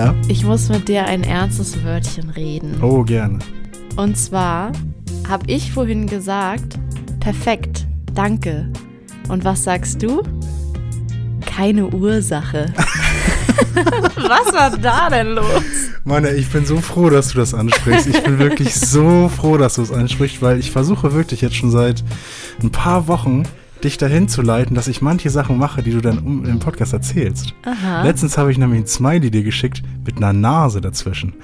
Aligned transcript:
Ja. 0.00 0.14
Ich 0.28 0.44
muss 0.44 0.70
mit 0.70 0.88
dir 0.88 1.04
ein 1.04 1.24
ernstes 1.24 1.84
Wörtchen 1.84 2.30
reden. 2.30 2.82
Oh, 2.82 3.02
gerne. 3.02 3.38
Und 3.96 4.16
zwar 4.16 4.72
habe 5.28 5.44
ich 5.46 5.72
vorhin 5.72 6.06
gesagt, 6.06 6.78
perfekt, 7.20 7.86
danke. 8.14 8.72
Und 9.28 9.44
was 9.44 9.64
sagst 9.64 10.02
du? 10.02 10.22
Keine 11.44 11.86
Ursache. 11.88 12.72
was 13.74 14.54
war 14.54 14.74
da 14.78 15.10
denn 15.10 15.34
los? 15.34 15.90
Mann, 16.04 16.24
ich 16.34 16.48
bin 16.48 16.64
so 16.64 16.78
froh, 16.78 17.10
dass 17.10 17.32
du 17.32 17.36
das 17.36 17.52
ansprichst. 17.52 18.06
Ich 18.06 18.22
bin 18.22 18.38
wirklich 18.38 18.74
so 18.80 19.28
froh, 19.28 19.58
dass 19.58 19.74
du 19.74 19.82
es 19.82 19.92
ansprichst, 19.92 20.40
weil 20.40 20.58
ich 20.58 20.70
versuche 20.70 21.12
wirklich 21.12 21.42
jetzt 21.42 21.56
schon 21.56 21.70
seit 21.70 22.02
ein 22.62 22.70
paar 22.70 23.06
Wochen 23.06 23.42
dich 23.84 23.98
dahin 23.98 24.28
zu 24.28 24.42
leiten, 24.42 24.74
dass 24.74 24.88
ich 24.88 25.02
manche 25.02 25.30
Sachen 25.30 25.58
mache, 25.58 25.82
die 25.82 25.92
du 25.92 26.00
dann 26.00 26.18
im 26.44 26.58
Podcast 26.58 26.92
erzählst. 26.92 27.54
Aha. 27.64 28.02
Letztens 28.02 28.36
habe 28.38 28.50
ich 28.52 28.58
nämlich 28.58 28.80
ein 28.82 28.86
Smiley 28.86 29.30
dir 29.30 29.42
geschickt 29.42 29.82
mit 30.04 30.16
einer 30.18 30.32
Nase 30.32 30.80
dazwischen. 30.80 31.34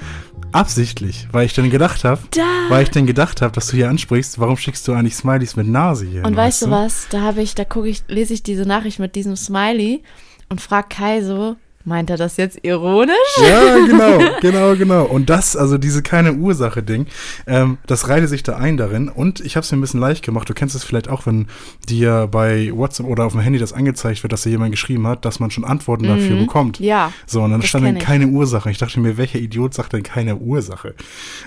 Absichtlich, 0.53 1.29
weil 1.33 1.45
ich 1.47 1.55
dann 1.55 1.71
gedacht 1.71 2.05
habe, 2.05 2.21
Da. 2.31 2.43
weil 2.69 2.85
ich 2.85 2.91
dann 2.91 3.05
gedacht 3.07 3.43
habe, 3.43 3.53
dass 3.53 3.67
du 3.67 3.77
hier 3.77 3.91
ansprichst, 3.91 4.39
warum 4.39 4.57
schickst 4.57 4.87
du 4.89 4.93
eigentlich 4.93 5.17
Smileys 5.17 5.57
mit 5.57 5.67
Nase 5.67 6.07
hier? 6.07 6.25
Und 6.25 6.35
weißt 6.37 6.63
du 6.63 6.71
was? 6.71 7.09
Da 7.11 7.21
habe 7.23 7.43
ich, 7.43 7.55
da 7.55 7.65
gucke 7.65 7.89
ich, 7.89 8.05
lese 8.09 8.33
ich 8.33 8.43
diese 8.43 8.63
Nachricht 8.63 8.99
mit 8.99 9.17
diesem 9.17 9.37
Smiley 9.37 10.03
und 10.49 10.61
frag 10.61 10.89
Kai 10.91 11.23
so, 11.23 11.57
meint 11.87 12.11
er 12.11 12.17
das 12.17 12.37
jetzt 12.37 12.59
ironisch? 12.63 13.15
Ja, 13.41 13.77
genau, 13.87 14.19
genau, 14.41 14.77
genau. 14.77 15.05
Und 15.05 15.31
das, 15.31 15.57
also 15.57 15.79
diese 15.79 16.03
keine 16.03 16.35
Ursache-Ding, 16.35 17.07
ähm, 17.47 17.79
das 17.87 18.09
reihte 18.09 18.29
sich 18.29 18.43
da 18.43 18.57
ein 18.57 18.77
darin. 18.77 19.09
Und 19.09 19.41
ich 19.41 19.57
habe 19.57 19.65
es 19.65 19.71
mir 19.73 19.79
ein 19.79 19.81
bisschen 19.81 20.01
leicht 20.01 20.25
gemacht. 20.25 20.49
Du 20.49 20.55
kennst 20.55 20.75
es 20.75 20.85
vielleicht 20.85 21.09
auch, 21.09 21.27
wenn 21.27 21.47
dir 21.89 22.29
bei 22.31 22.71
WhatsApp 22.75 23.07
oder 23.07 23.25
auf 23.25 23.33
dem 23.33 23.41
Handy 23.41 23.59
das 23.59 23.73
angezeigt 23.73 24.23
wird, 24.23 24.33
dass 24.33 24.43
dir 24.43 24.51
jemand 24.51 24.73
geschrieben 24.73 25.07
hat, 25.07 25.25
dass 25.25 25.41
man 25.41 25.51
schon 25.51 25.65
Antworten 25.65 26.05
dafür 26.05 26.37
bekommt. 26.37 26.81
Mhm. 26.81 26.87
Ja. 26.87 27.13
So, 27.27 27.43
und 27.43 27.53
dann 27.53 27.61
das 27.61 27.71
stand 27.71 27.87
dann 27.87 27.99
keine 27.99 28.27
Ursache. 28.27 28.71
Ich 28.71 28.79
dachte 28.79 28.99
mir, 29.01 29.17
welcher 29.17 29.39
Idiot 29.39 29.73
sagt 29.73 29.93
denn 29.93 30.03
keine 30.03 30.37
Ursache? 30.37 30.95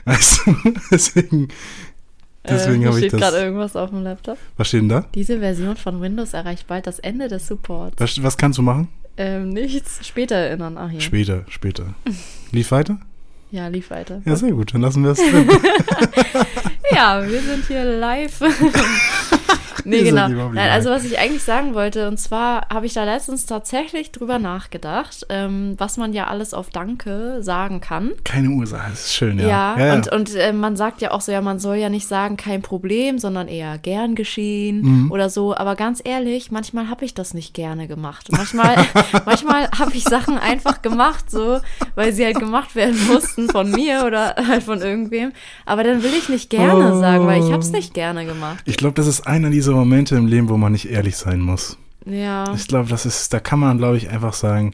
Weißt 0.05 0.41
du, 0.45 0.55
deswegen, 0.91 1.49
deswegen 2.47 2.83
äh, 2.83 2.87
habe 2.87 2.99
ich 2.99 3.07
steht 3.07 3.19
gerade 3.19 3.35
das. 3.35 3.43
irgendwas 3.43 3.75
auf 3.75 3.89
dem 3.89 4.03
Laptop. 4.03 4.37
Was 4.55 4.69
steht 4.69 4.81
denn 4.81 4.89
da? 4.89 5.05
Diese 5.13 5.39
Version 5.39 5.75
von 5.75 6.01
Windows 6.01 6.33
erreicht 6.33 6.67
bald 6.67 6.87
das 6.87 6.99
Ende 6.99 7.27
des 7.27 7.47
Supports. 7.47 7.95
Was, 7.97 8.23
was 8.23 8.37
kannst 8.37 8.57
du 8.57 8.61
machen? 8.61 8.87
Ähm, 9.19 9.49
nichts. 9.49 9.99
Später 10.07 10.35
erinnern. 10.35 10.77
Ach 10.77 10.89
hier. 10.89 11.01
Später, 11.01 11.43
später. 11.49 11.93
Lief 12.51 12.71
weiter? 12.71 12.97
ja, 13.51 13.67
lief 13.67 13.89
weiter. 13.91 14.21
Ja, 14.25 14.35
sehr 14.35 14.51
gut. 14.51 14.73
Dann 14.73 14.81
lassen 14.81 15.03
wir 15.03 15.11
es 15.11 15.17
drin. 15.31 15.49
Ja, 16.91 17.21
wir 17.27 17.41
sind 17.41 17.65
hier 17.67 17.83
live. 17.83 18.39
nee, 19.85 20.03
genau. 20.03 20.27
Nein, 20.29 20.69
also 20.71 20.89
was 20.89 21.03
ich 21.05 21.17
eigentlich 21.19 21.43
sagen 21.43 21.73
wollte, 21.73 22.07
und 22.07 22.17
zwar 22.19 22.67
habe 22.69 22.85
ich 22.85 22.93
da 22.93 23.03
letztens 23.03 23.45
tatsächlich 23.45 24.11
drüber 24.11 24.39
nachgedacht, 24.39 25.25
ähm, 25.29 25.75
was 25.77 25.97
man 25.97 26.13
ja 26.13 26.27
alles 26.27 26.53
auf 26.53 26.69
Danke 26.69 27.37
sagen 27.41 27.81
kann. 27.81 28.11
Keine 28.23 28.49
Ursache, 28.49 28.89
das 28.91 29.05
ist 29.05 29.13
schön, 29.13 29.39
ja. 29.39 29.47
Ja, 29.47 29.77
ja, 29.79 29.85
ja. 29.87 29.93
und, 29.95 30.11
und 30.11 30.35
äh, 30.35 30.53
man 30.53 30.75
sagt 30.75 31.01
ja 31.01 31.11
auch 31.11 31.21
so, 31.21 31.31
ja, 31.31 31.41
man 31.41 31.59
soll 31.59 31.77
ja 31.77 31.89
nicht 31.89 32.07
sagen, 32.07 32.37
kein 32.37 32.61
Problem, 32.61 33.17
sondern 33.19 33.47
eher 33.47 33.77
gern 33.77 34.15
geschehen 34.15 34.81
Mhm. 34.81 35.11
oder 35.11 35.29
so. 35.29 35.55
Aber 35.55 35.75
ganz 35.75 36.01
ehrlich, 36.03 36.51
manchmal 36.51 36.89
habe 36.89 37.05
ich 37.05 37.13
das 37.13 37.33
nicht 37.33 37.53
gerne 37.53 37.87
gemacht. 37.87 38.27
Manchmal, 38.31 38.75
manchmal 39.25 39.69
habe 39.77 39.91
ich 39.93 40.03
Sachen 40.03 40.37
einfach 40.37 40.81
gemacht, 40.81 41.29
so, 41.29 41.59
weil 41.95 42.13
sie 42.13 42.25
halt 42.25 42.39
gemacht 42.39 42.75
werden 42.75 42.97
mussten 43.07 43.49
von 43.49 43.69
mir 43.71 44.03
oder 44.05 44.35
halt 44.47 44.63
von 44.63 44.81
irgendwem. 44.81 45.31
Aber 45.65 45.83
dann 45.83 46.03
will 46.03 46.11
ich 46.17 46.29
nicht 46.29 46.49
gerne 46.49 46.93
Oh. 46.95 46.99
sagen, 46.99 47.25
weil 47.27 47.43
ich 47.43 47.51
habe 47.51 47.61
es 47.61 47.71
nicht 47.71 47.93
gerne 47.93 48.25
gemacht. 48.25 48.59
Ich 48.65 48.77
glaube, 48.77 48.93
das 48.95 49.07
ist 49.07 49.25
einer 49.27 49.49
dieser 49.49 49.68
Momente 49.73 50.15
im 50.15 50.27
Leben, 50.27 50.49
wo 50.49 50.57
man 50.57 50.71
nicht 50.71 50.89
ehrlich 50.89 51.17
sein 51.17 51.39
muss. 51.41 51.77
Ja. 52.05 52.53
Ich 52.53 52.67
glaube, 52.67 52.89
das 52.89 53.05
ist, 53.05 53.33
da 53.33 53.39
kann 53.39 53.59
man, 53.59 53.77
glaube 53.77 53.97
ich, 53.97 54.09
einfach 54.09 54.33
sagen, 54.33 54.73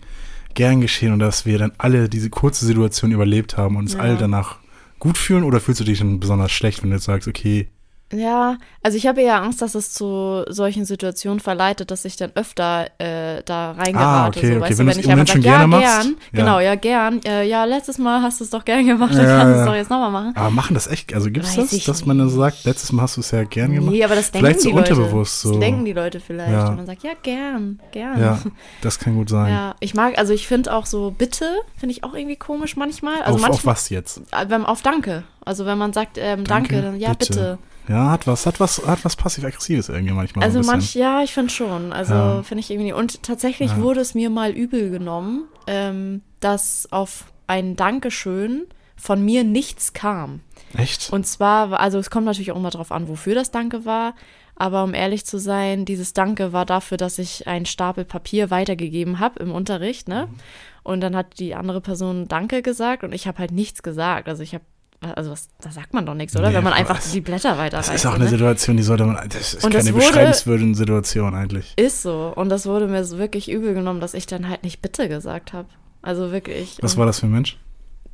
gern 0.53 0.79
geschehen 0.81 1.11
und 1.13 1.19
dass 1.19 1.45
wir 1.45 1.57
dann 1.57 1.73
alle 1.77 2.07
diese 2.07 2.29
kurze 2.29 2.65
Situation 2.65 3.11
überlebt 3.11 3.57
haben 3.57 3.75
und 3.75 3.83
uns 3.83 3.93
Ja. 3.93 3.99
alle 4.01 4.15
danach 4.17 4.57
gut 4.99 5.17
fühlen 5.17 5.43
oder 5.43 5.59
fühlst 5.59 5.81
du 5.81 5.83
dich 5.85 5.99
dann 5.99 6.19
besonders 6.19 6.51
schlecht, 6.51 6.81
wenn 6.81 6.89
du 6.91 6.95
jetzt 6.95 7.05
sagst, 7.05 7.27
okay, 7.27 7.67
Ja, 8.13 8.57
also 8.83 8.97
ich 8.97 9.07
habe 9.07 9.21
eher 9.21 9.41
Angst, 9.41 9.63
dass 9.63 9.73
es 9.73 9.91
zu 9.91 10.43
solchen 10.47 10.85
Situationen 10.85 11.39
verleitet, 11.39 11.89
dass 11.89 12.05
ich 12.05 12.15
dann 12.15 12.31
öfter 12.35 12.85
äh, 12.99 13.41
da 13.43 13.71
reingerate. 13.71 13.97
Ah, 13.97 14.27
okay, 14.27 14.39
so, 14.41 14.45
okay, 14.53 14.61
weißt 14.61 14.73
du, 14.73 14.77
wenn 14.77 14.87
wenn 14.87 14.99
ich 14.99 15.09
einfach 15.09 15.13
ohnehin 15.13 15.27
schon 15.27 15.41
sag, 15.41 15.45
ja, 15.51 15.57
gerne 15.57 15.67
machst, 15.67 16.01
gern, 16.01 16.07
ja. 16.31 16.39
genau, 16.39 16.59
ja, 16.59 16.75
gern, 16.75 17.21
äh, 17.25 17.43
ja, 17.47 17.63
letztes 17.65 17.97
Mal 17.97 18.21
hast 18.21 18.39
du 18.39 18.43
es 18.43 18.51
doch 18.51 18.63
gern 18.63 18.85
gemacht, 18.85 19.13
dann 19.15 19.25
Ja, 19.25 19.37
kannst 19.39 19.53
du 19.53 19.55
ja. 19.55 19.61
es 19.61 19.65
doch 19.65 19.75
jetzt 19.75 19.89
nochmal 19.89 20.11
machen. 20.11 20.35
aber 20.35 20.49
machen 20.51 20.75
das 20.75 20.85
echt, 20.85 21.15
also 21.15 21.31
gibt 21.31 21.45
es 21.47 21.55
das, 21.55 21.83
dass 21.83 22.05
man 22.05 22.19
dann 22.19 22.27
nicht. 22.27 22.35
sagt, 22.35 22.63
letztes 22.65 22.91
Mal 22.91 23.01
hast 23.01 23.17
du 23.17 23.21
es 23.21 23.31
ja 23.31 23.43
gern 23.43 23.73
gemacht? 23.73 23.91
Nee, 23.91 24.03
aber 24.03 24.13
das 24.15 24.29
denken 24.31 24.45
Vielleicht 24.45 24.59
die 24.65 24.69
so 24.69 24.75
Leute. 24.75 24.93
unterbewusst 24.93 25.41
so. 25.41 25.49
Das 25.51 25.59
denken 25.59 25.85
die 25.85 25.93
Leute 25.93 26.19
vielleicht. 26.19 26.51
Ja. 26.51 26.69
Und 26.69 26.75
man 26.77 26.85
sagt, 26.85 27.01
ja, 27.03 27.11
gern, 27.23 27.79
gern. 27.91 28.19
Ja, 28.21 28.39
das 28.81 28.99
kann 28.99 29.15
gut 29.15 29.29
sein. 29.29 29.51
Ja, 29.51 29.75
ich 29.79 29.95
mag, 29.95 30.17
also 30.19 30.31
ich 30.31 30.47
finde 30.47 30.73
auch 30.75 30.85
so 30.85 31.09
Bitte, 31.09 31.49
finde 31.75 31.93
ich 31.93 32.03
auch 32.03 32.13
irgendwie 32.13 32.35
komisch 32.35 32.75
manchmal. 32.75 33.21
Also 33.23 33.33
auf, 33.35 33.41
manchmal, 33.41 33.51
auf 33.51 33.65
was 33.65 33.89
jetzt? 33.89 34.19
äh, 34.31 34.45
wenn, 34.47 34.63
auf 34.63 34.83
Danke. 34.83 35.23
Also 35.43 35.65
wenn 35.65 35.79
man 35.79 35.91
sagt, 35.91 36.17
ähm, 36.19 36.43
danke, 36.43 36.81
dann 36.83 36.99
ja, 36.99 37.13
bitte. 37.13 37.57
Ja, 37.87 38.09
hat 38.11 38.25
was, 38.27 38.45
hat 38.45 38.59
was, 38.59 38.85
hat 38.85 39.05
was 39.05 39.15
passiv-aggressives 39.15 39.89
irgendwie 39.89 40.13
manchmal. 40.13 40.43
Also 40.45 40.61
so 40.61 40.71
manch, 40.71 40.95
ja, 40.95 41.21
ich 41.23 41.33
finde 41.33 41.51
schon. 41.51 41.93
Also 41.93 42.13
Ja. 42.13 42.43
finde 42.43 42.61
ich 42.61 42.71
irgendwie. 42.71 42.93
Und 42.93 43.23
tatsächlich 43.23 43.71
Ja. 43.71 43.81
wurde 43.81 43.99
es 44.01 44.15
mir 44.15 44.29
mal 44.29 44.51
übel 44.51 44.89
genommen, 44.89 45.43
ähm, 45.67 46.21
dass 46.39 46.87
auf 46.91 47.25
ein 47.47 47.75
Dankeschön 47.75 48.65
von 48.95 49.23
mir 49.23 49.43
nichts 49.43 49.93
kam. 49.93 50.39
Echt? 50.75 51.11
Und 51.13 51.27
zwar, 51.27 51.69
war- 51.71 51.79
also 51.79 51.99
es 51.99 52.09
kommt 52.09 52.25
natürlich 52.25 52.51
auch 52.51 52.55
immer 52.57 52.69
darauf 52.71 52.91
an, 52.91 53.07
wofür 53.07 53.35
das 53.35 53.51
Danke 53.51 53.85
war. 53.85 54.15
Aber 54.57 54.83
um 54.85 54.93
ehrlich 54.93 55.25
zu 55.25 55.37
sein, 55.37 55.83
dieses 55.83 56.13
Danke 56.13 56.53
war 56.53 56.65
dafür, 56.65 56.97
dass 56.97 57.19
ich 57.19 57.45
einen 57.45 57.65
Stapel 57.65 58.05
Papier 58.05 58.49
weitergegeben 58.51 59.19
habe 59.19 59.39
im 59.43 59.51
Unterricht, 59.51 60.07
ne? 60.07 60.27
Mhm. 60.31 60.35
Und 60.83 61.01
dann 61.01 61.15
hat 61.15 61.39
die 61.39 61.55
andere 61.55 61.81
Person 61.81 62.27
Danke 62.29 62.61
gesagt 62.61 63.03
und 63.03 63.13
ich 63.13 63.27
habe 63.27 63.39
halt 63.39 63.51
nichts 63.51 63.83
gesagt. 63.83 64.29
Also 64.29 64.43
ich 64.43 64.53
habe, 64.53 64.63
also 65.01 65.31
was, 65.31 65.49
da 65.61 65.71
sagt 65.71 65.93
man 65.93 66.05
doch 66.05 66.13
nichts, 66.13 66.35
oder? 66.35 66.49
Nee, 66.49 66.55
Wenn 66.55 66.63
man 66.63 66.73
einfach 66.73 66.99
die 67.13 67.21
Blätter 67.21 67.57
weiterreicht. 67.57 67.89
Das 67.89 67.95
ist 67.95 68.05
auch 68.05 68.13
eine 68.15 68.23
ne? 68.25 68.29
Situation, 68.29 68.77
die 68.77 68.83
sollte 68.83 69.05
man. 69.05 69.15
Das 69.29 69.53
ist 69.53 69.63
Und 69.65 69.73
keine 69.73 69.93
wurde- 69.93 70.05
beschreibenswürdige 70.05 70.75
Situation 70.75 71.35
eigentlich. 71.35 71.73
Ist 71.75 72.01
so. 72.01 72.33
Und 72.35 72.49
das 72.49 72.65
wurde 72.65 72.87
mir 72.87 73.03
so 73.05 73.17
wirklich 73.17 73.49
übel 73.51 73.73
genommen, 73.73 73.99
dass 73.99 74.13
ich 74.13 74.25
dann 74.25 74.47
halt 74.49 74.63
nicht 74.63 74.81
bitte 74.81 75.07
gesagt 75.09 75.53
habe. 75.53 75.67
Also 76.01 76.31
wirklich. 76.31 76.77
Was 76.81 76.97
war 76.97 77.05
das 77.05 77.19
für 77.19 77.27
ein 77.27 77.31
Mensch? 77.31 77.57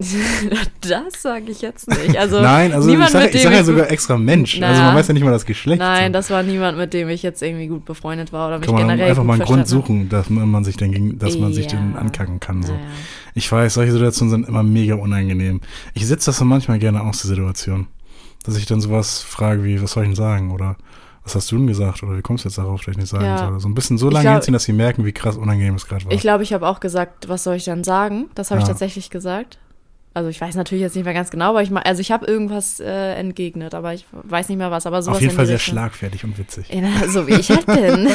das 0.81 1.22
sage 1.22 1.51
ich 1.51 1.62
jetzt 1.62 1.88
nicht. 1.89 2.17
Also 2.17 2.41
Nein, 2.41 2.73
also 2.73 2.88
ich 2.88 2.94
niemand, 2.94 3.12
sage 3.12 3.25
ich 3.28 3.31
dem 3.34 3.41
sag 3.44 3.53
ja 3.53 3.59
ich- 3.59 3.66
sogar 3.66 3.91
extra 3.91 4.17
Mensch. 4.17 4.57
Na. 4.59 4.67
Also 4.69 4.81
man 4.81 4.95
weiß 4.95 5.07
ja 5.07 5.13
nicht 5.13 5.23
mal 5.23 5.31
das 5.31 5.45
Geschlecht. 5.45 5.79
Nein, 5.79 6.07
so. 6.07 6.13
das 6.13 6.29
war 6.29 6.44
niemand, 6.44 6.78
mit 6.78 6.94
dem 6.94 7.09
ich 7.09 7.23
jetzt 7.23 7.41
irgendwie 7.41 7.67
gut 7.67 7.85
befreundet 7.85 8.34
war 8.34 8.47
oder 8.47 8.59
mich 8.59 8.67
kann 8.67 8.75
man 8.75 8.88
generell 8.89 9.09
einfach 9.09 9.23
mal 9.23 9.34
einen 9.34 9.44
Grund 9.44 9.67
suchen, 9.67 10.09
dass 10.09 10.29
man, 10.29 10.63
sich 10.63 10.78
den, 10.78 11.17
dass 11.19 11.38
man 11.38 11.53
sich 11.53 11.66
Ja. 11.72 11.78
den 11.79 11.95
ankacken 11.95 12.39
kann. 12.39 12.63
So. 12.63 12.73
Naja. 12.73 12.85
Ich 13.34 13.51
weiß, 13.51 13.73
solche 13.75 13.91
Situationen 13.91 14.31
sind 14.31 14.47
immer 14.47 14.63
mega 14.63 14.95
unangenehm. 14.95 15.62
Ich 15.94 16.06
sitze 16.07 16.28
das 16.28 16.39
dann 16.39 16.47
manchmal 16.47 16.79
gerne 16.79 17.01
aus, 17.01 17.22
die 17.22 17.28
Situation. 17.28 17.88
Dass 18.44 18.57
ich 18.57 18.66
dann 18.66 18.81
sowas 18.81 19.22
frage 19.22 19.63
wie, 19.63 19.81
was 19.81 19.91
soll 19.91 20.03
ich 20.03 20.09
denn 20.09 20.16
sagen? 20.16 20.51
Oder 20.51 20.75
was 21.23 21.35
hast 21.35 21.51
du 21.51 21.57
denn 21.57 21.68
gesagt? 21.68 22.01
Oder 22.01 22.18
wie 22.18 22.22
kommst 22.23 22.44
du 22.44 22.50
jetzt 22.50 22.57
darauf, 22.57 22.81
dass 22.83 22.94
ich 22.94 22.97
nicht 22.97 23.09
sagen 23.09 23.23
Ja. 23.25 23.38
soll? 23.38 23.59
So 23.59 23.69
ein 23.69 23.75
bisschen 23.75 24.00
so 24.00 24.07
Ich 24.07 24.13
lange 24.13 24.23
glaub- 24.23 24.33
hinziehen, 24.38 24.53
dass 24.53 24.63
sie 24.63 24.73
merken, 24.73 25.06
wie 25.06 25.12
krass 25.12 25.38
unangenehm 25.38 25.75
es 25.75 25.85
gerade 25.88 26.03
war. 26.06 26.12
Ich 26.12 26.22
glaube, 26.22 26.41
ich 26.44 26.51
habe 26.51 26.68
auch 26.68 26.79
gesagt, 26.79 27.29
was 27.29 27.44
soll 27.44 27.56
ich 27.57 27.66
dann 27.66 27.83
sagen? 27.83 28.29
Das 28.33 28.50
habe 28.50 28.59
ich 28.59 28.66
Ja. 28.66 28.69
tatsächlich 28.73 29.12
gesagt. 29.12 29.59
Also 30.13 30.27
ich 30.29 30.41
weiß 30.41 30.55
natürlich 30.55 30.81
jetzt 30.81 30.95
nicht 30.95 31.05
mehr 31.05 31.13
ganz 31.13 31.29
genau, 31.29 31.51
aber 31.51 31.63
ich 31.63 31.69
ma- 31.72 31.79
also 31.81 32.01
ich 32.01 32.11
habe 32.11 32.25
irgendwas 32.25 32.81
äh, 32.81 33.13
entgegnet, 33.16 33.74
aber 33.74 33.94
ich 33.94 34.06
weiß 34.12 34.50
nicht 34.50 34.57
mehr 34.57 34.69
was. 34.69 34.86
Aber 34.86 35.01
sowas 35.01 35.18
Auf 35.18 35.21
jeden 35.21 35.33
Fall 35.33 35.45
sehr 35.45 35.56
Richtung. 35.56 35.74
schlagfertig 35.74 36.24
und 36.25 36.38
witzig. 36.38 36.65
Ja, 36.69 37.07
so 37.07 37.27
wie 37.27 37.36
ich 37.36 37.50
halt 37.50 37.65
bin. 37.65 38.09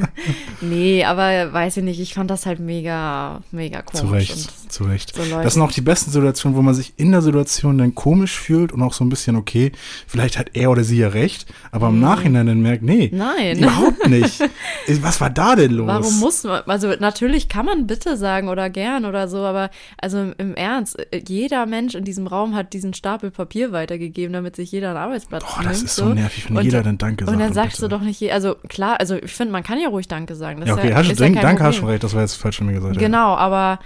nee, 0.60 1.04
aber 1.04 1.52
weiß 1.52 1.78
ich 1.78 1.84
nicht, 1.84 2.00
ich 2.00 2.14
fand 2.14 2.30
das 2.30 2.46
halt 2.46 2.60
mega, 2.60 3.40
mega 3.50 3.82
komisch. 3.82 4.00
Zu 4.00 4.12
Recht, 4.12 4.72
zu 4.72 4.84
Recht. 4.84 5.14
so. 5.16 5.22
Das 5.42 5.54
sind 5.54 5.62
auch 5.62 5.72
die 5.72 5.80
besten 5.80 6.10
Situationen, 6.10 6.56
wo 6.56 6.62
man 6.62 6.74
sich 6.74 6.92
in 6.96 7.10
der 7.12 7.22
Situation 7.22 7.78
dann 7.78 7.94
komisch 7.94 8.38
fühlt 8.38 8.72
und 8.72 8.82
auch 8.82 8.92
so 8.92 9.04
ein 9.04 9.08
bisschen, 9.08 9.36
okay, 9.36 9.72
vielleicht 10.06 10.38
hat 10.38 10.50
er 10.54 10.70
oder 10.70 10.84
sie 10.84 10.98
ja 10.98 11.08
recht, 11.08 11.46
aber 11.72 11.88
im 11.88 12.00
Nachhinein 12.00 12.46
dann 12.46 12.60
merkt, 12.60 12.82
nee, 12.82 13.08
Mhm. 13.12 13.18
Nein. 13.18 13.58
überhaupt 13.58 14.08
nicht. 14.08 14.40
Was 15.02 15.20
war 15.20 15.30
da 15.30 15.56
denn 15.56 15.72
los? 15.72 15.86
Warum 15.86 16.20
muss 16.20 16.44
man, 16.44 16.62
also 16.66 16.92
natürlich 17.00 17.48
kann 17.48 17.66
man 17.66 17.86
bitte 17.86 18.16
sagen 18.16 18.48
oder 18.48 18.70
gern 18.70 19.04
oder 19.04 19.26
so, 19.28 19.38
aber 19.38 19.70
also 20.00 20.32
im, 20.38 20.54
Ernst, 20.54 20.96
äh, 21.12 21.20
jeder 21.40 21.66
Mensch 21.66 21.94
in 21.94 22.04
diesem 22.04 22.26
Raum 22.26 22.54
hat 22.54 22.72
diesen 22.72 22.92
Stapel 22.94 23.30
Papier 23.30 23.72
weitergegeben, 23.72 24.32
damit 24.32 24.56
sich 24.56 24.70
jeder 24.72 24.88
einen 24.90 24.98
Arbeitsplatz 24.98 25.42
Boah, 25.44 25.62
das 25.64 25.76
nimmt, 25.78 25.84
ist 25.86 25.96
so 25.96 26.08
nervig, 26.10 26.48
wenn 26.48 26.56
Und- 26.58 26.64
jeder 26.64 26.82
dann 26.82 26.98
Danke 26.98 27.24
sagt. 27.24 27.34
Und 27.34 27.40
dann 27.42 27.52
sagst 27.52 27.76
bitte. 27.78 27.88
du 27.88 27.96
doch 27.96 28.02
nicht, 28.02 28.20
je- 28.20 28.30
also 28.32 28.56
klar, 28.68 29.00
also 29.00 29.14
ich 29.16 29.32
finde, 29.32 29.52
man 29.52 29.62
kann 29.62 29.80
ja 29.80 29.88
ruhig 29.88 30.06
Danke 30.08 30.34
sagen. 30.34 30.60
Das 30.60 30.68
Ja, 30.68 30.74
okay, 30.76 30.90
ja, 30.90 30.96
hast 30.96 31.18
du, 31.18 31.24
ja 31.24 31.40
danke, 31.40 31.62
hast 31.64 31.76
schon 31.76 31.88
recht, 31.88 32.02
das 32.04 32.14
war 32.14 32.20
jetzt 32.20 32.34
falsch 32.34 32.58
von 32.58 32.66
mir 32.66 32.74
gesagt. 32.74 32.98
Genau, 32.98 33.34
aber 33.34 33.78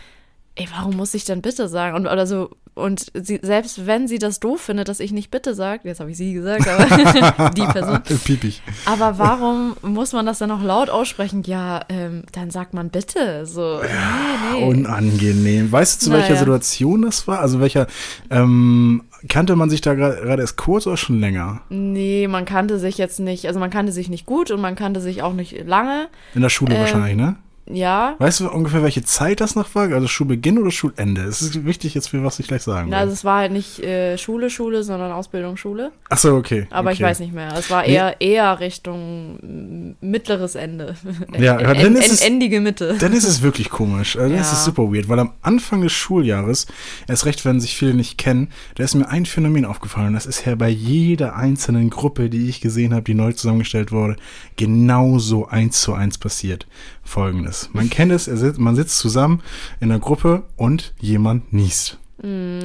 ey, 0.56 0.66
warum 0.76 0.96
muss 0.96 1.14
ich 1.14 1.24
denn 1.24 1.42
bitte 1.42 1.68
sagen? 1.68 1.96
Und 1.96 2.06
oder 2.06 2.26
so, 2.26 2.50
und 2.74 3.06
sie, 3.14 3.38
selbst 3.42 3.86
wenn 3.86 4.08
sie 4.08 4.18
das 4.18 4.40
doof 4.40 4.60
findet, 4.60 4.88
dass 4.88 5.00
ich 5.00 5.12
nicht 5.12 5.30
bitte 5.30 5.54
sage, 5.54 5.82
jetzt 5.84 6.00
habe 6.00 6.10
ich 6.10 6.16
sie 6.16 6.32
gesagt, 6.32 6.66
aber 6.68 7.50
die 7.56 7.62
Person. 7.62 8.02
Piepig. 8.24 8.62
Aber 8.84 9.18
warum 9.18 9.76
muss 9.82 10.12
man 10.12 10.26
das 10.26 10.38
dann 10.38 10.48
noch 10.48 10.62
laut 10.62 10.90
aussprechen? 10.90 11.42
Ja, 11.46 11.82
ähm, 11.88 12.24
dann 12.32 12.50
sagt 12.50 12.74
man 12.74 12.90
bitte. 12.90 13.46
So, 13.46 13.80
nee, 13.82 14.58
nee. 14.58 14.64
Unangenehm. 14.64 15.70
Weißt 15.70 16.02
du, 16.02 16.06
zu 16.06 16.12
welcher 16.12 16.30
Naja. 16.30 16.38
Situation 16.40 17.02
das 17.02 17.28
war? 17.28 17.40
Also 17.40 17.60
welcher, 17.60 17.86
ähm, 18.30 19.04
kannte 19.28 19.56
man 19.56 19.70
sich 19.70 19.80
da 19.80 19.94
gerade 19.94 20.40
erst 20.40 20.56
kurz 20.56 20.86
oder 20.86 20.96
schon 20.96 21.20
länger? 21.20 21.62
Nee, 21.68 22.28
man 22.28 22.44
kannte 22.44 22.78
sich 22.78 22.98
jetzt 22.98 23.20
nicht, 23.20 23.46
also 23.46 23.60
man 23.60 23.70
kannte 23.70 23.92
sich 23.92 24.08
nicht 24.08 24.26
gut 24.26 24.50
und 24.50 24.60
man 24.60 24.74
kannte 24.74 25.00
sich 25.00 25.22
auch 25.22 25.32
nicht 25.32 25.66
lange. 25.66 26.08
In 26.34 26.42
der 26.42 26.48
Schule 26.48 26.74
Ähm, 26.74 26.80
wahrscheinlich, 26.80 27.16
ne? 27.16 27.36
Ja. 27.66 28.14
Weißt 28.18 28.40
du 28.40 28.50
ungefähr, 28.50 28.82
welche 28.82 29.02
Zeit 29.04 29.40
das 29.40 29.54
noch 29.56 29.74
war? 29.74 29.90
Also 29.90 30.06
Schulbeginn 30.06 30.58
oder 30.58 30.70
Schulende? 30.70 31.22
Es 31.22 31.40
ist 31.40 31.64
wichtig 31.64 31.94
jetzt, 31.94 32.08
für 32.08 32.22
was 32.22 32.38
ich 32.38 32.46
gleich 32.46 32.62
sagen 32.62 32.90
Na, 32.90 32.96
will. 32.96 33.00
also 33.02 33.12
es 33.14 33.24
war 33.24 33.38
halt 33.40 33.52
nicht 33.52 33.78
äh, 33.80 34.18
Schule, 34.18 34.50
Schule, 34.50 34.82
sondern 34.82 35.12
Ausbildungsschule. 35.12 35.90
Achso, 36.10 36.36
okay. 36.36 36.66
Aber 36.70 36.90
okay. 36.90 36.94
ich 36.96 37.02
weiß 37.02 37.20
nicht 37.20 37.32
mehr. 37.32 37.54
Es 37.56 37.70
war 37.70 37.84
eher, 37.84 38.20
eher 38.20 38.60
Richtung 38.60 39.36
mm, 39.40 39.94
mittleres 40.02 40.54
Ende. 40.56 40.94
Ja, 41.38 41.54
aber 41.54 41.74
dann 41.74 41.96
ist 41.96 42.12
es- 42.12 42.20
endige 42.20 42.60
Mitte. 42.60 42.96
Dann 43.00 43.12
ist 43.12 43.24
es 43.24 43.40
wirklich 43.42 43.70
komisch. 43.70 44.16
Also 44.16 44.28
Dann 44.30 44.40
ist 44.40 44.48
Ja. 44.52 44.58
es 44.58 44.64
super 44.64 44.82
weird, 44.92 45.08
weil 45.08 45.18
am 45.18 45.32
Anfang 45.42 45.80
des 45.80 45.92
Schuljahres, 45.92 46.66
erst 47.08 47.24
recht, 47.24 47.44
wenn 47.44 47.60
sich 47.60 47.76
viele 47.76 47.94
nicht 47.94 48.18
kennen, 48.18 48.48
da 48.74 48.84
ist 48.84 48.94
mir 48.94 49.08
ein 49.08 49.24
Phänomen 49.26 49.64
aufgefallen. 49.64 50.08
Und 50.08 50.12
das 50.14 50.26
ist 50.26 50.44
ja 50.44 50.54
bei 50.54 50.68
jeder 50.68 51.34
einzelnen 51.36 51.88
Gruppe, 51.90 52.28
die 52.28 52.48
ich 52.48 52.60
gesehen 52.60 52.92
habe, 52.92 53.02
die 53.04 53.14
neu 53.14 53.32
zusammengestellt 53.32 53.90
wurde, 53.90 54.16
genauso 54.56 55.46
eins 55.46 55.80
zu 55.80 55.94
eins 55.94 56.18
passiert. 56.18 56.66
Folgendes. 57.02 57.53
Man 57.72 57.90
kennt 57.90 58.12
es, 58.12 58.28
man 58.58 58.76
sitzt 58.76 58.98
zusammen 58.98 59.42
in 59.80 59.90
einer 59.90 60.00
Gruppe 60.00 60.44
und 60.56 60.94
jemand 61.00 61.52
niest. 61.52 61.98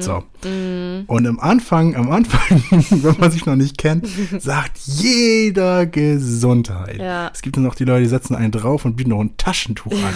So. 0.00 0.22
Und 1.06 1.26
am 1.26 1.38
Anfang, 1.38 1.94
am 1.94 2.10
Anfang, 2.10 2.62
wenn 3.02 3.16
man 3.18 3.30
sich 3.30 3.44
noch 3.44 3.56
nicht 3.56 3.76
kennt, 3.76 4.08
sagt 4.38 4.78
jeder 4.78 5.84
Gesundheit. 5.84 6.98
Ja. 6.98 7.30
Es 7.34 7.42
gibt 7.42 7.58
dann 7.58 7.66
auch 7.66 7.74
die 7.74 7.84
Leute, 7.84 8.04
die 8.04 8.08
setzen 8.08 8.34
einen 8.34 8.52
drauf 8.52 8.86
und 8.86 8.96
bieten 8.96 9.10
noch 9.10 9.20
ein 9.20 9.36
Taschentuch 9.36 9.92
an. 9.92 10.14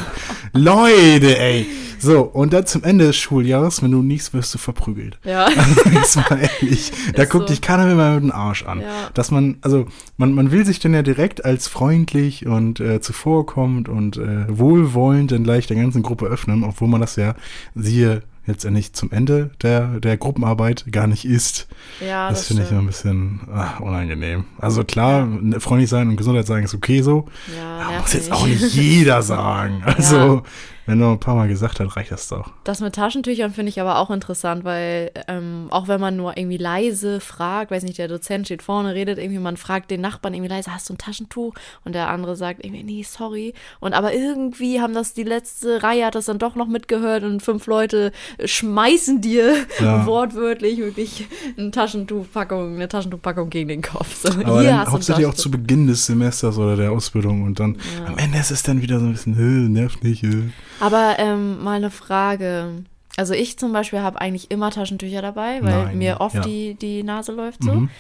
Leute, 0.54 1.38
ey. 1.38 1.66
So, 1.98 2.22
und 2.22 2.54
dann 2.54 2.64
zum 2.64 2.84
Ende 2.84 3.06
des 3.06 3.16
Schuljahres, 3.16 3.82
wenn 3.82 3.90
du 3.90 4.02
nichts 4.02 4.32
wirst 4.32 4.54
du 4.54 4.58
verprügelt. 4.58 5.18
Ja. 5.24 5.48
Also, 5.64 5.90
jetzt 5.90 6.16
mal 6.16 6.38
ehrlich, 6.38 6.92
da 7.14 7.22
Ist 7.22 7.30
guckt 7.30 7.48
so. 7.48 7.54
dich 7.54 7.60
keiner 7.60 7.86
mehr 7.86 8.14
mit 8.14 8.24
dem 8.24 8.32
Arsch 8.32 8.64
an. 8.64 8.80
Ja. 8.80 9.10
Dass 9.14 9.30
man, 9.30 9.56
also, 9.62 9.86
man, 10.16 10.32
man 10.32 10.50
will 10.50 10.66
sich 10.66 10.78
dann 10.78 10.94
ja 10.94 11.02
direkt 11.02 11.44
als 11.44 11.68
freundlich 11.68 12.46
und 12.46 12.80
äh, 12.80 13.00
zuvorkommend 13.00 13.88
und 13.88 14.16
äh, 14.16 14.46
wohlwollend 14.48 15.32
dann 15.32 15.44
gleich 15.44 15.66
der 15.66 15.76
ganzen 15.76 16.02
Gruppe 16.02 16.26
öffnen, 16.26 16.64
obwohl 16.64 16.88
man 16.88 17.00
das 17.00 17.16
ja, 17.16 17.34
siehe, 17.74 18.22
letztendlich 18.46 18.92
zum 18.92 19.10
Ende 19.10 19.50
der, 19.62 20.00
der 20.00 20.16
Gruppenarbeit 20.16 20.84
gar 20.90 21.06
nicht 21.06 21.24
ist. 21.24 21.68
Ja, 22.00 22.28
das 22.28 22.40
das, 22.40 22.48
finde 22.48 22.64
ich 22.64 22.70
ein 22.70 22.86
bisschen 22.86 23.40
ach, 23.52 23.80
unangenehm. 23.80 24.44
Also 24.58 24.84
klar, 24.84 25.28
freundlich 25.58 25.90
sein 25.90 26.08
und 26.08 26.16
Gesundheit 26.16 26.46
sagen 26.46 26.64
ist 26.64 26.74
okay 26.74 27.02
so. 27.02 27.26
Ja, 27.56 27.86
Aber 27.86 27.98
muss 28.00 28.12
jetzt 28.12 28.32
auch 28.32 28.46
nicht 28.46 28.74
jeder 28.74 29.22
sagen. 29.22 29.82
Also, 29.94 30.42
wenn 30.86 31.00
er 31.00 31.10
ein 31.10 31.20
paar 31.20 31.34
Mal 31.34 31.48
gesagt 31.48 31.80
hat, 31.80 31.96
reicht 31.96 32.10
das 32.12 32.28
doch. 32.28 32.50
Das 32.64 32.80
mit 32.80 32.94
Taschentüchern 32.94 33.52
finde 33.52 33.70
ich 33.70 33.80
aber 33.80 33.98
auch 33.98 34.10
interessant, 34.10 34.64
weil 34.64 35.10
ähm, 35.28 35.68
auch 35.70 35.88
wenn 35.88 36.00
man 36.00 36.16
nur 36.16 36.36
irgendwie 36.36 36.56
leise 36.58 37.20
fragt, 37.20 37.70
weiß 37.70 37.82
nicht, 37.84 37.98
der 37.98 38.08
Dozent 38.08 38.46
steht 38.46 38.62
vorne, 38.62 38.94
redet 38.94 39.18
irgendwie, 39.18 39.38
man 39.38 39.56
fragt 39.56 39.90
den 39.90 40.00
Nachbarn 40.00 40.34
irgendwie 40.34 40.50
leise, 40.52 40.74
hast 40.74 40.88
du 40.88 40.94
ein 40.94 40.98
Taschentuch? 40.98 41.54
Und 41.84 41.94
der 41.94 42.08
andere 42.10 42.36
sagt 42.36 42.64
irgendwie, 42.64 42.82
nee, 42.82 43.02
sorry. 43.02 43.54
Und 43.80 43.94
aber 43.94 44.14
irgendwie 44.14 44.80
haben 44.80 44.94
das 44.94 45.14
die 45.14 45.22
letzte 45.22 45.82
Reihe 45.82 46.06
hat 46.06 46.14
das 46.14 46.26
dann 46.26 46.38
doch 46.38 46.54
noch 46.54 46.68
mitgehört 46.68 47.22
und 47.24 47.40
fünf 47.42 47.66
Leute 47.66 48.12
schmeißen 48.44 49.20
dir 49.20 49.54
Ja. 49.80 50.04
wortwörtlich 50.06 50.78
wirklich 50.78 51.26
eine 51.56 51.70
Taschentuchpackung, 51.70 52.74
eine 52.74 52.88
Taschentuchpackung 52.88 53.50
gegen 53.50 53.68
den 53.68 53.82
Kopf. 53.82 54.22
So, 54.22 54.28
Aber 54.28 54.60
hier 54.60 54.70
dann 54.70 54.78
hast 54.80 54.88
du 54.88 54.92
hauptsächlich 54.92 55.26
auch 55.26 55.34
zu 55.34 55.50
Beginn 55.50 55.86
des 55.86 56.06
Semesters 56.06 56.58
oder 56.58 56.76
der 56.76 56.92
Ausbildung 56.92 57.42
und 57.42 57.60
dann 57.60 57.78
am 58.06 58.18
Ende 58.18 58.38
ist 58.38 58.50
es 58.50 58.62
dann 58.62 58.82
wieder 58.82 59.00
so 59.00 59.06
ein 59.06 59.12
bisschen, 59.12 59.36
"Hö, 59.36 59.68
nervt 59.68 60.04
nicht. 60.04 60.22
Hö. 60.22 60.44
Aber 60.80 61.16
ähm, 61.18 61.62
mal 61.62 61.76
eine 61.76 61.90
Frage. 61.90 62.84
Also 63.16 63.34
ich 63.34 63.58
zum 63.58 63.72
Beispiel 63.72 64.00
habe 64.00 64.20
eigentlich 64.20 64.50
immer 64.50 64.70
Taschentücher 64.70 65.22
dabei, 65.22 65.62
weil 65.62 65.84
Nein, 65.84 65.98
mir 65.98 66.20
oft 66.20 66.34
ja. 66.36 66.40
die, 66.40 66.74
die 66.74 67.02
Nase 67.02 67.32
läuft 67.32 67.62
so. 67.62 67.72
Mhm. 67.72 67.90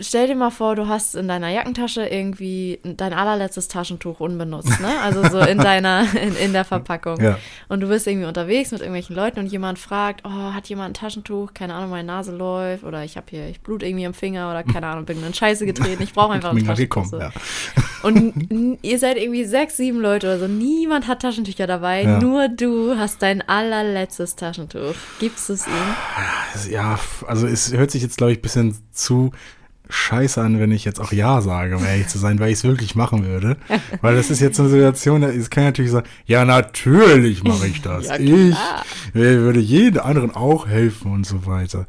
Stell 0.00 0.26
dir 0.26 0.34
mal 0.34 0.50
vor, 0.50 0.76
du 0.76 0.88
hast 0.88 1.14
in 1.14 1.28
deiner 1.28 1.50
Jackentasche 1.50 2.06
irgendwie 2.06 2.80
dein 2.82 3.12
allerletztes 3.12 3.68
Taschentuch 3.68 4.20
unbenutzt, 4.20 4.80
ne? 4.80 5.00
Also 5.02 5.28
so 5.28 5.40
in 5.40 5.58
deiner, 5.70 6.06
in, 6.14 6.34
in 6.36 6.52
der 6.52 6.64
Verpackung. 6.64 7.20
Ja. 7.20 7.38
Und 7.68 7.80
du 7.80 7.88
bist 7.88 8.06
irgendwie 8.06 8.26
unterwegs 8.26 8.72
mit 8.72 8.80
irgendwelchen 8.80 9.14
Leuten 9.14 9.40
und 9.40 9.46
jemand 9.46 9.78
fragt, 9.78 10.22
oh, 10.24 10.52
hat 10.54 10.68
jemand 10.68 10.90
ein 10.90 10.94
Taschentuch? 10.94 11.54
Keine 11.54 11.74
Ahnung, 11.74 11.90
meine 11.90 12.06
Nase 12.06 12.34
läuft 12.34 12.84
oder 12.84 13.04
ich 13.04 13.16
habe 13.16 13.26
hier, 13.30 13.48
ich 13.48 13.60
blut 13.60 13.82
irgendwie 13.82 14.06
am 14.06 14.14
Finger 14.14 14.50
oder 14.50 14.62
keine 14.62 14.86
Ahnung, 14.86 15.04
bin 15.04 15.22
in 15.24 15.34
Scheiße 15.34 15.66
getreten. 15.66 16.02
Ich 16.02 16.12
brauche 16.12 16.32
einfach 16.34 16.50
ein 16.50 16.58
Taschentuch. 16.58 16.76
gekommen, 16.76 17.08
so. 17.08 17.18
ja. 17.18 17.30
Und 18.02 18.78
ihr 18.82 18.98
seid 18.98 19.16
irgendwie 19.16 19.44
sechs, 19.44 19.76
sieben 19.76 20.00
Leute 20.00 20.26
oder 20.26 20.38
so. 20.38 20.48
Niemand 20.48 21.06
hat 21.06 21.22
Taschentücher 21.22 21.66
dabei. 21.66 22.02
Ja. 22.02 22.20
Nur 22.20 22.48
du 22.48 22.96
hast 22.96 23.22
dein 23.22 23.46
allerletztes 23.46 24.36
Taschentuch. 24.36 24.94
Gibst 25.18 25.50
es 25.50 25.66
ihm? 25.66 26.72
Ja, 26.72 26.98
also 27.26 27.46
es 27.46 27.72
hört 27.72 27.90
sich 27.90 28.02
jetzt, 28.02 28.16
glaube 28.16 28.32
ich, 28.32 28.38
ein 28.38 28.42
bisschen 28.42 28.78
zu 28.92 29.32
scheiße 29.90 30.40
an, 30.40 30.58
wenn 30.60 30.72
ich 30.72 30.84
jetzt 30.84 31.00
auch 31.00 31.12
Ja 31.12 31.40
sage, 31.40 31.76
um 31.76 31.84
ehrlich 31.84 32.08
zu 32.08 32.18
sein, 32.18 32.38
weil 32.38 32.48
ich 32.50 32.58
es 32.58 32.64
wirklich 32.64 32.94
machen 32.94 33.24
würde. 33.26 33.56
Weil 34.00 34.16
das 34.16 34.30
ist 34.30 34.40
jetzt 34.40 34.58
eine 34.60 34.68
Situation, 34.68 35.22
es 35.22 35.50
kann 35.50 35.64
natürlich 35.64 35.90
sagen, 35.90 36.06
ja, 36.26 36.44
natürlich 36.44 37.42
mache 37.44 37.66
ich 37.66 37.82
das. 37.82 38.08
Ja, 38.18 38.82
ich 39.14 39.14
würde 39.14 39.60
jedem 39.60 40.02
anderen 40.02 40.30
auch 40.34 40.66
helfen 40.68 41.12
und 41.12 41.26
so 41.26 41.46
weiter. 41.46 41.86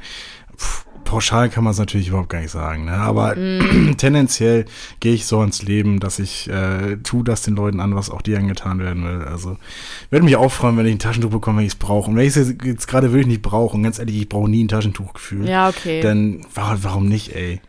Puh, 0.57 0.65
pauschal 1.03 1.49
kann 1.49 1.63
man 1.63 1.71
es 1.71 1.79
natürlich 1.79 2.07
überhaupt 2.09 2.29
gar 2.29 2.39
nicht 2.41 2.51
sagen, 2.51 2.85
ne? 2.85 2.93
aber 2.93 3.35
Mm. 3.35 3.93
tendenziell 3.97 4.65
gehe 4.99 5.13
ich 5.13 5.25
so 5.25 5.39
ans 5.41 5.61
Leben, 5.63 5.99
dass 5.99 6.19
ich 6.19 6.49
äh, 6.49 6.97
tue 7.03 7.23
das 7.23 7.41
den 7.41 7.55
Leuten 7.55 7.79
an, 7.79 7.95
was 7.95 8.09
auch 8.09 8.21
dir 8.21 8.37
angetan 8.37 8.79
werden 8.79 9.03
will. 9.03 9.23
Also 9.27 9.57
würde 10.09 10.25
mich 10.25 10.35
auch 10.37 10.51
freuen, 10.51 10.77
wenn 10.77 10.85
ich 10.85 10.93
ein 10.95 10.99
Taschentuch 10.99 11.31
bekomme, 11.31 11.57
wenn 11.59 11.65
ich 11.65 11.73
es 11.73 11.79
brauche. 11.79 12.09
Und 12.09 12.15
wenn 12.17 12.25
ich 12.27 12.35
es 12.35 12.49
jetzt, 12.49 12.63
jetzt 12.63 12.87
gerade 12.87 13.07
wirklich 13.11 13.27
nicht 13.27 13.41
brauche, 13.41 13.75
und 13.75 13.83
ganz 13.83 13.99
ehrlich, 13.99 14.17
ich 14.21 14.29
brauche 14.29 14.49
nie 14.49 14.63
ein 14.63 14.67
Taschentuch 14.67 15.13
gefühlt. 15.13 15.47
Ja, 15.49 15.69
okay. 15.69 16.01
Dann 16.01 16.41
wa- 16.53 16.77
warum 16.81 17.07
nicht, 17.07 17.35
ey? 17.35 17.59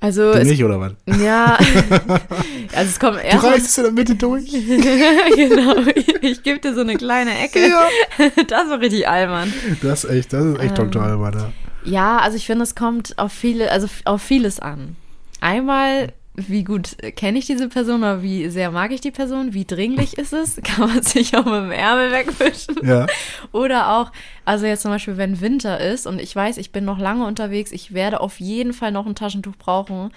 Also, 0.00 0.32
Du 0.32 0.38
es, 0.38 0.48
nicht, 0.48 0.62
oder 0.64 0.80
was? 0.80 0.92
ja. 1.20 1.56
also, 2.74 2.90
es 2.90 3.00
kommt 3.00 3.16
Du 3.18 3.22
erst. 3.22 3.44
reißt 3.44 3.66
es 3.66 3.78
in 3.78 3.84
der 3.84 3.92
Mitte 3.92 4.14
durch? 4.14 4.50
genau. 5.36 5.74
Ich 6.20 6.42
gebe 6.42 6.58
dir 6.60 6.74
so 6.74 6.80
eine 6.82 6.96
kleine 6.96 7.36
Ecke. 7.38 7.68
Ja. 7.68 7.88
Das 8.48 8.68
war 8.68 8.80
richtig 8.80 9.08
albern. 9.08 9.52
Das 9.82 10.04
ist 10.04 10.10
echt, 10.10 10.32
das 10.32 10.44
ist 10.44 10.60
echt 10.60 10.78
Ähm, 10.78 10.90
Dr. 10.90 11.02
Alban, 11.02 11.34
ja. 11.34 11.52
Ja, 11.84 12.18
also 12.18 12.36
ich 12.36 12.46
finde, 12.46 12.64
es 12.64 12.74
kommt 12.74 13.18
auf 13.18 13.32
viele, 13.32 13.70
also 13.70 13.88
auf 14.04 14.20
vieles 14.22 14.60
an. 14.60 14.96
Einmal, 15.40 16.12
wie 16.46 16.64
gut 16.64 16.96
kenne 17.16 17.38
ich 17.38 17.46
diese 17.46 17.68
Person 17.68 18.00
oder 18.00 18.22
wie 18.22 18.48
sehr 18.48 18.70
mag 18.70 18.92
ich 18.92 19.00
die 19.00 19.10
Person? 19.10 19.54
Wie 19.54 19.64
dringlich 19.64 20.16
ist 20.16 20.32
es? 20.32 20.56
Kann 20.64 20.88
man 20.88 21.02
sich 21.02 21.36
auch 21.36 21.44
mit 21.44 21.54
dem 21.54 21.72
Ärmel 21.72 22.12
wegwischen? 22.12 22.76
Ja. 22.82 23.06
Oder 23.52 23.96
auch, 23.96 24.12
also 24.44 24.66
jetzt 24.66 24.82
zum 24.82 24.90
Beispiel, 24.92 25.16
wenn 25.16 25.40
Winter 25.40 25.80
ist 25.80 26.06
und 26.06 26.20
ich 26.20 26.34
weiß, 26.34 26.56
ich 26.58 26.70
bin 26.70 26.84
noch 26.84 26.98
lange 26.98 27.26
unterwegs, 27.26 27.72
ich 27.72 27.92
werde 27.92 28.20
auf 28.20 28.40
jeden 28.40 28.72
Fall 28.72 28.92
noch 28.92 29.06
ein 29.06 29.14
Taschentuch 29.14 29.56
brauchen, 29.56 30.10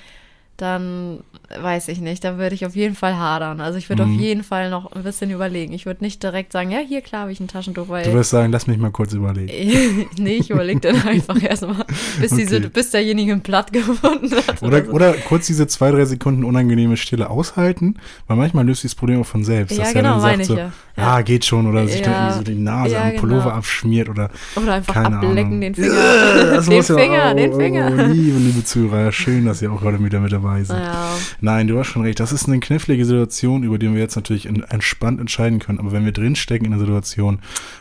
dann 0.62 1.20
weiß 1.62 1.90
ich 1.90 2.00
nicht, 2.00 2.24
dann 2.24 2.38
würde 2.38 2.56
ich 2.56 2.66
auf 2.66 2.76
jeden 2.78 2.96
Fall 2.96 3.18
hadern. 3.18 3.60
Also 3.60 3.78
ich 3.78 3.90
würde 3.90 4.06
Mhm. 4.06 4.16
auf 4.16 4.22
jeden 4.22 4.44
Fall 4.44 4.70
noch 4.70 4.92
ein 4.94 5.04
bisschen 5.04 5.30
überlegen. 5.32 5.74
Ich 5.74 5.86
würde 5.86 6.02
nicht 6.04 6.24
direkt 6.24 6.54
sagen, 6.54 6.72
ja, 6.72 6.78
hier 6.80 7.02
klar 7.02 7.24
habe 7.24 7.32
ich 7.34 7.40
ein 7.42 7.48
Taschentuch, 7.50 7.90
weil 7.90 8.06
Du 8.06 8.14
wirst 8.14 8.30
sagen, 8.30 8.52
lass 8.54 8.68
mich 8.68 8.78
mal 8.78 8.92
kurz 8.92 9.12
überlegen. 9.14 10.08
nee, 10.18 10.36
ich 10.36 10.50
überlege 10.50 10.80
dann 10.80 11.02
einfach 11.08 11.42
erstmal, 11.44 11.86
bis, 12.22 12.32
diese, 12.36 12.58
Okay. 12.58 12.70
bis 12.74 12.92
derjenige 12.92 13.34
einen 13.34 13.42
Platt 13.42 13.74
gefunden 13.74 14.32
hat. 14.48 14.64
Oder, 14.64 14.86
so. 14.86 14.92
oder 14.92 15.14
kurz 15.28 15.48
diese 15.48 15.68
zwei, 15.68 15.92
drei 15.92 16.06
Sekunden 16.06 16.46
unangenehme 16.46 16.96
Stille 16.96 17.30
aushalten, 17.30 17.96
weil 18.28 18.38
manchmal 18.38 18.66
löst 18.66 18.84
sich 18.84 18.92
das 18.92 18.96
Problem 18.96 19.20
auch 19.22 19.26
von 19.26 19.44
selbst. 19.44 19.78
Ja, 19.78 19.84
dass 19.84 19.94
genau, 19.94 20.12
dann 20.12 20.22
sagt 20.22 20.32
meine 20.34 20.42
ich 20.44 20.48
so, 20.48 20.56
ja. 20.58 20.72
ja, 20.96 21.22
geht 21.22 21.44
schon, 21.44 21.68
oder 21.68 21.86
sich 21.88 22.00
Ja. 22.02 22.28
irgendwie 22.30 22.38
so 22.38 22.44
die 22.44 22.60
Nase 22.60 22.94
Ja, 22.96 23.04
am 23.10 23.16
Pullover 23.18 23.44
genau. 23.44 23.56
abschmiert 23.56 24.08
oder 24.10 24.30
Oder 24.56 24.74
einfach 24.76 24.96
ablecken 24.96 25.38
Ahnung. 25.38 25.60
den 25.62 25.76
Finger. 25.76 26.62
Den 26.62 26.76
muss 26.76 26.88
ja- 26.88 26.96
Finger, 26.98 27.32
oh, 27.34 27.36
den 27.38 27.52
oh, 27.54 27.58
Finger. 27.58 27.92
Oh, 27.94 28.12
liebe, 28.14 28.38
liebe 28.40 28.64
Zuhörer, 28.64 29.12
schön, 29.12 29.46
dass 29.46 29.62
ihr 29.62 29.72
auch 29.72 29.82
heute 29.82 30.02
wieder 30.04 30.20
mit 30.22 30.32
dabei 30.32 30.51
seid. 30.64 30.82
Ja, 30.84 31.16
Nein, 31.40 31.68
du 31.68 31.78
hast 31.80 31.88
schon 31.88 32.02
recht. 32.04 32.20
Das 32.20 32.32
ist 32.32 32.48
eine 32.48 32.60
knifflige 32.60 33.06
Situation, 33.06 33.64
über 33.64 33.78
die 33.78 33.92
wir 33.94 34.00
jetzt 34.00 34.16
natürlich 34.16 34.46
entspannt 34.46 35.20
entscheiden 35.20 35.60
können. 35.60 35.80
Aber 35.80 35.92
wenn 35.92 36.06
wir 36.06 36.12
drinstecken 36.12 36.66
in 36.66 36.72
der 36.72 36.80
Situation, 36.80 37.40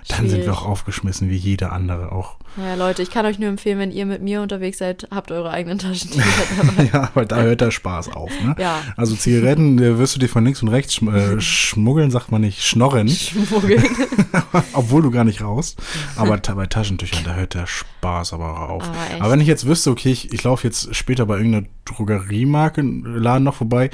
dann 0.09 0.29
sind 0.29 0.39
wir 0.39 0.45
Schwierig. 0.45 0.59
auch 0.59 0.67
aufgeschmissen, 0.67 1.29
wie 1.31 1.37
jeder 1.37 1.73
andere 1.73 2.13
auch. 2.13 2.37
Ja, 2.57 2.75
Leute, 2.75 3.03
ich 3.03 3.11
kann 3.11 3.27
euch 3.27 3.39
nur 3.39 3.49
empfehlen, 3.49 3.79
wenn 3.79 3.91
ihr 3.93 4.07
mit 4.07 4.23
mir 4.23 4.43
unterwegs 4.43 4.79
seid, 4.79 5.07
habt 5.11 5.31
eure 5.31 5.51
eigenen 5.51 5.79
Taschentücher 5.79 6.25
dabei. 6.57 6.91
ja, 6.93 7.11
weil 7.15 7.27
da 7.27 7.43
hört 7.43 7.61
der 7.61 7.71
Spaß 7.71 8.13
auf. 8.13 8.31
Ne? 8.43 8.57
Ja. 8.59 8.81
Also 8.97 9.15
Zigaretten 9.15 9.79
äh, 9.79 9.99
wirst 9.99 10.17
du 10.17 10.21
dir 10.21 10.29
von 10.29 10.45
links 10.45 10.63
und 10.63 10.69
rechts 10.69 10.95
schm 10.95 11.15
äh, 11.15 11.41
schmuggeln, 11.41 12.11
sagt 12.11 12.33
man 12.33 12.41
nicht, 12.41 12.63
schnorren, 12.63 13.09
Schmuggeln. 13.09 13.83
obwohl 14.73 15.03
du 15.03 15.11
gar 15.11 15.25
nicht 15.25 15.43
raus. 15.43 15.77
Aber 16.17 16.37
bei 16.39 16.67
Taschentüchern, 16.67 17.23
da 17.25 17.35
hört 17.35 17.55
der 17.55 17.67
Spaß 17.67 18.33
aber 18.33 18.51
auch 18.51 18.69
auf. 18.71 18.83
Aber 18.85 18.97
echt. 19.11 19.21
Aber 19.21 19.33
wenn 19.33 19.41
ich 19.41 19.49
jetzt 19.49 19.67
wüsste, 19.67 19.91
okay, 19.91 20.11
ich, 20.11 20.33
ich 20.33 20.43
laufe 20.43 20.67
jetzt 20.67 20.95
später 20.95 21.27
bei 21.27 21.37
irgendeiner 21.37 21.67
Drogeriemarkenladen 21.85 23.45
noch 23.45 23.55
vorbei, 23.55 23.91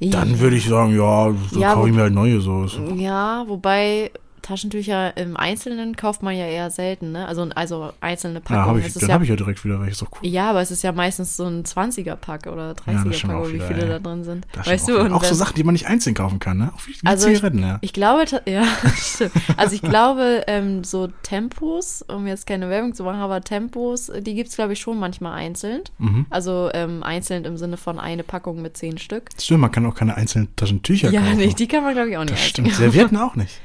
dann 0.00 0.40
würde 0.40 0.56
ich 0.56 0.66
sagen, 0.66 0.96
ja, 0.96 1.34
so 1.50 1.60
Ja, 1.60 1.74
kaufe 1.74 1.88
ich 1.88 1.94
mir 1.94 2.02
halt 2.02 2.14
neue 2.14 2.40
so. 2.40 2.66
Ja, 2.96 3.44
wobei 3.46 4.10
Taschentücher 4.48 5.16
im 5.16 5.36
Einzelnen 5.36 5.94
kauft 5.94 6.22
man 6.22 6.34
ja 6.34 6.46
eher 6.46 6.70
selten, 6.70 7.12
ne? 7.12 7.26
Also, 7.28 7.48
also 7.54 7.92
einzelne 8.00 8.36
Ja, 8.36 8.40
Packungen. 8.40 8.76
hab 8.82 8.88
Es 8.88 8.94
ich, 8.96 9.00
dann 9.00 9.08
ja, 9.10 9.14
habe 9.14 9.24
ich 9.24 9.30
ja 9.30 9.36
direkt 9.36 9.64
wieder 9.64 9.80
welche. 9.80 10.04
Doch 10.04 10.10
cool. 10.12 10.28
ja, 10.28 10.48
aber 10.50 10.62
es 10.62 10.70
ist 10.70 10.82
ja 10.82 10.92
meistens 10.92 11.36
so 11.36 11.44
ein 11.46 11.64
20er-Pack 11.64 12.46
oder 12.46 12.74
Ja, 12.86 13.04
das 13.04 13.16
stimmt 13.16 13.32
30er-Pack, 13.34 13.36
auch 13.36 13.40
oder 13.42 13.48
wie 13.50 13.54
wieder, 13.54 13.66
viele 13.66 13.82
ey. 13.82 13.88
da 13.88 13.98
drin 13.98 14.24
sind. 14.24 14.46
Das 14.52 14.66
weißt 14.66 14.88
du? 14.88 14.98
auch, 14.98 15.04
Und 15.04 15.12
auch 15.12 15.24
so 15.24 15.34
Sachen, 15.34 15.54
die 15.54 15.64
man 15.64 15.74
nicht 15.74 15.86
einzeln 15.86 16.14
kaufen 16.14 16.38
kann, 16.38 16.58
ne? 16.58 16.72
Auch 16.74 16.80
wie, 16.86 16.94
Also 17.06 17.28
ich, 17.28 17.36
Zigaretten, 17.36 17.58
ja. 17.60 17.78
ich 17.82 17.92
glaube, 17.92 18.24
ja, 18.46 18.64
stimmt. 18.96 19.32
Also 19.58 19.74
ich 19.74 19.82
glaube, 19.82 20.44
ähm, 20.46 20.82
so 20.84 21.08
Tempos, 21.22 22.02
um 22.08 22.26
jetzt 22.26 22.46
keine 22.46 22.70
Werbung 22.70 22.94
zu 22.94 23.04
machen, 23.04 23.20
aber 23.20 23.42
Tempos, 23.42 24.10
die 24.20 24.34
gibt 24.34 24.48
es, 24.48 24.56
glaube 24.56 24.72
ich, 24.72 24.80
schon 24.80 24.98
manchmal 24.98 25.34
einzeln. 25.34 25.82
Mhm. 25.98 26.26
Also 26.30 26.70
ähm, 26.72 27.02
einzeln 27.02 27.44
im 27.44 27.56
Sinne 27.58 27.76
von 27.76 27.98
eine 27.98 28.22
Packung 28.22 28.62
mit 28.62 28.76
zehn 28.76 28.98
Stück. 28.98 29.28
Stimmt, 29.38 29.60
man 29.60 29.72
kann 29.72 29.84
auch 29.86 29.94
keine 29.94 30.16
einzelnen 30.16 30.54
Taschentücher 30.56 31.10
Ja, 31.10 31.20
kaufen. 31.20 31.36
nee, 31.38 31.52
die 31.52 31.66
kann 31.68 31.82
man, 31.84 31.94
glaube 31.94 32.10
ich, 32.10 32.16
auch 32.16 32.22
nicht 32.22 32.32
das 32.34 32.44
stimmt. 32.46 32.72
Servietten 32.72 33.16
auch 33.18 33.34
nicht. 33.36 33.60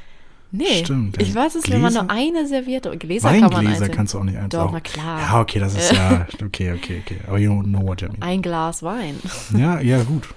Nee, 0.56 0.84
Stimmt, 0.84 1.20
ich 1.20 1.34
weiß 1.34 1.56
es, 1.56 1.68
wenn 1.68 1.80
man 1.80 1.92
Gläser? 1.92 2.04
nur 2.04 2.12
eine 2.12 2.46
Serviette, 2.46 2.96
Gläser 2.96 3.28
kann 3.28 3.40
man 3.40 3.52
Weingläser 3.54 3.70
einzeln. 3.70 3.90
kannst 3.90 4.14
du 4.14 4.18
auch 4.18 4.22
nicht 4.22 4.38
einzeln. 4.38 4.60
Doch, 4.60 4.68
auch. 4.68 4.72
na 4.72 4.78
klar. 4.78 5.20
Ja, 5.20 5.40
okay, 5.40 5.58
das 5.58 5.74
ist 5.74 5.92
ja, 5.92 6.28
okay, 6.44 6.72
okay, 6.72 7.02
okay. 7.04 7.18
Aber 7.26 7.38
you 7.38 7.50
don't 7.50 7.64
know 7.64 7.84
what 7.84 8.02
I 8.02 8.04
mean. 8.04 8.22
Ein 8.22 8.40
Glas 8.40 8.80
Wein. 8.84 9.18
Ja, 9.56 9.80
ja, 9.80 10.00
gut. 10.04 10.28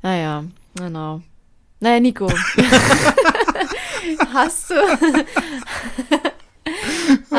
Naja, 0.00 0.44
genau. 0.76 1.22
Naja, 1.80 1.98
Nico. 1.98 2.30
hast 4.32 4.70
du. 4.70 4.74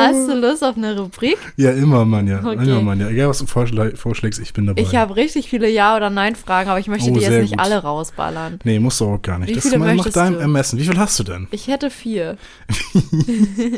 Hast 0.00 0.28
du 0.28 0.34
Lust 0.34 0.64
auf 0.64 0.76
eine 0.76 0.98
Rubrik? 0.98 1.38
Ja, 1.56 1.70
immer, 1.72 2.04
Mann, 2.04 2.26
ja. 2.26 2.38
Okay. 2.44 2.64
Immer, 2.64 2.80
Mann, 2.82 3.00
ja. 3.00 3.08
Egal, 3.08 3.28
was 3.28 3.38
du 3.38 3.46
vorschlägst, 3.46 4.40
ich 4.40 4.52
bin 4.52 4.66
dabei. 4.66 4.80
Ich 4.82 4.94
habe 4.96 5.16
richtig 5.16 5.48
viele 5.48 5.68
Ja- 5.68 5.96
oder 5.96 6.10
Nein-Fragen, 6.10 6.70
aber 6.70 6.78
ich 6.80 6.88
möchte 6.88 7.10
Oh, 7.10 7.14
die 7.14 7.20
jetzt 7.20 7.40
nicht 7.40 7.50
gut. 7.56 7.60
alle 7.60 7.78
rausballern. 7.78 8.58
Nee, 8.64 8.78
musst 8.78 9.00
du 9.00 9.06
auch 9.06 9.22
gar 9.22 9.38
nicht. 9.38 9.50
Wie 9.50 9.54
das 9.54 9.64
viele 9.64 9.76
ist 9.76 9.80
mal 9.80 9.86
nach 9.88 9.94
möchtest 9.96 10.16
deinem 10.16 10.34
du? 10.34 10.40
Ermessen. 10.40 10.78
Wie 10.78 10.84
viel 10.84 10.98
hast 10.98 11.18
du 11.18 11.24
denn? 11.24 11.46
Ich 11.50 11.68
hätte 11.68 11.90
vier. 11.90 12.36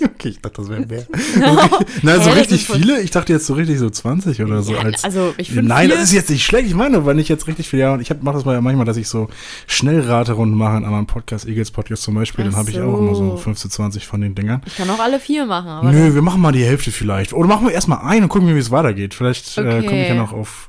okay, 0.05 0.29
ich 0.29 0.41
dachte, 0.41 0.63
das 0.63 0.69
wäre 0.69 0.87
mehr. 0.87 1.07
Okay. 1.43 1.85
Nein, 2.03 2.17
so 2.21 2.27
Hä, 2.27 2.29
das 2.31 2.37
richtig 2.37 2.67
viele? 2.67 3.01
Ich 3.01 3.11
dachte 3.11 3.33
jetzt 3.33 3.47
so 3.47 3.55
richtig 3.55 3.79
so 3.79 3.91
20 3.91 4.43
oder 4.43 4.63
so. 4.63 4.73
Ja, 4.73 4.81
als 4.81 5.05
also, 5.05 5.35
ich 5.37 5.51
finde 5.51 5.69
Nein, 5.69 5.89
vier, 5.89 5.97
das 5.97 6.05
ist 6.05 6.13
jetzt 6.13 6.31
nicht 6.31 6.45
schlecht. 6.45 6.67
Ich 6.67 6.75
meine, 6.75 7.05
wenn 7.07 7.19
ich 7.19 7.29
jetzt 7.29 7.47
richtig 7.47 7.69
viel, 7.69 7.79
ja, 7.81 7.93
und 7.95 8.01
ich 8.01 8.11
mache 8.21 8.37
das 8.37 8.45
mal 8.45 8.61
manchmal, 8.61 8.85
dass 8.87 8.97
ich 8.97 9.09
so 9.09 9.29
Schnellraterunden 9.67 10.57
mache 10.57 10.77
in 10.79 10.85
anderen 10.85 11.07
Podcasts, 11.07 11.47
Eagles 11.47 11.71
Podcast 11.71 12.03
zum 12.03 12.15
Beispiel, 12.15 12.45
dann 12.45 12.55
Ach 12.55 12.59
habe 12.59 12.71
ich 12.71 12.81
auch 12.81 12.99
immer 12.99 13.15
so 13.15 13.31
so. 13.33 13.37
15, 13.37 13.71
20 13.71 14.07
von 14.07 14.21
den 14.21 14.35
Dingern. 14.35 14.63
ich 14.67 14.77
kann 14.77 14.89
auch 14.91 14.99
alle 14.99 15.19
vier 15.21 15.47
machen. 15.47 15.69
Aber 15.69 15.91
Nö, 15.93 16.12
wir 16.15 16.23
machen 16.23 16.41
mal 16.41 16.53
die 16.53 16.65
Hälfte 16.65 16.91
vielleicht. 16.91 17.33
Oder 17.33 17.49
machen 17.49 17.67
wir 17.67 17.73
erstmal 17.75 18.05
ein 18.05 18.23
und 18.23 18.29
gucken, 18.29 18.55
wie 18.55 18.59
es 18.59 18.71
weitergeht. 18.71 19.15
Vielleicht 19.15 19.57
äh, 19.59 19.61
Okay. 19.61 19.87
komme 19.87 20.03
ich 20.03 20.09
ja 20.09 20.15
noch 20.15 20.33
auf 20.33 20.69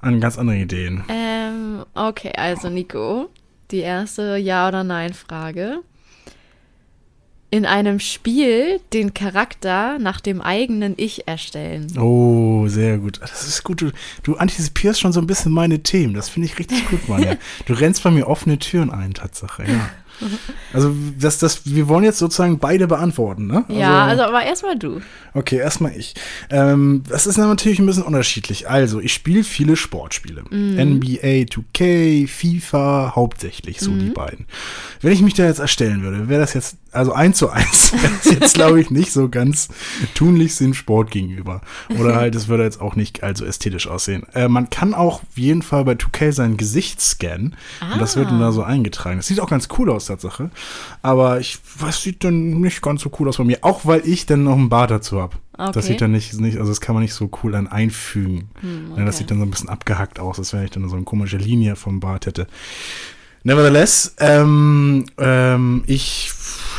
an 0.00 0.20
ganz 0.20 0.38
andere 0.38 0.56
Ideen. 0.56 1.04
Ähm, 1.08 1.84
okay, 1.94 2.32
also 2.36 2.70
Nico, 2.70 3.28
die 3.70 3.80
erste 3.80 4.36
Ja- 4.36 4.68
oder 4.68 4.82
Nein-Frage. 4.84 5.80
In 7.52 7.66
einem 7.66 7.98
Spiel 7.98 8.78
den 8.92 9.12
Charakter 9.12 9.98
nach 9.98 10.20
dem 10.20 10.40
eigenen 10.40 10.94
Ich 10.96 11.26
erstellen. 11.26 11.88
Oh, 11.98 12.68
sehr 12.68 12.98
gut. 12.98 13.20
Das 13.20 13.44
ist 13.48 13.64
gut. 13.64 13.82
Du, 13.82 13.90
du 14.22 14.36
antizipierst 14.36 15.00
schon 15.00 15.12
so 15.12 15.20
ein 15.20 15.26
bisschen 15.26 15.50
meine 15.50 15.82
Themen. 15.82 16.14
Das 16.14 16.28
finde 16.28 16.46
ich 16.46 16.58
richtig 16.60 16.88
gut, 16.88 17.08
Mann. 17.08 17.26
Du 17.66 17.72
rennst 17.74 18.04
bei 18.04 18.12
mir 18.12 18.28
offene 18.28 18.56
Türen 18.60 18.90
ein, 18.90 19.14
Tatsache, 19.14 19.64
ja. 19.64 19.90
Also, 20.72 20.94
das, 21.18 21.38
das, 21.38 21.62
wir 21.64 21.88
wollen 21.88 22.04
jetzt 22.04 22.18
sozusagen 22.18 22.60
beide 22.60 22.86
beantworten, 22.86 23.48
ne? 23.48 23.64
ja, 23.68 24.04
also 24.04 24.22
aber 24.22 24.44
erstmal 24.44 24.78
du. 24.78 25.00
Okay, 25.34 25.56
erstmal 25.56 25.96
ich. 25.96 26.14
Ähm, 26.48 27.02
das 27.08 27.26
ist 27.26 27.38
natürlich 27.38 27.80
ein 27.80 27.86
bisschen 27.86 28.04
unterschiedlich. 28.04 28.70
Also, 28.70 29.00
ich 29.00 29.12
spiele 29.12 29.42
viele 29.42 29.74
Sportspiele. 29.74 30.44
NBA 30.50 31.46
2K, 31.50 32.28
FIFA, 32.28 33.14
hauptsächlich 33.16 33.80
so 33.80 33.90
die 33.90 34.10
beiden. 34.10 34.46
Wenn 35.00 35.12
ich 35.12 35.22
mich 35.22 35.34
da 35.34 35.44
jetzt 35.44 35.58
erstellen 35.58 36.02
würde, 36.02 36.28
wäre 36.28 36.40
das 36.40 36.54
jetzt, 36.54 36.76
also 36.92 37.12
eins 37.12 37.38
zu 37.38 37.50
eins, 37.50 37.92
wäre 38.02 38.12
das 38.22 38.32
jetzt, 38.32 38.54
glaube 38.54 38.80
ich, 38.80 38.90
nicht 38.90 39.12
so 39.12 39.28
ganz 39.28 39.68
tunlichst 40.14 40.60
dem 40.60 40.74
Sport 40.74 41.10
gegenüber. 41.10 41.62
Oder 41.98 42.14
halt, 42.16 42.34
es 42.34 42.48
würde 42.48 42.64
jetzt 42.64 42.80
auch 42.80 42.96
nicht 42.96 43.22
allzu 43.22 43.44
ästhetisch 43.44 43.88
aussehen. 43.88 44.24
Äh, 44.34 44.48
man 44.48 44.70
kann 44.70 44.94
auch 44.94 45.22
auf 45.22 45.36
jeden 45.38 45.62
Fall 45.62 45.84
bei 45.84 45.92
2K 45.92 46.32
sein 46.32 46.56
Gesicht 46.56 47.00
scannen. 47.00 47.56
Und 47.92 48.00
das 48.00 48.16
wird 48.16 48.28
dann 48.28 48.40
da 48.40 48.52
so 48.52 48.62
eingetragen. 48.62 49.16
Das 49.16 49.26
sieht 49.26 49.40
auch 49.40 49.50
ganz 49.50 49.68
cool 49.78 49.90
aus, 49.90 50.09
Tatsache. 50.10 50.50
Aber 51.02 51.40
ich, 51.40 51.58
was 51.78 52.02
sieht 52.02 52.24
dann 52.24 52.60
nicht 52.60 52.82
ganz 52.82 53.02
so 53.02 53.10
cool 53.18 53.28
aus 53.28 53.38
bei 53.38 53.44
mir. 53.44 53.58
Auch 53.62 53.86
weil 53.86 54.06
ich 54.06 54.26
dann 54.26 54.44
noch 54.44 54.56
einen 54.56 54.68
Bart 54.68 54.90
dazu 54.90 55.20
habe. 55.20 55.36
Okay. 55.56 55.72
Das 55.72 55.86
sieht 55.86 56.00
dann 56.00 56.12
nicht, 56.12 56.38
nicht, 56.40 56.58
also 56.58 56.70
das 56.70 56.80
kann 56.80 56.94
man 56.94 57.02
nicht 57.02 57.14
so 57.14 57.30
cool 57.42 57.52
dann 57.52 57.66
einfügen. 57.66 58.50
Ja, 58.62 59.04
Das 59.04 59.14
okay. 59.14 59.18
sieht 59.18 59.30
dann 59.30 59.38
so 59.38 59.44
ein 59.44 59.50
bisschen 59.50 59.68
abgehackt 59.68 60.18
aus, 60.18 60.38
als 60.38 60.52
wenn 60.52 60.64
ich 60.64 60.70
dann 60.70 60.88
so 60.88 60.96
eine 60.96 61.04
komische 61.04 61.36
Linie 61.36 61.76
vom 61.76 62.00
Bart 62.00 62.26
hätte. 62.26 62.46
Nevertheless, 63.42 64.16
ähm, 64.18 65.06
ähm, 65.18 65.82
ich 65.86 66.30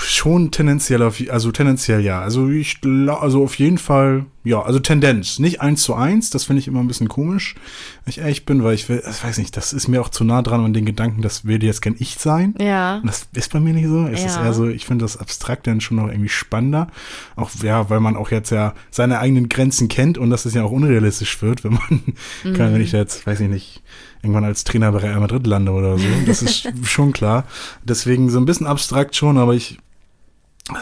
schon 0.04 0.52
tendenziell 0.52 1.02
auf, 1.02 1.22
also 1.30 1.52
tendenziell 1.52 2.02
ja. 2.02 2.22
Also 2.22 2.50
ich, 2.50 2.80
also 3.08 3.44
auf 3.44 3.56
jeden 3.56 3.78
Fall, 3.78 4.26
ja, 4.44 4.62
also 4.62 4.80
Tendenz. 4.80 5.38
Nicht 5.40 5.62
eins 5.62 5.84
zu 5.84 5.94
eins, 5.94 6.32
das 6.32 6.46
finde 6.46 6.60
ich 6.62 6.68
immer 6.68 6.80
ein 6.80 6.88
bisschen 6.88 7.08
komisch, 7.08 7.56
wenn 8.04 8.10
ich 8.12 8.18
ehrlich 8.18 8.46
bin, 8.46 8.64
weil 8.64 8.74
ich 8.74 8.90
will, 8.90 9.04
ich 9.08 9.24
weiß 9.24 9.38
nicht, 9.38 9.56
das 9.56 9.72
ist 9.72 9.88
mir 9.88 10.02
auch 10.02 10.10
zu 10.10 10.24
nah 10.24 10.42
dran 10.42 10.66
an 10.66 10.74
den 10.74 10.86
Gedanken, 10.86 11.22
das 11.22 11.46
will 11.46 11.64
jetzt 11.64 11.82
gern 11.82 11.96
ich 12.00 12.16
sein. 12.16 12.56
Ja. 12.60 12.96
Und 12.98 13.08
das 13.08 13.28
ist 13.34 13.54
bei 13.54 13.60
mir 13.60 13.74
nicht 13.74 13.88
so. 13.88 14.08
Es 14.08 14.24
ist 14.26 14.38
Ja. 14.38 14.46
eher 14.46 14.54
so, 14.54 14.68
ich 14.68 14.86
finde 14.86 15.06
das 15.06 15.18
abstrakt 15.18 15.68
dann 15.68 15.80
schon 15.80 15.98
noch 15.98 16.08
irgendwie 16.08 16.30
spannender. 16.30 16.88
Auch, 17.36 17.52
ja, 17.62 17.90
weil 17.92 18.00
man 18.00 18.16
auch 18.16 18.32
jetzt 18.32 18.50
ja 18.50 18.74
seine 18.90 19.20
eigenen 19.20 19.48
Grenzen 19.48 19.88
kennt 19.90 20.18
und 20.18 20.32
dass 20.32 20.46
es 20.46 20.54
ja 20.56 20.64
auch 20.64 20.72
unrealistisch 20.72 21.42
wird, 21.42 21.64
wenn 21.64 21.74
man, 21.74 21.82
Mhm. 22.44 22.54
kann, 22.56 22.74
wenn 22.74 22.82
ich 22.82 22.92
da 22.92 22.98
jetzt, 22.98 23.28
weiß 23.28 23.40
ich 23.42 23.50
nicht, 23.50 23.84
irgendwann 24.24 24.44
als 24.46 24.64
Trainer 24.64 24.92
bei 24.92 25.00
Real 25.00 25.20
Madrid 25.20 25.46
lande 25.46 25.72
oder 25.72 25.98
so. 26.00 26.06
Das 26.26 26.42
ist 26.42 26.68
schon 26.84 27.12
klar. 27.14 27.46
Deswegen 27.84 28.30
so 28.30 28.40
ein 28.40 28.46
bisschen 28.46 28.66
abstrakt 28.68 29.16
schon, 29.16 29.38
aber 29.38 29.54
ich, 29.54 29.78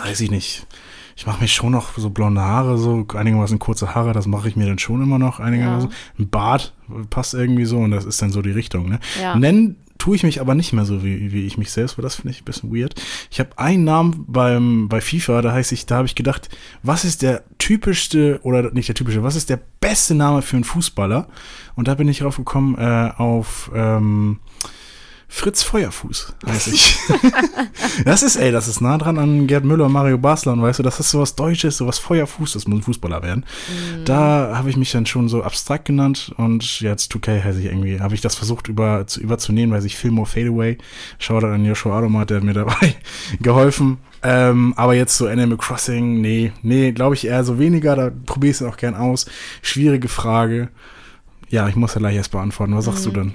weiß 0.06 0.22
ich 0.22 0.32
nicht. 0.32 0.66
Ich 1.20 1.28
mache 1.28 1.42
mir 1.42 1.50
schon 1.50 1.74
noch 1.74 1.98
so 1.98 2.12
blonde 2.12 2.40
Haare, 2.40 2.78
so 2.78 3.06
einigermaßen 3.14 3.60
kurze 3.60 3.94
Haare, 3.94 4.14
das 4.14 4.26
mache 4.26 4.48
ich 4.48 4.56
mir 4.56 4.66
dann 4.66 4.80
schon 4.80 5.04
immer 5.04 5.20
noch 5.20 5.42
einigermaßen. 5.42 5.92
Ein 6.18 6.30
Bart 6.30 6.74
passt 7.10 7.34
irgendwie 7.34 7.66
so 7.66 7.78
und 7.80 7.92
das 7.92 8.06
ist 8.06 8.22
dann 8.22 8.32
so 8.32 8.42
die 8.42 8.52
Richtung. 8.52 8.88
Ne? 8.88 9.00
Ja. 9.22 9.36
Nennen 9.36 9.76
tue 9.98 10.16
ich 10.16 10.24
mich 10.24 10.40
aber 10.40 10.56
nicht 10.56 10.72
mehr 10.72 10.86
so, 10.86 11.04
wie, 11.04 11.34
wie 11.34 11.46
ich 11.46 11.58
mich 11.58 11.72
selbst, 11.72 11.98
weil 11.98 12.04
das 12.04 12.16
finde 12.16 12.30
ich 12.30 12.42
ein 12.42 12.46
bisschen 12.46 12.74
weird. 12.74 12.96
Ich 13.32 13.42
habe 13.42 13.50
einen 13.58 13.84
Namen 13.84 14.24
beim, 14.30 14.88
bei 14.88 15.02
FIFA, 15.02 15.42
da 15.42 15.52
heißt 15.52 15.74
ich, 15.74 15.86
da 15.86 15.98
habe 15.98 16.06
ich 16.06 16.16
gedacht, 16.16 16.48
was 16.84 17.04
ist 17.04 17.22
der 17.22 17.44
typischste, 17.58 18.40
oder 18.44 18.72
nicht 18.72 18.88
der 18.88 18.96
typische, 18.96 19.22
was 19.22 19.36
ist 19.36 19.50
der 19.50 19.60
beste 19.82 20.16
Name 20.16 20.42
für 20.42 20.56
einen 20.56 20.64
Fußballer? 20.64 21.28
Und 21.76 21.90
da 21.90 21.96
bin 21.96 22.08
ich 22.08 22.20
drauf 22.20 22.38
gekommen, 22.38 22.78
äh, 22.78 23.12
auf 23.18 23.70
ähm, 23.76 24.40
Fritz 25.32 25.62
Feuerfuß, 25.62 26.34
heiße 26.48 26.72
ich. 26.74 26.98
das 28.04 28.24
ist, 28.24 28.36
ey, 28.36 28.52
das 28.52 28.68
ist 28.68 28.82
nah 28.82 28.98
dran 28.98 29.20
an 29.20 29.46
Gerd 29.46 29.64
Müller, 29.64 29.88
Mario 29.88 30.18
Basler 30.18 30.54
und 30.54 30.64
weißt 30.64 30.80
du, 30.80 30.84
das 30.84 31.00
ist 31.00 31.12
sowas 31.12 31.36
Deutsches, 31.36 31.78
sowas 31.78 32.00
Feuerfuß, 32.00 32.54
das 32.54 32.68
muss 32.68 32.80
ein 32.80 32.82
Fußballer 32.82 33.22
werden. 33.22 33.46
Da 34.06 34.54
habe 34.56 34.72
ich 34.72 34.76
mich 34.76 34.92
dann 34.92 35.06
schon 35.06 35.30
so 35.30 35.44
abstrakt 35.44 35.86
genannt 35.86 36.34
und 36.38 36.82
jetzt 36.82 37.14
2K 37.14 37.44
heiße 37.44 37.60
ich 37.60 37.68
irgendwie, 37.68 38.00
habe 38.00 38.16
ich 38.16 38.22
das 38.22 38.34
versucht 38.34 38.68
über, 38.70 39.06
zu 39.06 39.22
überzunehmen, 39.22 39.72
weil 39.72 39.86
ich 39.86 39.98
Fillmore 39.98 40.26
Fadeaway, 40.28 40.80
Shoutout 41.20 41.46
an 41.48 41.64
Joshua 41.64 42.00
Adomat, 42.00 42.32
der 42.32 42.38
hat 42.38 42.44
mir 42.44 42.54
dabei 42.54 42.96
geholfen. 43.40 44.00
Ähm, 44.24 44.74
aber 44.78 44.96
jetzt 44.96 45.16
so 45.16 45.28
Animal 45.28 45.58
Crossing, 45.58 46.22
nee, 46.22 46.52
nee, 46.64 46.92
glaube 46.92 47.14
ich 47.14 47.28
eher 47.28 47.44
so 47.44 47.60
weniger, 47.60 47.96
da 47.96 48.12
probiere 48.26 48.52
ich 48.52 48.58
es 48.58 48.64
auch 48.64 48.78
gern 48.78 48.96
aus. 48.96 49.28
Schwierige 49.62 50.08
Frage. 50.08 50.70
Ja, 51.50 51.70
ich 51.70 51.76
muss 51.76 51.94
ja 51.94 52.00
gleich 52.00 52.16
erst 52.16 52.32
beantworten. 52.32 52.76
Was 52.76 52.86
sagst 52.86 53.06
du 53.06 53.12
denn? 53.12 53.34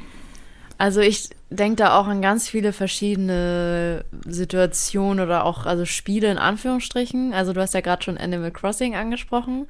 Also 0.77 1.01
ich 1.01 1.31
denke 1.51 1.77
da 1.77 1.99
auch 1.99 2.07
an 2.07 2.21
ganz 2.21 2.49
viele 2.49 2.73
verschiedene 2.73 4.05
Situationen 4.27 5.25
oder 5.25 5.45
auch 5.45 5.67
also 5.67 5.85
Spiele 5.85 6.31
in 6.31 6.39
Anführungsstrichen. 6.39 7.33
Also 7.33 7.53
du 7.53 7.61
hast 7.61 7.75
ja 7.75 7.81
gerade 7.81 8.03
schon 8.03 8.19
Animal 8.19 8.51
Crossing 8.51 8.97
angesprochen. 8.97 9.67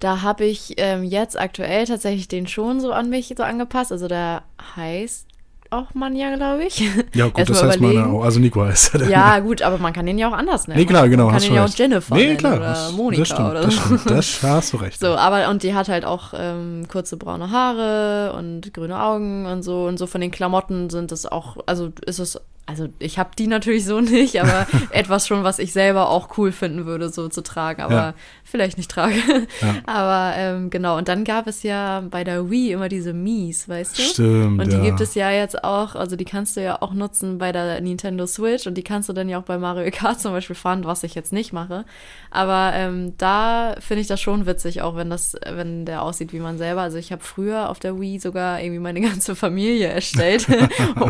Da 0.00 0.22
habe 0.22 0.44
ich 0.44 0.74
ähm, 0.76 1.02
jetzt 1.02 1.38
aktuell 1.38 1.86
tatsächlich 1.86 2.28
den 2.28 2.46
schon 2.46 2.80
so 2.80 2.92
an 2.92 3.08
mich 3.08 3.34
so 3.36 3.42
angepasst. 3.42 3.90
Also 3.90 4.06
der 4.06 4.42
heißt 4.76 5.26
auch 5.70 5.94
Manja, 5.94 6.34
glaube 6.36 6.64
ich. 6.64 6.80
Ja, 7.14 7.26
gut, 7.26 7.38
Erst 7.38 7.50
das 7.50 7.62
heißt 7.62 7.80
meine, 7.80 7.92
überlegen. 7.94 8.16
auch, 8.16 8.24
also 8.24 8.40
Nico 8.40 8.64
heißt 8.64 8.94
er. 8.94 9.08
Ja, 9.08 9.38
gut, 9.40 9.62
aber 9.62 9.78
man 9.78 9.92
kann 9.92 10.06
den 10.06 10.18
ja 10.18 10.28
auch 10.28 10.32
anders 10.32 10.68
nennen. 10.68 10.80
Nee, 10.80 10.86
klar, 10.86 11.08
genau. 11.08 11.26
Man 11.26 11.34
kann 11.34 11.42
den 11.42 11.54
ja 11.54 11.64
auch. 11.64 11.68
Jennifer 11.68 12.14
nee, 12.14 12.34
klar, 12.36 12.56
oder 12.56 12.68
das, 12.68 12.92
Monika 12.92 13.20
das 13.20 13.28
stimmt, 13.28 13.50
oder 13.50 13.60
das 13.60 13.74
so. 13.74 13.80
stimmt. 13.80 14.10
Das 14.10 14.42
hast 14.42 14.72
du 14.72 14.76
recht. 14.78 15.00
So, 15.08 15.08
aber 15.08 15.48
und 15.48 15.62
die 15.62 15.74
hat 15.74 15.88
halt 15.88 16.04
auch 16.04 16.34
ähm, 16.36 16.86
kurze 16.88 17.16
braune 17.16 17.50
Haare 17.50 18.32
und 18.36 18.72
grüne 18.74 19.00
Augen 19.00 19.46
und 19.46 19.62
so 19.62 19.86
und 19.86 19.98
so 19.98 20.06
von 20.06 20.20
den 20.20 20.30
Klamotten 20.30 20.90
sind 20.90 21.12
es 21.12 21.24
auch, 21.26 21.56
also 21.66 21.90
ist 22.04 22.18
es, 22.18 22.40
also 22.68 22.88
ich 22.98 23.18
habe 23.18 23.30
die 23.38 23.46
natürlich 23.48 23.84
so 23.84 24.00
nicht, 24.02 24.40
aber 24.40 24.66
etwas 24.90 25.26
schon, 25.26 25.42
was 25.42 25.58
ich 25.58 25.72
selber 25.72 26.10
auch 26.10 26.36
cool 26.38 26.52
finden 26.52 26.86
würde, 26.86 27.08
so 27.08 27.28
zu 27.28 27.42
tragen, 27.42 27.82
aber 27.82 27.94
Ja. 27.94 28.14
vielleicht 28.44 28.76
nicht 28.78 28.90
trage. 28.90 29.14
Ja. 29.60 29.74
Aber 29.86 30.36
ähm, 30.36 30.70
genau, 30.70 30.96
und 30.98 31.08
dann 31.08 31.24
gab 31.24 31.46
es 31.46 31.62
ja 31.62 32.02
bei 32.10 32.24
der 32.24 32.50
Wii 32.50 32.72
immer 32.72 32.88
diese 32.88 33.12
Mies, 33.12 33.68
weißt 33.68 33.98
du? 33.98 34.02
Stimmt, 34.02 34.60
Und 34.62 34.72
die 34.72 34.76
ja. 34.76 34.82
gibt 34.84 35.00
es 35.00 35.14
ja 35.14 35.30
jetzt 35.30 35.64
auch, 35.64 35.94
also 35.94 36.14
die 36.16 36.24
kannst 36.24 36.56
du 36.56 36.62
ja 36.62 36.80
auch 36.82 36.92
nutzen 36.94 37.38
bei 37.38 37.52
der 37.52 37.80
Nintendo 37.80 38.26
Switch 38.26 38.66
und 38.66 38.74
die 38.74 38.82
kannst 38.82 39.08
du 39.08 39.12
dann 39.12 39.28
ja 39.28 39.38
auch 39.38 39.42
bei 39.44 39.58
Mario 39.58 39.90
Kart 39.90 40.20
zum 40.20 40.32
Beispiel 40.32 40.56
fahren, 40.56 40.84
was 40.84 41.02
ich 41.04 41.14
jetzt 41.14 41.32
nicht 41.32 41.52
mache. 41.52 41.84
Aber 42.30 42.72
ähm, 42.74 43.14
da 43.18 43.74
finde 43.80 44.02
ich 44.02 44.06
das 44.06 44.20
schon 44.20 44.46
witzig, 44.46 44.82
auch 44.82 44.96
wenn 44.96 45.10
das, 45.10 45.36
wenn 45.50 45.84
der 45.86 46.02
aussieht 46.02 46.32
wie 46.32 46.40
man 46.40 46.58
selber. 46.58 46.82
Also 46.82 46.98
ich 46.98 47.12
habe 47.12 47.22
früher 47.24 47.68
auf 47.70 47.78
der 47.78 47.98
Wii 48.00 48.18
sogar 48.18 48.60
irgendwie 48.60 48.80
meine 48.80 49.00
ganze 49.00 49.34
Familie 49.36 49.88
erstellt, 49.88 50.46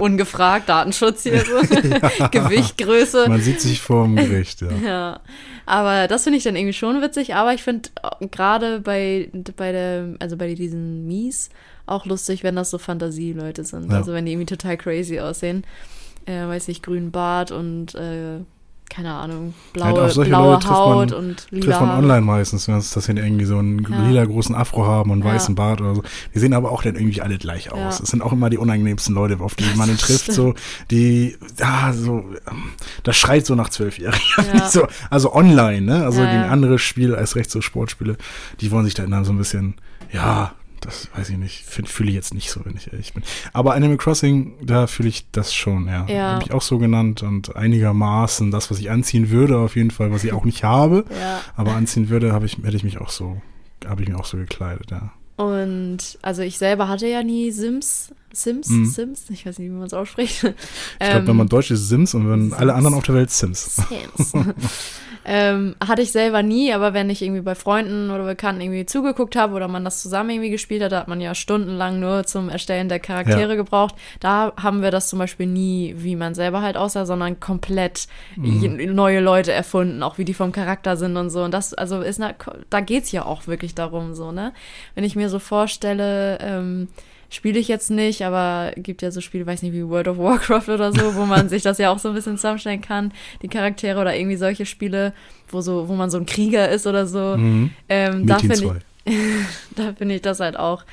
ungefragt, 0.01 0.69
Datenschutz 0.69 1.23
hier 1.23 1.45
so. 1.49 2.29
Gewicht, 2.31 2.79
Größe. 2.79 3.25
Man 3.29 3.41
sieht 3.41 3.61
sich 3.61 3.81
vor 3.81 4.05
dem 4.05 4.17
Gericht, 4.17 4.61
ja. 4.61 4.71
Ja, 4.85 5.21
aber 5.67 6.09
das 6.09 6.25
finde 6.25 6.39
ich 6.39 6.45
dann 6.45 6.57
irgendwie 6.57 6.73
schon 6.73 7.03
witzig. 7.03 7.35
Aber 7.35 7.55
ich 7.55 7.63
finde 7.63 7.91
gerade 8.31 8.81
bei, 8.81 9.31
bei 9.57 9.73
der, 9.73 10.15
also 10.19 10.37
bei 10.37 10.55
diesen 10.55 11.07
Mies 11.07 11.51
auch 11.87 12.07
lustig, 12.07 12.45
wenn 12.45 12.57
das 12.57 12.71
so 12.71 12.79
Fantasieleute 12.79 13.65
sind. 13.65 13.91
Ja. 13.91 13.99
Also 13.99 14.13
wenn 14.13 14.27
die 14.27 14.33
irgendwie 14.33 14.47
total 14.47 14.77
crazy 14.77 15.21
aussehen. 15.21 15.65
Äh, 16.27 16.47
weiß 16.47 16.69
ich, 16.69 16.83
grünen 16.83 17.11
Bart 17.11 17.51
und 17.51 17.95
äh, 17.95 18.41
keine 18.91 19.13
Ahnung, 19.15 19.55
Halt 19.75 19.95
blaue, 19.95 20.03
auf 20.07 20.13
solche 20.13 20.31
blaue 20.31 20.55
Leute 20.55 20.69
Haut 20.71 21.11
man- 21.11 21.19
und 21.19 21.47
lila 21.51 21.65
Trifft 21.67 21.81
man 21.81 21.89
Haare. 21.91 22.03
online 22.03 22.21
meistens, 22.23 22.69
wenn 22.69 22.77
es- 22.77 22.91
dass 22.91 23.05
sie 23.05 23.13
irgendwie 23.13 23.45
so 23.45 23.59
einen 23.59 23.87
Ja. 23.89 24.03
lila 24.07 24.25
großen 24.25 24.55
Afro 24.55 24.87
haben 24.87 25.11
und 25.11 25.21
Ja. 25.21 25.27
weißen 25.27 25.55
Bart 25.55 25.81
oder 25.81 25.95
so. 25.95 26.03
Die 26.35 26.39
sehen 26.39 26.55
aber 26.55 26.73
auch 26.73 26.83
dann 26.83 26.95
irgendwie 26.97 27.21
alle 27.23 27.39
gleich 27.39 27.71
aus. 27.73 27.99
Ja. 27.99 28.03
Es 28.05 28.11
sind 28.11 28.23
auch 28.23 28.33
immer 28.33 28.51
die 28.51 28.59
unangenehmsten 28.59 29.15
Leute, 29.15 29.39
auf 29.41 29.55
die 29.55 29.65
man 29.77 29.97
trifft, 29.99 30.33
so, 30.33 30.55
die, 30.91 31.37
ja, 31.59 31.93
so, 31.93 32.25
ähm, 32.51 32.71
das 33.03 33.17
schreit 33.17 33.47
so 33.47 33.55
nach 33.55 33.69
Zwölfjährigen. 33.69 34.21
Ja. 34.55 34.69
so, 34.69 34.87
also 35.11 35.35
online, 35.35 35.83
ne? 35.83 36.05
Also 36.05 36.23
Ja, 36.23 36.31
gegen 36.31 36.43
ja. 36.45 36.49
andere 36.49 36.79
Spiele, 36.79 37.17
als 37.19 37.37
recht 37.37 37.51
so 37.51 37.61
Sportspiele, 37.61 38.17
die 38.61 38.71
wollen 38.71 38.85
sich 38.85 38.95
da 38.95 39.05
dann 39.07 39.25
so 39.25 39.33
ein 39.33 39.39
bisschen, 39.39 39.75
ja, 40.13 40.53
das 40.81 41.09
weiß 41.15 41.31
ich 41.31 41.39
nicht, 41.39 41.65
fühle 41.65 42.11
ich 42.11 42.15
jetzt 42.15 42.35
nicht 42.35 42.51
so, 42.51 42.65
wenn 42.65 42.77
ich 42.77 42.93
ehrlich 42.93 43.13
bin. 43.13 43.23
Aber 43.53 43.75
Animal 43.75 43.97
Crossing, 43.97 44.55
da 44.63 44.87
fühle 44.87 45.09
ich 45.09 45.31
das 45.31 45.55
schon, 45.55 45.87
ja. 45.87 46.07
Ja. 46.09 46.33
Habe 46.33 46.45
ich 46.45 46.53
auch 46.53 46.63
so 46.63 46.79
genannt 46.79 47.23
und 47.23 47.57
einigermaßen 47.57 48.51
das, 48.51 48.71
was 48.71 48.79
ich 48.79 48.91
anziehen 48.91 49.31
würde, 49.31 49.59
auf 49.59 49.77
jeden 49.77 49.91
Fall, 49.91 50.13
was 50.13 50.25
ich 50.25 50.33
auch 50.33 50.45
nicht 50.45 50.65
habe. 50.65 51.05
Ja. 51.19 51.41
Aber 51.57 51.73
anziehen 51.73 52.11
würde, 52.11 52.33
habe 52.33 52.47
ich, 52.47 52.59
hätte 52.59 52.77
ich 52.77 52.85
mich 52.85 53.01
auch 53.01 53.11
so, 53.11 53.43
habe 53.85 54.03
ich 54.03 54.09
mich 54.09 54.17
auch 54.17 54.25
so 54.25 54.37
gekleidet, 54.37 54.93
ja. 54.93 55.11
Und 55.37 56.19
also 56.23 56.43
ich 56.43 56.59
selber 56.59 56.89
hatte 56.89 57.09
ja 57.09 57.23
nie 57.23 57.51
Sims. 57.51 58.13
Sims? 58.33 58.69
Mhm. 58.69 58.87
Sims? 58.87 59.31
Ich 59.31 59.47
weiß 59.47 59.59
nicht, 59.59 59.69
wie 59.69 59.73
man 59.75 59.87
es 59.87 59.95
ausspricht. 59.95 60.45
Ich 60.45 61.09
glaube, 61.11 61.27
wenn 61.29 61.37
man 61.37 61.49
Deutsch 61.49 61.71
ist, 61.71 61.89
Sims 61.89 62.15
und 62.15 62.31
wenn 62.31 62.53
alle 62.53 62.67
Sims. 62.73 62.77
anderen 62.77 62.95
auf 62.97 63.05
der 63.05 63.15
Welt 63.15 63.31
Sims. 63.31 63.77
Sims. 63.77 64.33
ähm, 65.25 65.75
hatte 65.87 66.03
ich 66.03 66.13
selber 66.13 66.43
nie, 66.43 66.73
aber 66.73 66.95
wenn 66.95 67.11
ich 67.11 67.23
irgendwie 67.23 67.41
bei 67.43 67.55
Freunden 67.55 68.11
oder 68.11 68.25
Bekannten 68.25 68.61
irgendwie 68.61 68.87
zugeguckt 68.87 69.37
habe 69.37 69.55
oder 69.55 69.69
man 69.69 69.85
das 69.85 70.03
zusammen 70.03 70.31
irgendwie 70.31 70.51
gespielt 70.51 70.83
hat, 70.83 70.93
da 70.93 71.01
hat 71.01 71.09
man 71.09 71.21
ja 71.21 71.35
stundenlang 71.35 72.01
nur 72.01 72.25
zum 72.25 72.49
Erstellen 72.49 72.89
der 72.89 73.01
Charaktere 73.01 73.51
Ja. 73.51 73.55
gebraucht. 73.57 73.95
Da 74.21 74.53
haben 74.61 74.83
wir 74.83 74.91
das 74.91 75.09
zum 75.09 75.19
Beispiel 75.19 75.47
nie, 75.47 75.95
wie 75.99 76.17
man 76.17 76.35
selber 76.35 76.63
halt 76.63 76.77
aussah, 76.77 77.07
sondern 77.07 77.41
komplett 77.41 78.07
je- 78.37 78.69
neue 78.87 79.21
Leute 79.21 79.53
erfunden, 79.53 80.03
auch 80.03 80.19
wie 80.19 80.25
die 80.25 80.35
vom 80.35 80.53
Charakter 80.53 80.97
sind 80.97 81.17
und 81.17 81.31
so. 81.31 81.43
Und 81.43 81.53
das, 81.53 81.75
also 81.75 82.01
ist, 82.01 82.19
na, 82.19 82.35
da 82.71 82.81
geht's 82.81 83.13
ja 83.13 83.25
auch 83.25 83.47
wirklich 83.47 83.75
darum, 83.75 84.15
so, 84.15 84.33
ne? 84.33 84.53
Wenn 84.95 85.05
ich 85.05 85.17
mir 85.17 85.29
so 85.29 85.39
vorstelle, 85.39 86.39
ähm, 86.41 86.89
Spiele 87.31 87.59
ich 87.59 87.69
jetzt 87.69 87.91
nicht, 87.91 88.23
aber 88.23 88.73
gibt 88.77 89.03
ja 89.03 89.11
so 89.11 89.21
Spiele, 89.21 89.47
weiß 89.47 89.63
nicht, 89.63 89.73
wie 89.75 89.87
World 89.87 90.09
of 90.09 90.19
Warcraft 90.19 90.69
oder 90.69 90.93
so, 90.93 91.15
wo 91.15 91.27
man 91.27 91.49
sich 91.51 91.63
das 91.63 91.79
ja 91.79 91.91
auch 91.91 91.99
so 91.99 92.09
ein 92.09 92.15
bisschen 92.15 92.37
zusammenstellen 92.37 92.81
kann, 92.81 93.13
die 93.43 93.49
Charaktere 93.49 94.01
oder 94.01 94.17
irgendwie 94.17 94.37
solche 94.37 94.65
Spiele, 94.65 95.13
wo 95.49 95.61
so, 95.61 95.89
wo 95.89 95.95
man 95.95 96.11
so 96.11 96.19
ein 96.19 96.27
Krieger 96.27 96.69
ist 96.71 96.87
oder 96.87 97.07
so. 97.07 97.37
Mhm. 97.37 97.71
Ähm, 97.89 98.27
da 98.27 98.39
finde 98.39 98.55
2. 98.55 98.77
ich, 99.05 99.15
da 99.77 99.93
finde 99.93 100.15
ich 100.15 100.23
das 100.23 100.41
halt 100.41 100.59
auch 100.59 100.85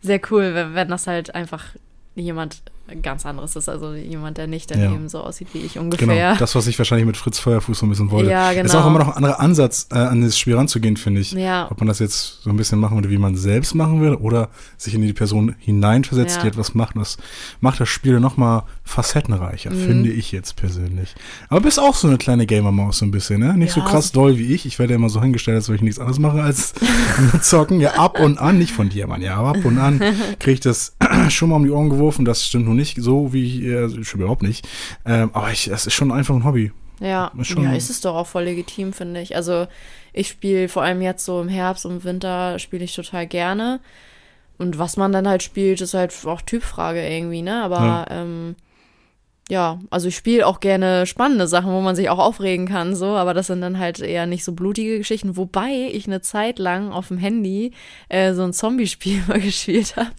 sehr 0.00 0.20
cool, 0.30 0.54
wenn, 0.54 0.74
wenn 0.74 0.88
das 0.88 1.06
halt 1.06 1.34
einfach 1.34 1.64
jemand 2.14 2.62
ganz 3.00 3.24
anderes 3.24 3.56
ist, 3.56 3.68
also 3.68 3.94
jemand, 3.94 4.38
der 4.38 4.46
nicht 4.46 4.70
daneben 4.70 5.08
so 5.08 5.20
aussieht 5.20 5.48
wie 5.52 5.58
ich 5.60 5.78
ungefähr. 5.78 6.06
Genau, 6.06 6.34
das, 6.38 6.54
was 6.54 6.66
ich 6.66 6.78
wahrscheinlich 6.78 7.06
mit 7.06 7.16
Fritz 7.16 7.38
Feuerfuß 7.38 7.78
so 7.78 7.86
ein 7.86 7.88
bisschen 7.90 8.10
wollte. 8.10 8.30
Ja, 8.30 8.50
Ist 8.50 8.70
genau. 8.72 8.82
auch 8.82 8.86
immer 8.88 8.98
noch 8.98 9.08
ein 9.08 9.14
anderer 9.14 9.40
Ansatz, 9.40 9.86
äh, 9.92 9.96
an 9.96 10.20
das 10.22 10.38
Spiel 10.38 10.56
ranzugehen, 10.56 10.96
finde 10.96 11.20
ich. 11.20 11.32
Ja. 11.32 11.70
Ob 11.70 11.78
man 11.80 11.88
das 11.88 11.98
jetzt 12.00 12.42
so 12.42 12.50
ein 12.50 12.56
bisschen 12.56 12.78
machen 12.80 12.96
würde, 12.96 13.10
wie 13.10 13.18
man 13.18 13.36
selbst 13.36 13.74
machen 13.74 14.00
würde, 14.00 14.20
oder 14.20 14.48
sich 14.76 14.94
in 14.94 15.02
die 15.02 15.12
Person 15.12 15.54
hineinversetzt, 15.58 16.36
Ja. 16.36 16.42
die 16.42 16.48
etwas 16.48 16.74
macht. 16.74 16.96
Und 16.96 17.02
Das 17.02 17.16
macht 17.60 17.80
das 17.80 17.88
Spiel 17.88 18.20
nochmal 18.20 18.62
facettenreicher, 18.84 19.70
Mhm. 19.70 19.86
finde 19.86 20.10
ich 20.10 20.32
jetzt 20.32 20.56
persönlich. 20.56 21.14
Aber 21.48 21.60
bist 21.60 21.78
auch 21.80 21.94
so 21.94 22.08
eine 22.08 22.18
kleine 22.18 22.46
Gamer-Maus 22.46 22.98
so 22.98 23.04
ein 23.06 23.10
bisschen, 23.10 23.40
ne? 23.40 23.54
Nicht 23.56 23.72
so 23.72 23.80
Ja, 23.80 23.86
krass 23.86 24.12
doll 24.12 24.38
wie 24.38 24.52
ich. 24.54 24.66
Ich 24.66 24.78
werde 24.78 24.92
ja 24.92 24.96
immer 24.98 25.08
so 25.08 25.20
hingestellt, 25.22 25.56
als 25.56 25.68
würde 25.68 25.76
ich 25.76 25.82
nichts 25.82 25.98
anderes 25.98 26.18
mache 26.18 26.42
als 26.42 26.74
zocken. 27.42 27.80
Ja, 27.80 27.92
ab 27.94 28.18
und 28.20 28.38
an, 28.38 28.58
nicht 28.58 28.72
von 28.72 28.88
dir, 28.88 29.06
Mann, 29.06 29.22
ja, 29.22 29.36
aber 29.36 29.50
ab 29.50 29.64
und 29.64 29.78
an 29.78 30.00
kriege 30.38 30.52
ich 30.54 30.60
das 30.60 30.94
schon 31.28 31.48
mal 31.50 31.56
um 31.56 31.64
die 31.64 31.70
Ohren 31.70 31.88
geworfen. 31.90 32.24
Das 32.24 32.44
stimmt 32.46 32.66
noch 32.66 32.74
nicht 32.74 32.81
so, 32.96 33.32
wie 33.32 33.44
ich, 33.46 33.62
äh, 33.62 34.04
schon 34.04 34.20
überhaupt 34.20 34.42
nicht. 34.42 34.66
Ähm, 35.06 35.30
aber 35.32 35.50
ich, 35.50 35.66
das 35.66 35.86
ist 35.86 35.94
schon 35.94 36.12
einfach 36.12 36.34
ein 36.34 36.44
Hobby. 36.44 36.72
Ja, 37.00 37.32
Ist 37.38 37.50
ja, 37.50 37.72
ist 37.72 37.90
es 37.90 38.00
doch 38.00 38.14
auch 38.14 38.26
voll 38.28 38.44
legitim, 38.44 38.92
finde 38.92 39.20
ich. 39.20 39.34
Also 39.34 39.66
ich 40.12 40.28
spiele 40.28 40.68
vor 40.68 40.82
allem 40.82 41.02
jetzt 41.02 41.24
so 41.24 41.40
im 41.40 41.48
Herbst 41.48 41.84
und 41.84 42.04
Winter 42.04 42.58
spiele 42.60 42.84
ich 42.84 42.94
total 42.94 43.26
gerne. 43.26 43.80
Und 44.58 44.78
was 44.78 44.96
man 44.96 45.10
dann 45.10 45.26
halt 45.26 45.42
spielt, 45.42 45.80
ist 45.80 45.94
halt 45.94 46.14
auch 46.26 46.42
Typfrage 46.42 47.04
irgendwie, 47.04 47.42
ne? 47.42 47.62
Aber 47.64 47.80
Ja. 47.84 48.06
ähm, 48.10 48.54
ja, 49.50 49.80
also 49.90 50.06
ich 50.08 50.16
spiele 50.16 50.46
auch 50.46 50.60
gerne 50.60 51.04
spannende 51.04 51.48
Sachen, 51.48 51.72
wo 51.72 51.80
man 51.80 51.96
sich 51.96 52.08
auch 52.08 52.18
aufregen 52.20 52.66
kann, 52.68 52.94
so, 52.94 53.06
aber 53.16 53.34
das 53.34 53.48
sind 53.48 53.60
dann 53.60 53.78
halt 53.78 53.98
eher 54.00 54.24
nicht 54.26 54.44
so 54.44 54.52
blutige 54.52 54.98
Geschichten, 54.98 55.36
wobei 55.36 55.90
ich 55.92 56.06
eine 56.06 56.20
Zeit 56.20 56.58
lang 56.60 56.92
auf 56.92 57.08
dem 57.08 57.18
Handy 57.18 57.72
äh, 58.08 58.32
so 58.34 58.44
ein 58.44 58.52
Zombie-Spiel 58.52 59.22
mal 59.28 59.40
gespielt 59.40 59.96
habe. 59.96 60.12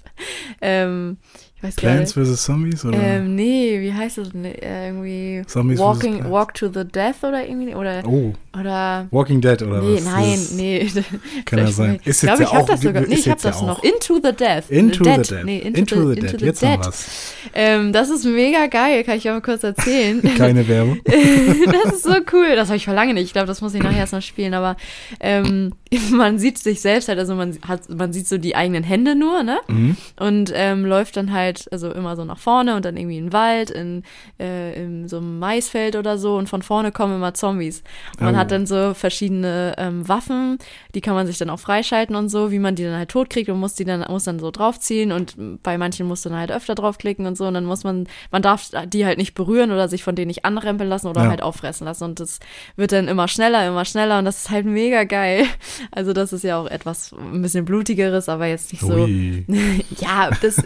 Ähm, 0.62 1.18
weiß 1.64 1.76
Plants 1.76 2.14
vs. 2.14 2.44
Zombies? 2.44 2.84
Oder? 2.86 2.98
Ähm, 3.00 3.36
nee, 3.36 3.80
wie 3.82 3.94
heißt 3.94 4.18
das 4.20 4.32
denn? 4.32 4.46
Äh, 4.46 4.88
irgendwie 4.90 5.42
Zombies. 5.48 5.80
Walking. 5.80 6.30
Walk 6.30 6.54
to 6.56 6.68
the 6.68 6.84
Death 6.86 7.24
oder 7.24 7.48
irgendwie, 7.48 7.74
oder, 7.74 8.04
oh, 8.06 8.34
oder, 8.60 9.08
Walking 9.12 9.42
Dead 9.42 9.62
oder 9.64 9.82
nee, 9.82 9.96
was? 9.96 10.04
nein, 10.06 10.40
nee. 10.58 10.88
Kann 11.46 11.60
ja 11.66 11.68
sein. 11.68 12.00
Ich 12.02 12.08
Ist 12.08 12.22
glaube, 12.22 12.44
jetzt 12.44 12.50
ich 12.50 12.54
ja 12.54 12.60
habe 12.60 12.64
auch- 12.64 12.68
das 12.68 12.82
sogar, 12.82 13.02
nee, 13.04 13.14
ich 13.16 13.30
habe 13.30 13.42
ja 13.42 13.50
das 13.50 13.58
auch. 13.62 13.68
noch. 13.68 13.84
Into 13.84 14.16
the 14.16 14.32
Death. 14.34 14.70
Into 14.70 15.04
Dead. 15.04 15.26
the 15.26 15.36
Dead. 15.36 15.46
Nee, 15.46 15.58
into, 15.60 15.80
Into 15.80 15.96
the, 16.10 16.14
the 16.16 16.20
into 16.28 16.38
the 16.40 16.46
Jetzt 16.46 16.62
Dead. 16.62 16.78
noch 16.80 16.88
was. 16.88 17.34
Ähm, 17.56 17.94
das 17.94 18.10
ist 18.10 18.26
mega 18.26 18.68
geil, 18.68 19.04
kann 19.04 19.18
ich 19.18 19.24
ja 19.24 19.34
mal 19.34 19.42
kurz 19.42 19.64
erzählen. 19.64 20.22
Keine 20.38 20.68
Werbung. 20.68 21.00
das 21.06 21.94
ist 21.94 22.04
so 22.04 22.16
cool. 22.34 22.56
Das 22.56 22.68
habe 22.70 22.78
ich 22.78 22.86
vor 22.86 22.94
lange 22.94 23.14
nicht. 23.14 23.26
Ich 23.26 23.34
glaube, 23.34 23.48
das 23.48 23.62
muss 23.62 23.74
ich 23.74 23.82
nachher 23.82 24.00
erst 24.00 24.14
noch 24.14 24.22
spielen. 24.22 24.54
Aber 24.54 24.76
ähm, 25.20 25.74
man 26.12 26.40
sieht 26.40 26.58
sich 26.58 26.82
selbst 26.82 27.08
halt, 27.10 27.20
also 27.20 27.36
man 27.36 27.58
hat, 27.68 27.90
man 27.90 28.12
sieht 28.14 28.28
so 28.28 28.38
die 28.38 28.56
eigenen 28.56 28.84
Hände 28.84 29.16
nur, 29.16 29.44
ne? 29.44 29.60
Mhm. 29.68 29.98
Und 30.20 30.52
ähm, 30.56 30.86
läuft 30.86 31.18
dann 31.18 31.32
halt, 31.34 31.53
also 31.72 31.92
immer 31.92 32.16
so 32.16 32.26
nach 32.26 32.38
vorne 32.40 32.76
und 32.76 32.86
dann 32.86 32.98
irgendwie 32.98 33.18
in 33.18 33.26
den 33.28 33.34
Wald, 33.34 33.70
in, 33.70 34.04
äh, 34.40 34.74
in 34.82 35.08
so 35.08 35.18
einem 35.18 35.40
Maisfeld 35.40 35.96
oder 35.96 36.18
so. 36.18 36.36
Und 36.38 36.50
von 36.50 36.62
vorne 36.62 36.92
kommen 36.92 37.16
immer 37.16 37.34
Zombies. 37.34 37.84
Und 38.20 38.26
man 38.26 38.36
Oh. 38.36 38.38
hat 38.38 38.52
dann 38.52 38.66
so 38.66 38.94
verschiedene 38.94 39.76
ähm, 39.78 40.08
Waffen, 40.08 40.58
die 40.96 41.02
kann 41.02 41.16
man 41.16 41.28
sich 41.28 41.38
dann 41.38 41.50
auch 41.50 41.60
freischalten 41.60 42.16
und 42.16 42.30
so, 42.30 42.52
wie 42.52 42.60
man 42.60 42.76
die 42.76 42.84
dann 42.84 42.96
halt 42.98 43.10
totkriegt 43.10 43.50
und 43.50 43.60
muss 43.60 43.76
die 43.76 43.86
dann, 43.86 44.06
muss 44.10 44.24
dann 44.26 44.40
so 44.40 44.52
draufziehen. 44.52 45.12
Und 45.12 45.36
bei 45.64 45.78
manchen 45.78 46.08
muss 46.08 46.22
dann 46.22 46.36
halt 46.36 46.52
öfter 46.52 46.76
draufklicken 46.76 47.26
und 47.26 47.38
so. 47.38 47.46
Und 47.46 47.54
dann 47.54 47.66
muss 47.66 47.84
man, 47.84 48.08
man 48.32 48.42
darf 48.42 48.70
die 48.88 49.06
halt 49.06 49.18
nicht 49.18 49.34
berühren 49.36 49.72
oder 49.72 49.88
sich 49.88 50.04
von 50.04 50.16
denen 50.16 50.28
nicht 50.28 50.46
anrempeln 50.46 50.90
lassen 50.90 51.08
oder 51.08 51.24
Ja. 51.24 51.30
halt 51.30 51.42
auffressen 51.44 51.86
lassen. 51.86 52.04
Und 52.06 52.20
das 52.20 52.40
wird 52.76 52.92
dann 52.92 53.08
immer 53.08 53.28
schneller, 53.28 53.68
immer 53.68 53.86
schneller. 53.86 54.20
Und 54.20 54.26
das 54.26 54.38
ist 54.44 54.50
halt 54.50 54.66
mega 54.66 55.04
geil. 55.04 55.46
Also 55.92 56.14
das 56.14 56.34
ist 56.34 56.44
ja 56.44 56.58
auch 56.58 56.68
etwas 56.68 57.14
ein 57.14 57.42
bisschen 57.42 57.66
blutigeres, 57.66 58.30
aber 58.30 58.48
jetzt 58.48 58.72
nicht 58.72 58.82
so. 58.82 59.08
Ja, 60.00 60.30
das. 60.42 60.58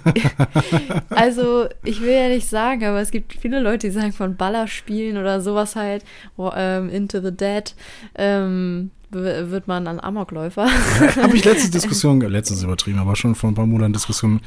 also, 1.09 1.67
ich 1.83 2.01
will 2.01 2.13
ja 2.13 2.29
nicht 2.29 2.47
sagen, 2.47 2.85
aber 2.85 2.99
es 2.99 3.11
gibt 3.11 3.33
viele 3.33 3.59
Leute, 3.59 3.87
die 3.87 3.93
sagen 3.93 4.13
von 4.13 4.35
Ballerspielen 4.35 5.17
oder 5.17 5.41
sowas 5.41 5.75
halt, 5.75 6.03
ähm, 6.55 6.89
Into 6.89 7.21
the 7.21 7.35
Dead, 7.35 7.73
ähm, 8.15 8.91
wird 9.09 9.67
man 9.67 9.87
ein 9.87 9.99
Amokläufer. 10.03 10.67
Habe 11.21 11.37
ich 11.37 11.45
letzte 11.45 11.71
Diskussion, 11.71 12.19
letztes 12.19 12.63
übertrieben, 12.63 12.99
aber 12.99 13.15
schon 13.15 13.35
vor 13.35 13.49
ein 13.49 13.55
paar 13.55 13.65
Monaten 13.65 13.93
Diskussion 13.93 14.41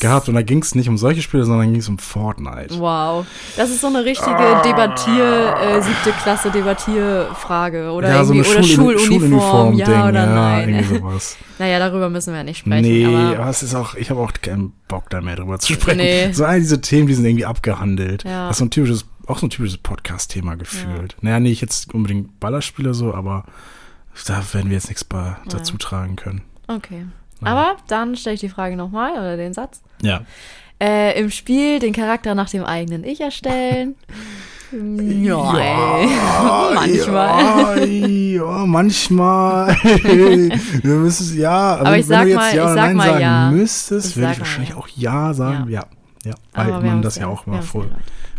gehabt 0.00 0.28
und 0.28 0.34
da 0.34 0.42
ging 0.42 0.62
es 0.62 0.74
nicht 0.74 0.88
um 0.88 0.98
solche 0.98 1.22
Spiele, 1.22 1.44
sondern 1.44 1.70
ging 1.70 1.80
es 1.80 1.88
um 1.88 1.98
Fortnite. 1.98 2.78
Wow. 2.78 3.24
Das 3.56 3.70
ist 3.70 3.80
so 3.80 3.86
eine 3.86 4.04
richtige 4.04 4.30
Ah. 4.36 4.62
Debattier, 4.62 5.54
äh, 5.62 5.80
siebte 5.82 6.10
Klasse 6.22 6.50
Debattierfrage. 6.50 7.92
Oder 7.92 8.08
ja, 8.08 8.24
so 8.24 8.32
eine 8.32 8.42
oder 8.42 8.62
Schul 8.62 8.98
Schuluniform, 8.98 9.74
ja 9.74 10.08
oder 10.08 10.24
ja, 10.24 10.26
nein. 10.26 10.68
irgendwie 10.68 10.94
sowas. 10.98 11.36
Naja, 11.58 11.78
darüber 11.78 12.08
müssen 12.10 12.34
wir 12.34 12.42
nicht 12.42 12.58
sprechen. 12.58 12.82
Nee, 12.82 13.06
aber, 13.06 13.38
aber 13.38 13.50
es 13.50 13.62
ist 13.62 13.74
auch, 13.74 13.94
ich 13.94 14.10
habe 14.10 14.20
auch 14.20 14.32
keinen 14.32 14.72
Bock 14.88 15.10
da 15.10 15.20
mehr 15.20 15.36
drüber 15.36 15.58
zu 15.58 15.72
sprechen. 15.74 15.98
Nee. 15.98 16.32
So 16.32 16.44
all 16.44 16.58
diese 16.58 16.80
Themen, 16.80 17.06
die 17.06 17.14
sind 17.14 17.24
irgendwie 17.26 17.44
abgehandelt. 17.46 18.24
Ja. 18.24 18.48
Das 18.48 18.56
ist 18.56 18.58
so 18.58 18.64
ein 18.64 18.70
typisches, 18.70 19.04
auch 19.26 19.38
so 19.38 19.46
ein 19.46 19.50
typisches 19.50 19.78
Podcast-Thema 19.78 20.56
gefühlt. 20.56 21.16
Naja, 21.20 21.38
nicht 21.38 21.60
jetzt 21.60 21.94
unbedingt 21.94 22.40
Ballerspiele 22.40 22.94
so, 22.94 23.14
aber 23.14 23.44
da 24.26 24.42
werden 24.52 24.70
wir 24.70 24.76
jetzt 24.76 24.88
nichts 24.88 25.04
bei 25.04 25.36
dazu 25.48 25.76
tragen 25.78 26.16
können. 26.16 26.42
okay. 26.68 27.06
Naja. 27.42 27.56
Aber 27.56 27.76
dann 27.88 28.16
stelle 28.16 28.34
ich 28.34 28.40
die 28.40 28.50
Frage 28.50 28.76
nochmal 28.76 29.12
oder 29.12 29.38
den 29.38 29.54
Satz. 29.54 29.80
Ja. 30.02 30.26
Äh, 30.78 31.18
Im 31.18 31.30
Spiel 31.30 31.78
den 31.78 31.94
Charakter 31.94 32.34
nach 32.34 32.50
dem 32.50 32.64
eigenen 32.64 33.02
Ich 33.04 33.20
erstellen. 33.20 33.94
Ja, 34.72 35.36
manchmal. 36.74 37.88
Ja, 37.88 38.44
ja 38.46 38.66
manchmal. 38.66 39.68
Wir 39.82 40.94
müssen 40.94 41.36
ja. 41.36 41.76
Aber 41.76 41.90
wenn, 41.90 41.98
ich 42.00 42.06
sag 42.06 42.20
wenn 42.20 42.26
du 42.26 42.30
jetzt 42.30 42.36
mal- 42.36 42.54
ja 42.54 42.68
ich 42.68 42.74
sag 42.74 42.76
nein 42.76 42.96
mal 42.96 43.06
sagen 43.08 43.20
ja. 43.20 43.50
müsstest, 43.50 44.16
würde 44.16 44.32
ich 44.32 44.38
wahrscheinlich 44.38 44.70
ja. 44.70 44.76
auch 44.76 44.88
ja 44.88 45.34
sagen. 45.34 45.70
Ja. 45.70 45.84
Ja, 46.24 46.34
weil 46.52 46.72
Aber 46.72 46.84
man 46.86 47.02
das 47.02 47.16
ja 47.16 47.26
auch 47.26 47.46
mal 47.46 47.62
vor. 47.62 47.86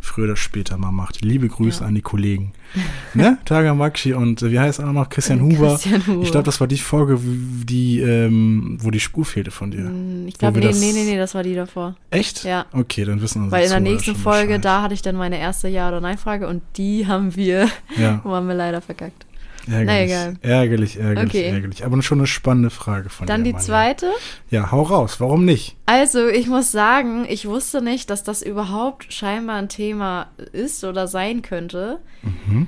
Früher 0.03 0.25
oder 0.25 0.35
später 0.35 0.77
mal 0.77 0.91
macht. 0.91 1.21
Liebe 1.21 1.47
Grüße 1.47 1.81
Ja. 1.81 1.87
an 1.87 1.95
die 1.95 2.01
Kollegen. 2.01 2.51
ne? 3.13 3.37
Tagamakshi 3.45 4.13
und 4.13 4.41
äh, 4.41 4.51
wie 4.51 4.59
heißt 4.59 4.79
er 4.79 4.91
noch? 4.91 5.07
Christian 5.09 5.41
Huber. 5.41 5.69
Christian 5.75 6.05
Huber. 6.07 6.23
Ich 6.23 6.31
glaube, 6.31 6.43
das 6.45 6.59
war 6.59 6.67
die 6.67 6.77
Folge, 6.77 7.19
die, 7.21 7.99
ähm, 7.99 8.77
wo 8.81 8.89
die 8.91 8.99
Spur 8.99 9.23
fehlte 9.25 9.51
von 9.51 9.71
dir. 9.71 9.85
Hm, 9.85 10.27
Ich 10.27 10.37
glaube, 10.37 10.55
wir 10.55 10.61
nee, 10.63 10.67
das- 10.69 10.79
nee, 10.79 10.91
nee, 10.93 11.03
nee, 11.05 11.17
das 11.17 11.35
war 11.35 11.43
die 11.43 11.53
davor. 11.55 11.95
Echt? 12.09 12.43
Ja. 12.43 12.65
Okay, 12.73 13.05
dann 13.05 13.21
wissen 13.21 13.43
unsere 13.43 13.59
Weil 13.59 13.65
in 13.65 13.71
der 13.71 13.79
nächsten 13.79 14.15
Folge, 14.15 14.47
Bescheid. 14.47 14.65
da 14.65 14.81
hatte 14.81 14.93
ich 14.93 15.01
dann 15.01 15.15
meine 15.15 15.37
erste 15.39 15.67
Ja- 15.67 15.87
oder 15.89 16.01
Nein-Frage 16.01 16.47
und 16.47 16.61
die 16.77 17.05
haben 17.07 17.35
wir, 17.35 17.67
Ja, 17.97 18.21
haben 18.23 18.47
wir 18.47 18.55
leider 18.55 18.81
verkackt. 18.81 19.25
Ärgerlich. 19.69 20.03
egal. 20.11 20.33
Ärgerlich, 20.41 20.97
ärgerlich, 20.99 21.29
Okay. 21.29 21.49
ärgerlich. 21.49 21.85
Aber 21.85 22.01
schon 22.01 22.19
eine 22.19 22.27
spannende 22.27 22.69
Frage 22.69 23.09
von 23.09 23.27
Dann 23.27 23.41
dir. 23.43 23.49
die 23.49 23.53
Manja. 23.53 23.65
zweite. 23.65 24.11
Ja, 24.49 24.71
hau 24.71 24.81
raus. 24.83 25.19
Warum 25.19 25.45
nicht? 25.45 25.77
Also, 25.85 26.27
ich 26.27 26.47
muss 26.47 26.71
sagen, 26.71 27.25
ich 27.29 27.47
wusste 27.47 27.81
nicht, 27.81 28.09
dass 28.09 28.23
das 28.23 28.41
überhaupt 28.41 29.13
scheinbar 29.13 29.57
ein 29.57 29.69
Thema 29.69 30.31
ist 30.53 30.83
oder 30.83 31.07
sein 31.07 31.41
könnte. 31.41 31.99
Mhm. 32.23 32.67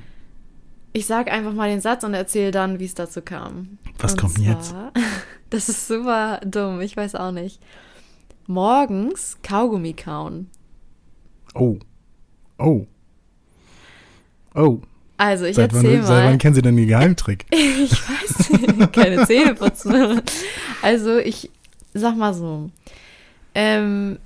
Ich 0.94 1.08
sag 1.08 1.32
einfach 1.32 1.54
mal 1.54 1.70
den 1.70 1.82
Satz 1.82 2.04
und 2.04 2.14
erzähle 2.14 2.52
dann, 2.52 2.80
wie 2.80 2.86
es 2.86 2.94
dazu 2.94 3.22
kam. 3.24 3.80
Was 3.98 4.12
und 4.14 4.22
kommt 4.22 4.38
denn 4.38 4.44
jetzt? 4.46 4.70
zwar- 4.70 4.92
Das 5.50 5.70
ist 5.70 5.88
super 5.88 6.40
dumm, 6.46 6.82
ich 6.82 6.98
weiß 6.98 7.16
auch 7.16 7.32
nicht. 7.32 7.60
Morgens 8.48 9.38
Kaugummi 9.44 9.94
kauen. 9.94 10.50
Oh. 11.56 11.78
Oh. 12.58 12.86
Oh. 14.56 14.82
Also, 15.18 15.46
ich 15.46 15.56
Seit 15.56 15.74
erzähle 15.74 16.04
seit 16.04 16.24
mal. 16.24 16.30
wann 16.32 16.38
kennen 16.40 16.56
Sie 16.56 16.62
denn 16.62 16.76
den 16.76 16.88
Geheimtrick? 16.88 17.46
Ich 17.52 17.92
weiß 17.92 18.50
nicht, 18.62 18.94
keine 18.94 19.26
Zähne 19.26 19.54
putzen. 19.56 20.22
Also 20.82 21.18
ich 21.18 21.50
sag 21.94 22.16
mal 22.18 22.34
so, 22.34 22.70
ähm, 23.56 24.18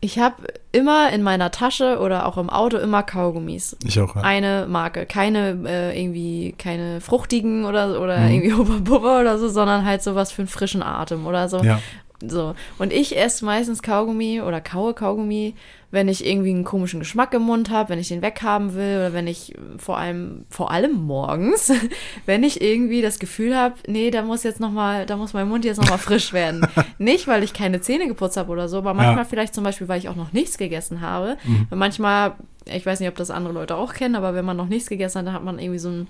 ich 0.00 0.18
habe 0.20 0.36
immer 0.70 1.10
in 1.12 1.22
meiner 1.22 1.50
Tasche 1.50 1.98
oder 1.98 2.26
auch 2.26 2.36
im 2.38 2.50
Auto 2.50 2.76
immer 2.76 3.02
Kaugummis. 3.02 3.76
Ich 3.84 3.98
auch. 4.00 4.14
Ja. 4.14 4.22
Eine 4.22 4.66
Marke, 4.68 5.06
keine 5.06 5.58
äh, 5.66 6.00
irgendwie, 6.00 6.54
keine 6.56 7.00
fruchtigen 7.00 7.64
oder, 7.64 8.00
oder 8.00 8.18
Mhm. 8.20 8.30
irgendwie 8.30 8.52
Hubba 8.88 9.20
oder 9.20 9.38
so, 9.38 9.48
sondern 9.48 9.84
halt 9.84 10.02
sowas 10.02 10.30
für 10.30 10.42
einen 10.42 10.48
frischen 10.48 10.82
Atem 10.82 11.26
oder 11.26 11.48
so. 11.48 11.62
ja. 11.64 11.80
So. 12.26 12.54
Und 12.78 12.92
ich 12.92 13.16
esse 13.16 13.44
meistens 13.44 13.82
Kaugummi 13.82 14.40
oder 14.40 14.60
kaue 14.60 14.92
Kaugummi, 14.92 15.54
wenn 15.92 16.08
ich 16.08 16.26
irgendwie 16.26 16.50
einen 16.50 16.64
komischen 16.64 16.98
Geschmack 16.98 17.32
im 17.32 17.42
Mund 17.42 17.70
habe, 17.70 17.90
wenn 17.90 17.98
ich 17.98 18.08
den 18.08 18.22
weghaben 18.22 18.74
will 18.74 18.96
oder 18.98 19.12
wenn 19.12 19.26
ich 19.28 19.54
äh, 19.54 19.58
vor 19.78 19.98
allem, 19.98 20.44
vor 20.50 20.70
allem 20.72 20.94
morgens, 20.94 21.72
wenn 22.26 22.42
ich 22.42 22.60
irgendwie 22.60 23.02
das 23.02 23.18
Gefühl 23.20 23.56
habe, 23.56 23.76
nee, 23.86 24.10
da 24.10 24.22
muss 24.22 24.42
jetzt 24.42 24.58
noch 24.60 24.72
mal, 24.72 25.06
da 25.06 25.16
muss 25.16 25.32
mein 25.32 25.48
Mund 25.48 25.64
jetzt 25.64 25.80
noch 25.80 25.88
mal 25.88 25.96
frisch 25.96 26.32
werden. 26.32 26.66
Nicht, 26.98 27.28
weil 27.28 27.42
ich 27.44 27.52
keine 27.54 27.80
Zähne 27.80 28.08
geputzt 28.08 28.36
habe 28.36 28.50
oder 28.50 28.68
so, 28.68 28.78
aber 28.78 28.94
manchmal 28.94 29.18
Ja. 29.18 29.24
vielleicht 29.24 29.54
zum 29.54 29.62
Beispiel, 29.64 29.88
weil 29.88 29.98
ich 30.00 30.08
auch 30.08 30.16
noch 30.16 30.32
nichts 30.32 30.58
gegessen 30.58 31.00
habe. 31.00 31.36
Mhm. 31.44 31.68
Manchmal, 31.70 32.32
ich 32.66 32.84
weiß 32.84 32.98
nicht, 33.00 33.08
ob 33.08 33.16
das 33.16 33.30
andere 33.30 33.54
Leute 33.54 33.76
auch 33.76 33.94
kennen, 33.94 34.16
aber 34.16 34.34
wenn 34.34 34.44
man 34.44 34.56
noch 34.56 34.68
nichts 34.68 34.88
gegessen 34.88 35.20
hat, 35.20 35.26
dann 35.28 35.34
hat 35.34 35.44
man 35.44 35.58
irgendwie 35.60 35.78
so 35.78 35.88
einen 35.88 36.06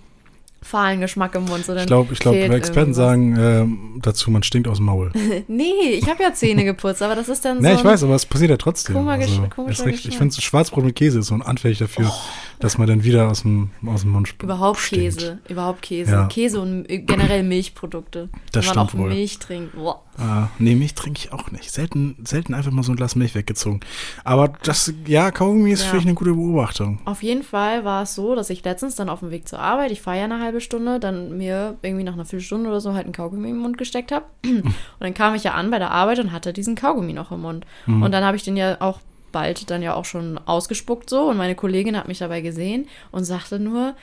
fahlen 0.62 1.00
Geschmack 1.00 1.34
im 1.34 1.44
Mund. 1.44 1.64
So, 1.64 1.74
Ich 1.76 1.86
glaube, 1.86 2.12
ich 2.12 2.18
glaub, 2.18 2.34
Experten 2.34 2.92
irgendwas. 2.92 2.96
sagen 2.96 3.36
ähm, 3.38 3.98
dazu, 4.02 4.30
man 4.30 4.42
stinkt 4.42 4.68
aus 4.68 4.78
dem 4.78 4.86
Maul. 4.86 5.12
Nee, 5.48 5.90
ich 5.92 6.08
habe 6.08 6.22
ja 6.22 6.32
Zähne 6.32 6.64
geputzt, 6.64 7.00
aber 7.02 7.14
das 7.14 7.28
ist 7.28 7.44
dann 7.44 7.58
so. 7.58 7.62
Ne, 7.62 7.74
ich 7.74 7.84
weiß, 7.84 8.02
aber 8.02 8.14
es 8.14 8.26
passiert 8.26 8.50
ja 8.50 8.56
trotzdem. 8.56 8.94
Komisch- 8.96 9.28
also, 9.50 9.66
ist 9.68 9.84
richtig. 9.86 10.08
Ich 10.08 10.18
finde, 10.18 10.34
Schwarzbrot 10.40 10.84
mit 10.84 10.96
Käse 10.96 11.20
ist 11.20 11.26
so 11.28 11.34
ein 11.34 11.42
anfällig 11.42 11.78
dafür, 11.78 12.12
dass 12.60 12.78
man 12.78 12.88
dann 12.88 13.04
wieder 13.04 13.28
aus 13.30 13.42
dem, 13.42 13.70
aus 13.86 14.02
dem 14.02 14.10
Mund 14.10 14.34
Überhaupt 14.42 14.78
stinkt. 14.80 15.18
Käse, 15.18 15.38
überhaupt 15.48 15.82
Käse. 15.82 16.10
Ja. 16.12 16.26
Käse 16.26 16.60
und 16.60 16.88
äh, 16.90 16.98
generell 16.98 17.42
Milchprodukte. 17.42 18.28
Das 18.52 18.66
Wenn 18.66 18.74
man 18.74 18.84
auch 18.84 18.88
stimmt 18.88 19.02
wohl. 19.04 19.10
Milch 19.10 19.38
trinkt. 19.38 19.74
Boah. 19.76 20.02
Ah, 20.18 20.48
nee, 20.58 20.74
Milch 20.74 20.94
trinke 20.94 21.20
ich 21.20 21.32
auch 21.32 21.52
nicht. 21.52 21.70
Selten, 21.70 22.16
selten 22.24 22.52
einfach 22.54 22.72
mal 22.72 22.82
so 22.82 22.90
ein 22.92 22.96
Glas 22.96 23.14
Milch 23.14 23.36
weggezogen. 23.36 23.80
Aber 24.24 24.48
das, 24.64 24.92
ja, 25.06 25.30
Kaugummi 25.30 25.70
ist 25.70 25.84
Ja. 25.84 25.90
vielleicht 25.90 26.06
eine 26.06 26.14
gute 26.16 26.32
Beobachtung. 26.34 27.00
Auf 27.04 27.22
jeden 27.22 27.44
Fall 27.44 27.84
war 27.84 28.02
es 28.02 28.16
so, 28.16 28.34
dass 28.34 28.50
ich 28.50 28.64
letztens 28.64 28.96
dann 28.96 29.08
auf 29.08 29.20
dem 29.20 29.30
Weg 29.30 29.46
zur 29.46 29.60
Arbeit, 29.60 29.92
ich 29.92 30.00
fahre 30.02 30.18
ja 30.18 30.24
eine 30.24 30.40
halbe 30.40 30.60
Stunde, 30.60 30.98
dann 30.98 31.36
mir 31.38 31.76
irgendwie 31.82 32.02
nach 32.04 32.14
einer 32.14 32.24
Viertelstunde 32.24 32.68
oder 32.68 32.80
so 32.80 32.94
halt 32.94 33.04
einen 33.04 33.12
Kaugummi 33.12 33.50
im 33.50 33.58
Mund 33.58 33.78
gesteckt 33.78 34.10
habe. 34.10 34.24
Und 34.44 34.64
dann 34.98 35.14
kam 35.14 35.36
ich 35.36 35.44
ja 35.44 35.52
an 35.54 35.70
bei 35.70 35.78
der 35.78 35.92
Arbeit 35.92 36.18
und 36.18 36.32
hatte 36.32 36.52
diesen 36.52 36.74
Kaugummi 36.74 37.12
noch 37.12 37.30
im 37.30 37.42
Mund. 37.42 37.64
Mhm. 37.86 38.02
Und 38.02 38.10
dann 38.12 38.24
habe 38.24 38.36
ich 38.36 38.42
den 38.42 38.56
ja 38.56 38.76
auch 38.80 38.98
bald 39.32 39.70
dann 39.70 39.82
ja 39.82 39.94
auch 39.94 40.04
schon 40.04 40.38
ausgespuckt 40.38 41.10
so 41.10 41.28
und 41.28 41.36
meine 41.36 41.54
Kollegin 41.54 41.96
hat 41.96 42.08
mich 42.08 42.18
dabei 42.18 42.40
gesehen 42.40 42.88
und 43.10 43.24
sagte 43.24 43.58
nur, 43.58 43.94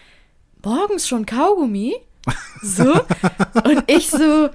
morgens 0.63 1.07
schon 1.07 1.25
Kaugummi? 1.25 1.95
So? 2.61 2.93
und 3.63 3.83
ich 3.87 4.09
so, 4.09 4.49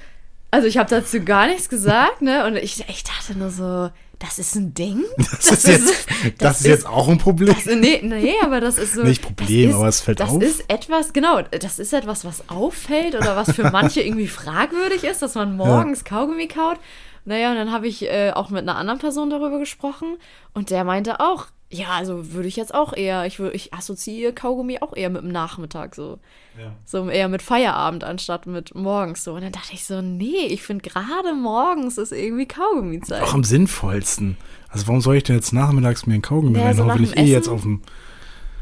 also 0.51 0.67
ich 0.67 0.79
habe 0.79 0.91
dazu 0.91 1.21
gar 1.21 1.47
nichts 1.47 1.69
gesagt, 1.69 2.23
ne? 2.23 2.47
Und 2.47 2.57
ich, 2.57 2.85
ich 2.89 3.05
dachte 3.05 3.39
nur 3.39 3.51
so, 3.51 3.91
das 4.19 4.39
ist 4.39 4.55
ein 4.55 4.75
Ding? 4.75 5.05
Das, 5.17 5.65
ist 5.65 5.67
jetzt, 5.67 6.07
das, 6.39 6.61
ist 6.61 6.67
jetzt 6.67 6.87
auch 6.87 7.09
ein 7.09 7.19
Problem. 7.19 7.55
Das, 7.55 7.65
nee, 7.67 8.01
nee, 8.03 8.35
aber 8.43 8.61
das 8.61 8.77
ist 8.77 8.95
so. 8.95 9.03
Nicht 9.03 9.23
Problem, 9.23 9.69
das 9.69 9.71
ist, 9.71 9.77
aber 9.77 9.89
es 9.89 10.01
fällt 10.01 10.21
das 10.21 10.31
auf. 10.31 10.39
Das 10.39 10.51
ist 10.51 10.65
etwas, 10.69 11.13
genau, 11.13 11.41
das 11.43 11.79
ist 11.79 11.93
etwas, 11.93 12.25
was 12.25 12.49
auffällt 12.49 13.15
oder 13.15 13.37
was 13.37 13.53
für 13.53 13.71
manche 13.71 14.03
irgendwie 14.03 14.29
fragwürdig 14.29 15.05
ist, 15.05 15.23
dass 15.23 15.35
man 15.35 15.57
morgens 15.57 16.05
Kaugummi 16.05 16.47
kaut. 16.47 16.79
Naja, 17.25 17.51
und 17.51 17.57
dann 17.57 17.73
habe 17.73 17.87
ich 17.87 18.03
äh, 18.05 18.33
auch 18.35 18.51
mit 18.51 18.63
einer 18.63 18.77
anderen 18.77 18.99
Person 18.99 19.31
darüber 19.31 19.59
gesprochen 19.59 20.17
und 20.55 20.71
der 20.71 20.85
meinte 20.85 21.21
auch, 21.21 21.47
ja, 21.73 21.91
also 21.91 22.33
würde 22.33 22.49
ich 22.49 22.57
jetzt 22.57 22.75
auch 22.75 22.93
eher, 22.93 23.27
ich, 23.27 23.39
würd, 23.39 23.55
ich 23.55 23.73
assoziiere 23.73 24.33
Kaugummi 24.33 24.79
auch 24.81 24.97
eher 24.97 25.09
mit 25.09 25.23
dem 25.23 25.31
Nachmittag 25.31 25.95
so. 25.95 26.19
Ja. 26.59 26.73
So 26.85 27.09
eher 27.09 27.29
mit 27.29 27.43
Feierabend 27.43 28.03
anstatt 28.03 28.47
mit 28.47 28.75
morgens 28.75 29.23
so. 29.23 29.35
Und 29.35 29.43
dann 29.43 29.53
dachte 29.53 29.73
ich 29.75 29.85
so, 29.85 30.03
nee, 30.03 30.47
ich 30.49 30.63
finde 30.65 30.89
gerade 30.89 31.33
morgens 31.35 31.97
ist 31.97 32.11
irgendwie 32.11 32.47
Kaugummi-Zeit. 32.47 33.23
Auch 33.23 33.35
am 33.35 33.45
sinnvollsten. 33.45 34.37
Also 34.69 34.89
warum 34.89 35.01
soll 35.01 35.17
ich 35.17 35.23
denn 35.23 35.37
jetzt 35.37 35.53
nachmittags 35.53 36.07
mir 36.07 36.15
einen 36.15 36.23
Kaugummi 36.23 36.59
Ja, 36.59 36.65
reinhauen, 36.65 36.77
so 36.77 36.85
nach 36.87 36.95
wenn 36.97 37.05
ich 37.05 37.17
eh 37.17 37.25
jetzt 37.25 37.49
auf 37.49 37.63
dem... 37.63 37.83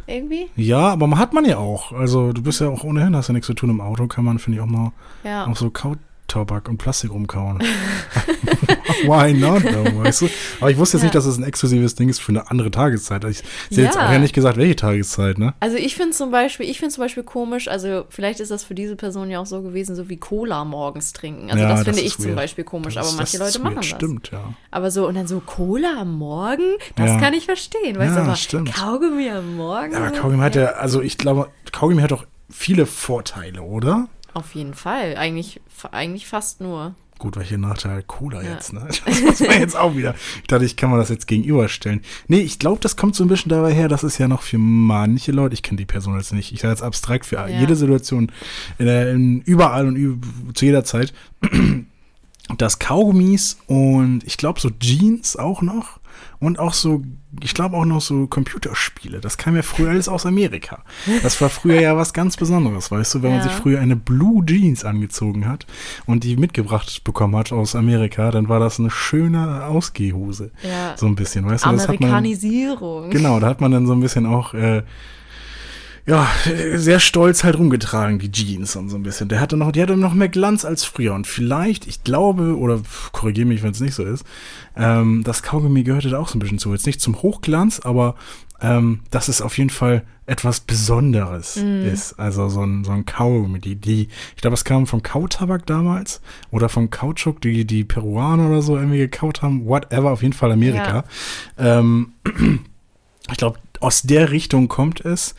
Irgendwie? 0.06 0.48
Ja, 0.56 0.88
aber 0.88 1.06
man 1.06 1.18
hat 1.18 1.32
man 1.32 1.44
ja 1.46 1.58
auch. 1.58 1.92
Also 1.92 2.32
du 2.32 2.42
bist 2.42 2.60
ja 2.60 2.68
auch 2.68 2.82
ohnehin, 2.84 3.14
hast 3.16 3.28
ja 3.28 3.34
nichts 3.34 3.46
zu 3.46 3.54
tun 3.54 3.70
im 3.70 3.80
Auto, 3.80 4.06
kann 4.06 4.24
man, 4.24 4.38
finde 4.38 4.58
ich, 4.58 4.62
auch 4.62 4.66
mal 4.68 4.92
Ja. 5.24 5.46
auf 5.46 5.58
so 5.58 5.70
Kautabak 6.28 6.68
und 6.68 6.76
Plastik 6.76 7.10
rumkauen. 7.10 7.58
Why 9.04 9.32
not, 9.32 9.62
though, 9.62 10.02
weißt 10.04 10.22
du? 10.22 10.28
Aber 10.60 10.70
ich 10.70 10.76
wusste 10.76 10.96
jetzt 10.98 11.02
Ja. 11.02 11.06
nicht, 11.06 11.14
dass 11.14 11.24
es 11.26 11.38
ein 11.38 11.44
exklusives 11.44 11.94
Ding 11.94 12.08
ist 12.08 12.20
für 12.20 12.30
eine 12.32 12.50
andere 12.50 12.70
Tageszeit. 12.70 13.24
Ich 13.24 13.42
sehe 13.70 13.84
jetzt 13.84 13.96
Ja. 13.96 14.06
auch 14.08 14.12
ja 14.12 14.18
nicht 14.18 14.34
gesagt, 14.34 14.56
welche 14.58 14.76
Tageszeit, 14.76 15.38
ne? 15.38 15.54
Also 15.60 15.76
ich 15.76 15.94
finde 15.96 16.12
zum 16.12 16.30
Beispiel, 16.30 16.68
ich 16.68 16.78
finde 16.78 16.94
zum 16.94 17.04
Beispiel 17.04 17.22
komisch, 17.22 17.68
also 17.68 18.04
vielleicht 18.10 18.40
ist 18.40 18.50
das 18.50 18.62
für 18.64 18.74
diese 18.74 18.96
Person 18.96 19.30
ja 19.30 19.40
auch 19.40 19.46
so 19.46 19.62
gewesen, 19.62 19.96
so 19.96 20.08
wie 20.08 20.16
Cola 20.18 20.64
morgens 20.64 21.12
trinken. 21.12 21.50
Also 21.50 21.62
Ja, 21.62 21.68
das 21.70 21.84
das 21.84 21.94
finde 21.96 22.00
ich 22.06 22.16
zum 22.16 22.26
weird. 22.26 22.36
Beispiel 22.36 22.64
komisch, 22.64 22.94
Das 22.94 23.08
aber 23.08 23.16
manche 23.16 23.38
das 23.38 23.54
Leute 23.54 23.64
machen 23.64 23.76
das. 23.76 23.86
Stimmt, 23.86 24.30
ja. 24.32 24.52
Aber 24.70 24.90
so, 24.90 25.08
und 25.08 25.14
dann 25.14 25.26
so 25.26 25.40
Cola 25.40 26.00
am 26.00 26.18
Morgen, 26.18 26.76
das 26.96 27.18
kann 27.20 27.32
ich 27.34 27.46
verstehen, 27.46 27.96
weißt 27.96 28.16
du, 28.16 28.20
aber 28.20 28.36
stimmt. 28.36 28.74
Kaugummi 28.74 29.30
am 29.30 29.56
Morgen. 29.56 29.94
Aber? 29.94 30.10
Kaugummi 30.10 30.42
hat 30.42 30.56
ja, 30.56 30.66
also 30.72 31.00
ich 31.00 31.16
glaube, 31.16 31.48
Kaugummi 31.72 32.02
hat 32.02 32.12
auch 32.12 32.24
viele 32.50 32.86
Vorteile, 32.86 33.62
oder? 33.62 34.08
Auf 34.34 34.54
jeden 34.54 34.74
Fall, 34.74 35.16
eigentlich, 35.16 35.60
eigentlich 35.90 36.26
fast 36.26 36.60
nur. 36.60 36.94
Gut, 37.18 37.36
welche 37.36 37.58
Nachteile 37.58 38.04
Cola 38.04 38.42
Ja. 38.42 38.52
jetzt, 38.52 38.72
ne? 38.72 38.86
Das 39.04 39.20
muss 39.22 39.40
man 39.40 39.58
jetzt 39.58 39.76
auch 39.76 39.96
wieder. 39.96 40.14
Ich 40.36 40.46
dachte, 40.46 40.64
ich 40.64 40.76
kann 40.76 40.90
mir 40.90 40.98
das 40.98 41.08
jetzt 41.08 41.26
gegenüberstellen. 41.26 42.02
Nee, 42.28 42.38
ich 42.40 42.60
glaube, 42.60 42.80
das 42.80 42.96
kommt 42.96 43.16
so 43.16 43.24
ein 43.24 43.28
bisschen 43.28 43.48
dabei 43.48 43.72
her, 43.74 43.88
das 43.88 44.04
ist 44.04 44.18
ja 44.18 44.28
noch 44.28 44.42
für 44.42 44.58
manche 44.58 45.32
Leute, 45.32 45.54
ich 45.54 45.64
kenne 45.64 45.78
die 45.78 45.84
Person 45.86 46.16
jetzt 46.16 46.32
nicht, 46.32 46.52
ich 46.52 46.60
sage 46.60 46.72
jetzt 46.72 46.82
abstrakt 46.82 47.26
für 47.26 47.36
Ja. 47.36 47.48
jede 47.48 47.74
Situation, 47.74 48.30
in, 48.78 49.40
überall 49.42 49.88
und 49.88 50.22
zu 50.56 50.64
jeder 50.64 50.84
Zeit, 50.84 51.12
dass 52.56 52.78
Kaugummis 52.78 53.58
und 53.66 54.22
ich 54.24 54.36
glaube 54.36 54.60
so 54.60 54.70
Jeans 54.70 55.36
auch 55.36 55.60
noch 55.60 55.98
und 56.40 56.58
auch 56.58 56.72
so, 56.72 57.02
ich 57.42 57.54
glaube 57.54 57.76
auch 57.76 57.84
noch 57.84 58.00
so 58.00 58.26
Computerspiele. 58.26 59.20
Das 59.20 59.38
kam 59.38 59.56
ja 59.56 59.62
früher 59.62 59.90
alles 59.90 60.08
aus 60.08 60.24
Amerika. 60.26 60.84
Das 61.22 61.40
war 61.40 61.48
früher 61.48 61.80
ja 61.80 61.96
was 61.96 62.12
ganz 62.12 62.36
Besonderes, 62.36 62.90
weißt 62.90 63.14
du, 63.14 63.22
wenn 63.22 63.30
man 63.30 63.38
Ja. 63.40 63.44
sich 63.44 63.52
früher 63.52 63.80
eine 63.80 63.96
Blue 63.96 64.44
Jeans 64.46 64.84
angezogen 64.84 65.48
hat 65.48 65.66
und 66.06 66.24
die 66.24 66.36
mitgebracht 66.36 67.02
bekommen 67.04 67.36
hat 67.36 67.52
aus 67.52 67.74
Amerika, 67.74 68.30
dann 68.30 68.48
war 68.48 68.60
das 68.60 68.78
eine 68.78 68.90
schöne 68.90 69.64
Ausgehhose. 69.66 70.50
Ja. 70.62 70.96
So 70.96 71.06
ein 71.06 71.14
bisschen, 71.16 71.44
weißt 71.46 71.64
du, 71.66 71.70
das 71.72 71.88
hat 71.88 72.00
man. 72.00 72.10
Amerikanisierung. 72.10 73.10
Genau, 73.10 73.40
da 73.40 73.46
hat 73.48 73.60
man 73.60 73.72
dann 73.72 73.86
so 73.86 73.92
ein 73.92 74.00
bisschen 74.00 74.26
auch, 74.26 74.54
äh, 74.54 74.82
ja, 76.08 76.26
sehr 76.74 77.00
stolz 77.00 77.44
halt 77.44 77.58
rumgetragen, 77.58 78.18
die 78.18 78.32
Jeans 78.32 78.76
und 78.76 78.88
so 78.88 78.96
ein 78.96 79.02
bisschen. 79.02 79.28
Der 79.28 79.40
hatte 79.40 79.58
noch, 79.58 79.72
die 79.72 79.82
hatte 79.82 79.94
noch 79.94 80.14
mehr 80.14 80.30
Glanz 80.30 80.64
als 80.64 80.84
früher. 80.84 81.12
Und 81.12 81.26
vielleicht, 81.26 81.86
ich 81.86 82.02
glaube, 82.02 82.56
oder 82.56 82.80
korrigiere 83.12 83.46
mich, 83.46 83.62
wenn 83.62 83.72
es 83.72 83.80
nicht 83.80 83.92
so 83.92 84.04
ist, 84.04 84.24
ähm, 84.74 85.22
das 85.22 85.42
Kaugummi 85.42 85.82
gehörte 85.82 86.08
da 86.08 86.18
auch 86.18 86.28
so 86.28 86.38
ein 86.38 86.40
bisschen 86.40 86.58
zu. 86.58 86.72
Jetzt 86.72 86.86
nicht 86.86 87.02
zum 87.02 87.20
Hochglanz, 87.20 87.80
aber 87.80 88.14
ähm, 88.62 89.00
dass 89.10 89.28
es 89.28 89.42
auf 89.42 89.58
jeden 89.58 89.68
Fall 89.68 90.02
etwas 90.24 90.60
Besonderes 90.60 91.56
ist. 91.56 92.18
Also 92.18 92.48
so 92.48 92.62
ein, 92.62 92.84
so 92.84 92.92
ein 92.92 93.04
Kaugummi. 93.04 93.60
Die, 93.60 93.76
die, 93.76 94.08
ich 94.34 94.40
glaube, 94.40 94.54
es 94.54 94.64
kam 94.64 94.86
vom 94.86 95.02
Kautabak 95.02 95.66
damals 95.66 96.22
oder 96.50 96.70
vom 96.70 96.88
Kautschuk, 96.88 97.42
die 97.42 97.66
die 97.66 97.84
Peruaner 97.84 98.48
oder 98.48 98.62
so 98.62 98.76
irgendwie 98.76 98.98
gekaut 98.98 99.42
haben. 99.42 99.66
Whatever, 99.66 100.10
auf 100.10 100.22
jeden 100.22 100.34
Fall 100.34 100.52
Amerika. 100.52 101.04
Ähm, 101.58 102.12
ich 103.30 103.36
glaube, 103.36 103.58
aus 103.80 104.02
der 104.02 104.30
Richtung 104.30 104.68
kommt 104.68 105.02
es. 105.04 105.34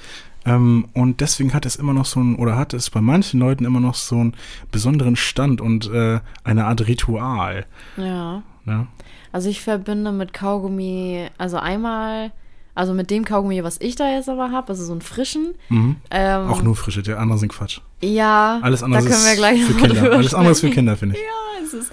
Ähm, 0.50 0.88
und 0.94 1.22
deswegen 1.22 1.54
hat 1.54 1.66
es 1.66 1.76
immer 1.76 1.94
noch 1.94 2.06
so 2.06 2.20
ein, 2.20 2.36
oder 2.36 2.58
hat 2.58 2.74
es 2.74 2.90
bei 2.90 3.02
manchen 3.02 3.40
Leuten 3.40 3.66
immer 3.66 3.80
noch 3.80 3.96
so 3.96 4.16
einen 4.16 4.34
besonderen 4.72 5.16
Stand 5.16 5.62
und 5.62 5.92
äh, 5.92 6.20
eine 6.44 6.66
Art 6.66 6.88
Ritual. 6.88 7.66
Ja. 7.98 8.42
Ne? 8.66 8.88
Also 9.32 9.50
ich 9.50 9.62
verbinde 9.62 10.12
mit 10.12 10.34
Kaugummi, 10.34 11.28
also 11.38 11.58
einmal, 11.58 12.32
also 12.74 12.94
mit 12.96 13.12
dem 13.12 13.26
Kaugummi, 13.26 13.64
was 13.64 13.80
ich 13.80 13.96
da 13.96 14.10
jetzt 14.12 14.28
aber 14.28 14.52
habe, 14.52 14.70
also 14.70 14.84
so 14.84 14.92
einen 14.92 15.02
frischen. 15.02 15.54
Mhm. 15.70 15.98
Ähm, 16.10 16.48
Auch 16.48 16.64
nur 16.64 16.76
frische, 16.76 17.04
die 17.04 17.14
anderen 17.14 17.40
sind 17.40 17.52
Quatsch. 17.52 17.82
Ja, 18.02 18.60
Alles 18.64 18.82
andere 18.82 19.04
da 19.04 19.10
können 19.10 19.26
wir 19.26 19.36
gleich 19.36 19.64
für 19.64 19.74
Kinder. 19.74 20.12
Alles 20.14 20.34
andere 20.34 20.54
ist 20.54 20.62
für. 20.62 20.72
Kinder, 20.72 20.98
finde 20.98 21.16
ich. 21.16 21.22
Ja, 21.22 21.64
es 21.64 21.74
ist 21.74 21.92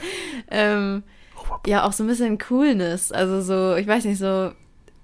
ähm, 0.51 1.03
ja 1.66 1.85
auch 1.85 1.92
so 1.92 2.05
ein 2.05 2.07
bisschen 2.07 2.38
Coolness. 2.38 3.12
Also 3.12 3.42
so, 3.42 3.77
ich 3.77 3.87
weiß 3.87 4.07
nicht, 4.07 4.19
so 4.19 4.53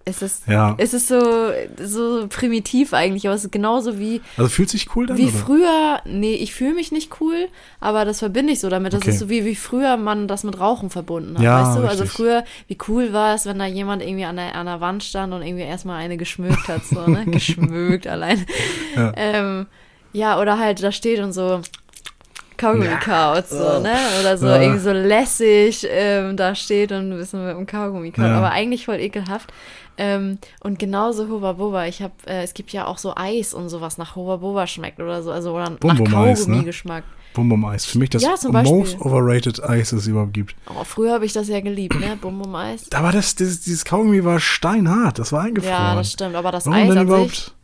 es 0.05 0.21
ist, 0.23 0.49
Ja. 0.49 0.75
es 0.79 0.95
ist 0.95 1.09
so, 1.09 1.51
so 1.81 2.27
primitiv 2.29 2.93
eigentlich, 2.93 3.27
aber 3.27 3.35
es 3.37 3.45
ist 3.45 3.53
genauso 3.53 3.99
wie, 3.99 4.21
Also 4.37 4.49
fühlt 4.51 4.69
sich 4.69 4.95
cool 4.97 5.07
dann? 5.07 5.17
wie 5.17 5.25
oder? 5.29 5.33
früher, 5.33 6.01
nee, 6.05 6.35
ich 6.35 6.53
fühle 6.55 6.75
mich 6.75 6.91
nicht 6.91 7.21
cool, 7.21 7.49
aber 7.81 8.05
das 8.05 8.19
verbinde 8.19 8.53
ich 8.53 8.61
so 8.61 8.69
damit. 8.69 8.93
Das 8.93 9.03
Okay. 9.03 9.11
ist 9.11 9.19
so 9.21 9.29
wie, 9.29 9.45
wie 9.45 9.55
früher 9.55 9.97
man 9.97 10.27
das 10.29 10.43
mit 10.45 10.59
Rauchen 10.59 10.91
verbunden 10.91 11.37
hat, 11.39 11.45
Ja, 11.45 11.63
weißt 11.67 11.79
du? 11.79 11.83
Also 11.87 12.03
richtig. 12.03 12.11
früher, 12.17 12.45
wie 12.67 12.79
cool 12.89 13.13
war 13.13 13.35
es, 13.35 13.47
wenn 13.47 13.59
da 13.59 13.67
jemand 13.67 14.03
irgendwie 14.03 14.25
an 14.25 14.37
der, 14.37 14.55
an 14.57 14.67
der 14.67 14.81
Wand 14.81 15.05
stand 15.05 15.33
und 15.33 15.43
irgendwie 15.43 15.65
erstmal 15.65 15.99
eine 16.01 16.17
geschmückt 16.17 16.67
hat, 16.69 16.85
so, 16.85 17.07
ne? 17.07 17.25
geschmückt 17.31 18.07
allein. 18.07 18.45
Ja. 18.97 19.13
Ähm, 19.17 19.67
ja, 20.13 20.41
oder 20.41 20.59
halt 20.59 20.83
da 20.83 20.91
steht 20.93 21.21
und 21.21 21.33
so 21.33 21.61
Kaugummi-Kaut, 22.59 23.49
so, 23.49 23.81
ne? 23.81 23.95
Oder 24.21 24.37
so 24.37 24.47
Ja. 24.47 24.61
irgendwie 24.61 24.79
so 24.81 24.93
lässig 24.93 25.87
ähm, 25.91 26.37
da 26.37 26.55
steht 26.55 26.93
und 26.93 27.11
ein 27.11 27.17
bisschen 27.19 27.45
mit 27.45 27.57
dem 27.57 27.67
Kaugummi-Kaut. 27.67 28.25
Ja. 28.25 28.37
Aber 28.37 28.51
eigentlich 28.53 28.85
voll 28.85 29.01
ekelhaft. 29.01 29.53
Ähm, 29.99 30.39
und 30.61 30.79
genauso 30.79 31.29
Huba 31.29 31.53
Boba. 31.53 31.87
Ich 31.87 32.03
habe, 32.03 32.15
äh, 32.27 32.43
es 32.43 32.55
gibt 32.55 32.73
ja 32.73 32.87
auch 32.87 32.99
so 32.99 33.15
Eis 33.15 33.55
und 33.55 33.69
sowas 33.69 33.99
nach 33.99 34.17
Huba 34.17 34.37
Boba 34.37 34.67
schmeckt 34.67 35.01
oder 35.01 35.23
so, 35.23 35.31
also 35.31 35.53
oder 35.53 35.71
nach 35.71 35.79
Bum-Bum-Eis, 35.79 36.47
ne? 36.47 36.55
Kaugummi-Geschmack. 36.55 37.05
Bum 37.35 37.49
Bum 37.49 37.65
Eis. 37.65 37.85
Für 37.85 37.99
mich 37.99 38.11
das 38.11 38.23
Ja, 38.23 38.35
most 38.63 39.01
overrated 39.01 39.63
Eis, 39.63 39.91
das 39.91 40.01
es 40.01 40.07
überhaupt 40.07 40.35
gibt. 40.35 40.55
Oh, 40.69 40.85
früher 40.85 41.15
habe 41.15 41.25
ich 41.25 41.33
das 41.33 41.49
ja 41.49 41.61
geliebt, 41.61 41.99
ne? 41.99 42.17
Bum 42.21 42.39
Bum 42.39 42.55
Eis. 42.55 42.91
Aber 42.93 43.13
das, 43.13 43.35
dieses, 43.35 43.63
dieses 43.63 43.85
Kaugummi 43.85 44.25
war 44.25 44.41
steinhart. 44.41 45.19
Das 45.19 45.33
war 45.33 45.43
eingefroren. 45.43 45.75
Ja, 45.75 45.95
das 45.95 46.13
stimmt. 46.13 46.35
Aber 46.35 46.53
das 46.53 46.67
Warum 46.67 46.79
Eis 46.79 46.95
denn 46.95 47.03
überhaupt? 47.03 47.55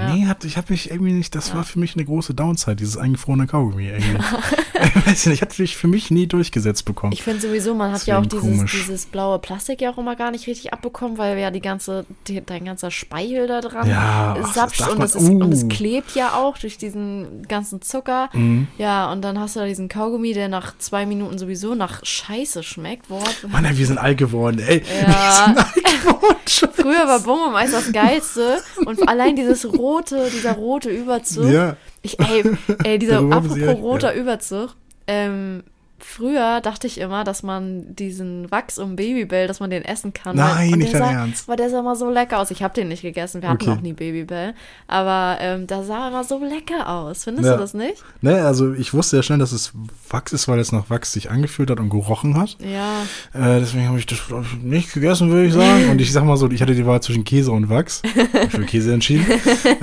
Ja. 0.00 0.14
Nee, 0.14 0.26
hat, 0.26 0.44
ich 0.44 0.56
habe 0.56 0.66
mich 0.70 0.90
irgendwie 0.90 1.12
nicht, 1.12 1.34
das 1.34 1.50
Ja. 1.50 1.56
war 1.56 1.64
für 1.64 1.78
mich 1.78 1.94
eine 1.94 2.04
große 2.04 2.34
Downside, 2.34 2.76
dieses 2.76 2.96
eingefrorene 2.96 3.46
Kaugummi 3.46 3.88
irgendwie. 3.88 4.18
ich 4.82 5.06
weiß 5.06 5.26
nicht, 5.26 5.42
hat 5.42 5.52
sich 5.52 5.76
für 5.76 5.88
mich 5.88 6.10
nie 6.10 6.26
durchgesetzt 6.26 6.84
bekommen. 6.84 7.12
Ich 7.12 7.22
finde 7.22 7.40
sowieso, 7.40 7.74
man 7.74 7.92
hat 7.92 8.06
ja 8.06 8.18
auch 8.18 8.26
dieses, 8.26 8.70
dieses 8.70 9.06
blaue 9.06 9.38
Plastik 9.38 9.80
ja 9.80 9.90
auch 9.90 9.98
immer 9.98 10.16
gar 10.16 10.30
nicht 10.30 10.46
richtig 10.46 10.72
abbekommen, 10.72 11.18
weil 11.18 11.38
ja 11.38 11.50
die 11.50 11.60
ganze, 11.60 12.06
die, 12.26 12.40
dein 12.44 12.64
ganzer 12.64 12.90
Speichel 12.90 13.46
da 13.46 13.60
dran 13.60 13.88
Ja, 13.88 14.36
sapscht 14.54 14.88
und 14.88 15.02
es, 15.02 15.14
uh. 15.16 15.68
klebt 15.68 16.14
ja 16.14 16.34
auch 16.34 16.56
durch 16.58 16.78
diesen 16.78 17.46
ganzen 17.46 17.82
Zucker. 17.82 18.30
Mhm. 18.32 18.68
Ja, 18.78 19.10
und 19.12 19.22
dann 19.22 19.38
hast 19.38 19.56
du 19.56 19.60
da 19.60 19.66
diesen 19.66 19.88
Kaugummi, 19.88 20.32
der 20.32 20.48
nach 20.48 20.76
zwei 20.78 21.06
Minuten 21.06 21.38
sowieso 21.38 21.74
nach 21.74 22.04
Scheiße 22.04 22.62
schmeckt. 22.62 23.10
Wort. 23.10 23.46
Mann, 23.48 23.66
wir 23.76 23.86
sind 23.86 23.98
alt 23.98 24.18
geworden, 24.18 24.58
ey. 24.58 24.82
Ja. 25.02 25.54
Wir 25.54 25.54
sind 25.54 25.58
alt 25.58 26.02
geworden. 26.04 26.36
Früher 26.74 27.06
war 27.06 27.20
Bum 27.20 27.38
Bum 27.38 27.54
Eis 27.54 27.72
das 27.72 27.92
Geilste 27.92 28.58
und 28.84 29.06
allein 29.08 29.36
dieses 29.36 29.64
rote, 29.64 29.89
dieser 29.98 30.52
rote 30.52 30.90
Überzug. 30.90 31.50
Ja. 31.50 31.76
Ich, 32.02 32.18
ey, 32.18 32.44
ey, 32.84 32.98
dieser 32.98 33.18
apropos 33.32 33.54
sie 33.54 33.60
ja- 33.60 33.72
roter 33.72 34.14
Überzug. 34.14 34.74
Ähm, 35.06 35.64
früher 36.04 36.60
dachte 36.60 36.86
ich 36.86 36.98
immer, 36.98 37.24
dass 37.24 37.42
man 37.42 37.94
diesen 37.94 38.50
Wachs 38.50 38.78
um 38.78 38.96
Babybell, 38.96 39.46
dass 39.46 39.60
man 39.60 39.70
den 39.70 39.84
essen 39.84 40.12
kann. 40.12 40.36
Nein, 40.36 40.70
weil, 40.72 40.78
nicht 40.78 40.94
dein 40.94 41.02
sah, 41.02 41.10
Ernst. 41.12 41.48
Weil 41.48 41.56
der 41.56 41.70
sah 41.70 41.80
immer 41.80 41.96
so 41.96 42.10
lecker 42.10 42.38
aus. 42.38 42.50
Ich 42.50 42.62
habe 42.62 42.74
den 42.74 42.88
nicht 42.88 43.02
gegessen. 43.02 43.42
Wir 43.42 43.48
hatten 43.48 43.62
Okay. 43.62 43.74
noch 43.74 43.80
nie 43.82 43.92
Babybell. 43.92 44.54
Aber 44.86 45.38
ähm, 45.40 45.66
der 45.66 45.82
sah 45.84 46.08
immer 46.08 46.24
so 46.24 46.38
lecker 46.42 46.88
aus. 46.88 47.24
Findest 47.24 47.46
Ja. 47.46 47.54
du 47.54 47.60
das 47.60 47.74
nicht? 47.74 48.02
Ne, 48.20 48.42
also 48.44 48.72
ich 48.74 48.92
wusste 48.94 49.16
ja 49.16 49.22
schnell, 49.22 49.38
dass 49.38 49.52
es 49.52 49.72
Wachs 50.08 50.32
ist, 50.32 50.48
weil 50.48 50.58
es 50.58 50.72
nach 50.72 50.90
Wachs 50.90 51.12
sich 51.12 51.30
angefühlt 51.30 51.70
hat 51.70 51.80
und 51.80 51.90
gerochen 51.90 52.36
hat. 52.38 52.56
Ja. 52.60 53.02
Äh, 53.32 53.60
deswegen 53.60 53.88
habe 53.88 53.98
ich 53.98 54.06
das 54.06 54.18
nicht 54.62 54.92
gegessen, 54.92 55.30
würde 55.30 55.46
ich 55.46 55.52
sagen. 55.54 55.90
Und 55.90 56.00
ich 56.00 56.12
sag 56.12 56.24
mal 56.24 56.36
so, 56.36 56.50
ich 56.50 56.60
hatte 56.62 56.74
die 56.74 56.86
Wahl 56.86 57.00
zwischen 57.02 57.24
Käse 57.24 57.52
und 57.52 57.68
Wachs. 57.68 58.02
Ich 58.42 58.50
für 58.50 58.64
Käse 58.64 58.92
entschieden. 58.94 59.26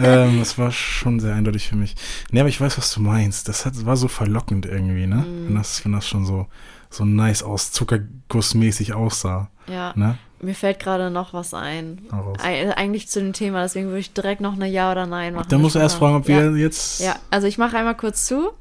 ähm, 0.03 0.39
das 0.39 0.57
war 0.57 0.71
schon 0.71 1.19
sehr 1.19 1.33
eindeutig 1.35 1.67
für 1.67 1.75
mich. 1.75 1.95
Nee, 2.31 2.39
aber 2.39 2.49
ich 2.49 2.59
weiß, 2.59 2.77
was 2.77 2.93
du 2.93 3.01
meinst. 3.01 3.47
Das 3.47 3.65
hat, 3.65 3.85
war 3.85 3.95
so 3.97 4.07
verlockend 4.07 4.65
irgendwie, 4.65 5.05
ne? 5.07 5.17
Mhm. 5.17 5.47
Wenn, 5.47 5.55
das, 5.55 5.83
wenn 5.85 5.91
das 5.91 6.06
schon 6.07 6.25
so, 6.25 6.47
so 6.89 7.05
nice 7.05 7.43
aus 7.43 7.71
Zuckergussmäßig 7.71 8.93
aussah. 8.93 9.49
Ja. 9.67 9.93
Ne? 9.95 10.17
Mir 10.39 10.53
fällt 10.53 10.79
gerade 10.79 11.09
noch 11.09 11.33
was 11.33 11.53
ein. 11.53 12.01
Eig- 12.43 12.71
Eigentlich 12.73 13.07
zu 13.09 13.19
dem 13.19 13.33
Thema, 13.33 13.63
deswegen 13.63 13.87
würde 13.87 13.99
ich 13.99 14.13
direkt 14.13 14.39
noch 14.39 14.53
eine 14.53 14.67
Ja 14.67 14.91
oder 14.91 15.07
Nein 15.07 15.33
machen. 15.33 15.47
Dann 15.49 15.61
musst 15.61 15.75
du 15.75 15.79
erst 15.79 15.97
fragen, 15.97 16.15
ob 16.15 16.29
ja. 16.29 16.53
wir 16.53 16.57
jetzt. 16.57 16.99
Ja, 17.01 17.15
also 17.31 17.47
ich 17.47 17.57
mache 17.57 17.77
einmal 17.77 17.95
kurz 17.97 18.25
zu. 18.25 18.51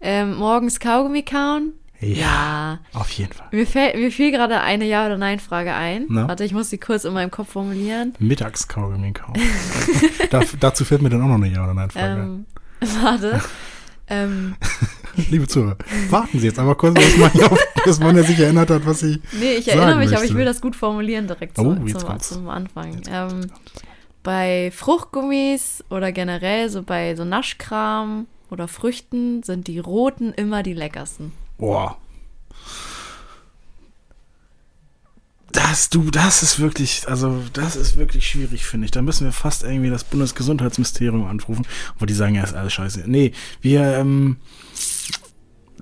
Ähm, 0.00 0.36
morgens 0.36 0.80
Kaugummi 0.80 1.22
kauen? 1.22 1.72
Ja, 2.00 2.78
Auf 2.92 3.10
jeden 3.12 3.32
Fall. 3.32 3.48
Mir, 3.52 3.66
fällt, 3.66 3.96
mir 3.96 4.10
fiel 4.12 4.30
gerade 4.30 4.60
eine 4.60 4.84
Ja- 4.84 5.06
oder 5.06 5.16
Nein-Frage 5.16 5.72
ein. 5.72 6.04
Na? 6.08 6.28
Warte, 6.28 6.44
ich 6.44 6.52
muss 6.52 6.68
sie 6.68 6.76
kurz 6.78 7.04
in 7.04 7.14
meinem 7.14 7.30
Kopf 7.30 7.52
formulieren. 7.52 8.14
Mittagskaugummi 8.18 9.12
kaufen. 9.12 9.40
da, 10.30 10.42
dazu 10.60 10.84
fällt 10.84 11.00
mir 11.00 11.08
dann 11.08 11.22
auch 11.22 11.28
noch 11.28 11.36
eine 11.36 11.48
Ja- 11.48 11.64
oder 11.64 11.74
Nein-Frage. 11.74 12.20
Ähm, 12.20 12.46
warte. 13.02 13.40
ähm, 14.08 14.56
Liebe 15.30 15.46
Zuhörer, 15.46 15.76
warten 16.10 16.38
Sie 16.38 16.46
jetzt 16.46 16.58
einmal 16.58 16.74
kurz, 16.74 16.94
bis 16.94 17.16
man, 17.16 17.30
auf, 17.44 17.58
bis 17.84 18.00
man 18.00 18.22
sich 18.22 18.38
erinnert 18.38 18.70
hat, 18.70 18.84
was 18.84 19.00
Sie. 19.00 19.20
nee, 19.40 19.54
ich 19.54 19.68
erinnere 19.68 19.96
mich, 19.96 20.08
aber 20.08 20.16
ich 20.16 20.30
möchte. 20.30 20.36
will 20.36 20.44
das 20.44 20.60
gut 20.60 20.76
formulieren 20.76 21.26
direkt 21.26 21.58
Oh, 21.58 21.74
zu, 21.74 21.98
zum, 21.98 22.20
zum 22.20 22.48
Anfang. 22.48 23.00
Ähm, 23.10 23.50
bei 24.22 24.70
Fruchtgummis 24.74 25.84
oder 25.88 26.12
generell 26.12 26.68
so 26.68 26.82
bei 26.82 27.14
so 27.14 27.24
Naschkram 27.24 28.26
oder 28.50 28.68
Früchten 28.68 29.42
sind 29.42 29.68
die 29.68 29.78
roten 29.78 30.32
immer 30.32 30.62
die 30.62 30.74
leckersten. 30.74 31.32
Boah. 31.58 31.96
Das, 35.52 35.88
du, 35.88 36.10
das 36.10 36.42
ist 36.42 36.60
wirklich, 36.60 37.08
also, 37.08 37.42
das 37.54 37.76
ist 37.76 37.96
wirklich 37.96 38.28
schwierig, 38.28 38.66
finde 38.66 38.84
ich. 38.84 38.90
Da 38.90 39.00
müssen 39.00 39.24
wir 39.24 39.32
fast 39.32 39.62
irgendwie 39.62 39.88
das 39.88 40.04
Bundesgesundheitsministerium 40.04 41.24
anrufen, 41.24 41.66
wo 41.98 42.04
die 42.04 42.12
sagen, 42.12 42.34
ja, 42.34 42.44
ist 42.44 42.54
alles 42.54 42.74
scheiße. 42.74 43.04
Nee, 43.06 43.32
wir, 43.62 43.80
ähm, 43.96 44.36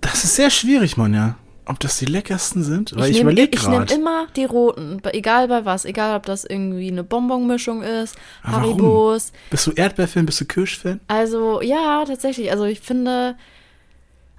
das 0.07 0.25
ist 0.25 0.37
sehr 0.37 0.51
schwierig, 0.51 0.97
Mann, 0.97 1.15
ja. 1.15 1.37
Ob 1.67 1.81
das 1.81 1.99
die 1.99 2.05
leckersten 2.05 2.63
sind? 2.63 2.95
Weil 2.95 3.11
ich, 3.11 3.21
überlege 3.21 3.57
ich 3.57 3.67
nehme 3.67 3.87
gerade. 3.87 3.95
immer 3.95 4.27
die 4.37 4.45
roten, 4.45 5.01
egal 5.13 5.49
bei 5.49 5.65
was, 5.65 5.87
egal 5.87 6.15
ob 6.15 6.27
das 6.27 6.45
irgendwie 6.45 6.89
eine 6.89 7.05
Bonbonmischung 7.05 7.83
ist, 7.83 8.17
Aber 8.43 8.59
warum? 8.59 8.71
Haribos. 8.73 9.33
Bist 9.49 9.67
du 9.67 9.71
Erdbeerfan, 9.73 10.27
bist 10.27 10.41
du 10.43 10.45
Kirschfan? 10.45 11.01
Also 11.09 11.63
ja, 11.63 12.05
tatsächlich. 12.07 12.51
Also 12.51 12.65
ich 12.65 12.81
finde 12.81 13.37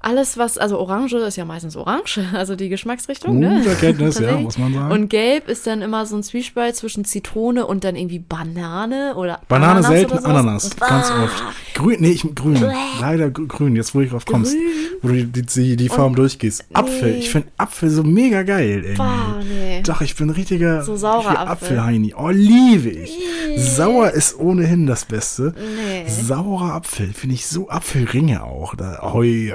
alles, 0.05 0.37
was, 0.37 0.59
also 0.59 0.77
Orange 0.77 1.15
ist 1.15 1.35
ja 1.35 1.45
meistens 1.45 1.75
Orange, 1.75 2.19
also 2.33 2.55
die 2.55 2.69
Geschmacksrichtung, 2.69 3.39
ne? 3.39 3.57
Gute 3.57 3.69
Erkenntnis, 3.71 4.19
ja, 4.19 4.37
muss 4.37 4.57
man 4.59 4.71
sagen. 4.73 4.91
Und 4.91 5.09
Gelb 5.09 5.49
ist 5.49 5.65
dann 5.65 5.81
immer 5.81 6.05
so 6.05 6.15
ein 6.15 6.21
Zwiespalt 6.21 6.75
zwischen 6.75 7.05
Zitrone 7.05 7.65
und 7.65 7.83
dann 7.83 7.95
irgendwie 7.95 8.19
Banane 8.19 9.15
oder 9.15 9.41
Banane 9.47 9.79
Ananas 9.79 9.87
selten. 9.87 10.17
Ananas, 10.19 10.77
ganz 10.77 11.09
oft. 11.09 11.43
Grün, 11.73 11.97
nee, 12.01 12.11
ich, 12.11 12.35
grün. 12.35 12.63
Leider 13.01 13.31
gr- 13.31 13.47
grün, 13.47 13.75
jetzt 13.75 13.95
wo 13.95 14.01
ich 14.01 14.11
drauf 14.11 14.25
kommst. 14.25 14.55
Wo 15.01 15.07
du 15.07 15.25
die, 15.25 15.41
die, 15.41 15.75
die 15.75 15.89
Farben 15.89 16.15
durchgehst. 16.15 16.65
Apfel, 16.71 17.11
nee. 17.11 17.17
ich 17.17 17.29
finde 17.31 17.47
Apfel 17.57 17.89
so 17.89 18.03
mega 18.03 18.43
geil, 18.43 18.81
irgendwie. 18.83 18.97
Bah, 18.97 19.39
nee. 19.41 19.81
Doch, 19.81 20.01
ich 20.01 20.15
bin 20.15 20.29
richtiger 20.29 20.83
So 20.83 20.95
saurer 20.95 21.31
richtiger 21.31 21.49
Apfel. 21.49 21.79
Apfelheini. 21.79 22.13
Oh, 22.15 22.29
liebe 22.29 22.89
ich. 22.89 23.17
Sauer 23.57 24.11
ist 24.11 24.37
ohnehin 24.39 24.85
das 24.85 25.05
Beste. 25.05 25.55
Nee. 25.57 26.07
Saurer 26.07 26.73
Apfel, 26.75 27.11
finde 27.13 27.35
ich 27.35 27.47
so 27.47 27.69
Apfelringe 27.69 28.43
auch. 28.43 28.75
Da, 28.75 28.99
hoi, 29.01 29.53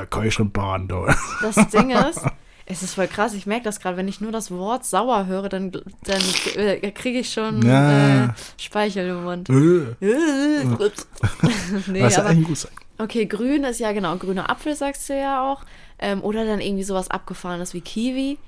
Da. 0.88 1.14
Das 1.42 1.68
Ding 1.68 1.90
ist, 1.90 2.20
es 2.66 2.82
ist 2.82 2.94
voll 2.94 3.08
krass, 3.08 3.34
ich 3.34 3.46
merke 3.46 3.64
das 3.64 3.80
gerade, 3.80 3.96
wenn 3.96 4.08
ich 4.08 4.20
nur 4.20 4.32
das 4.32 4.50
Wort 4.50 4.84
sauer 4.84 5.26
höre, 5.26 5.48
dann, 5.48 5.72
dann 5.72 6.22
äh, 6.56 6.90
kriege 6.92 7.18
ich 7.20 7.32
schon 7.32 7.62
Ja. 7.62 8.26
äh, 8.26 8.28
Speichel 8.58 9.08
im 9.08 9.24
Mund. 9.24 9.48
Äh, 9.50 9.94
nee, 11.88 12.02
Was 12.02 12.18
aber 12.18 12.34
gut 12.34 12.58
sein. 12.58 12.72
Okay, 12.98 13.26
grün 13.26 13.64
ist 13.64 13.80
ja 13.80 13.92
genau, 13.92 14.16
grüner 14.16 14.50
Apfel 14.50 14.74
sagst 14.76 15.08
du 15.08 15.16
ja 15.18 15.50
auch. 15.50 15.62
Ähm, 15.98 16.22
oder 16.22 16.44
dann 16.44 16.60
irgendwie 16.60 16.84
sowas 16.84 17.10
abgefahrenes 17.10 17.74
wie 17.74 17.80
Kiwi. 17.80 18.38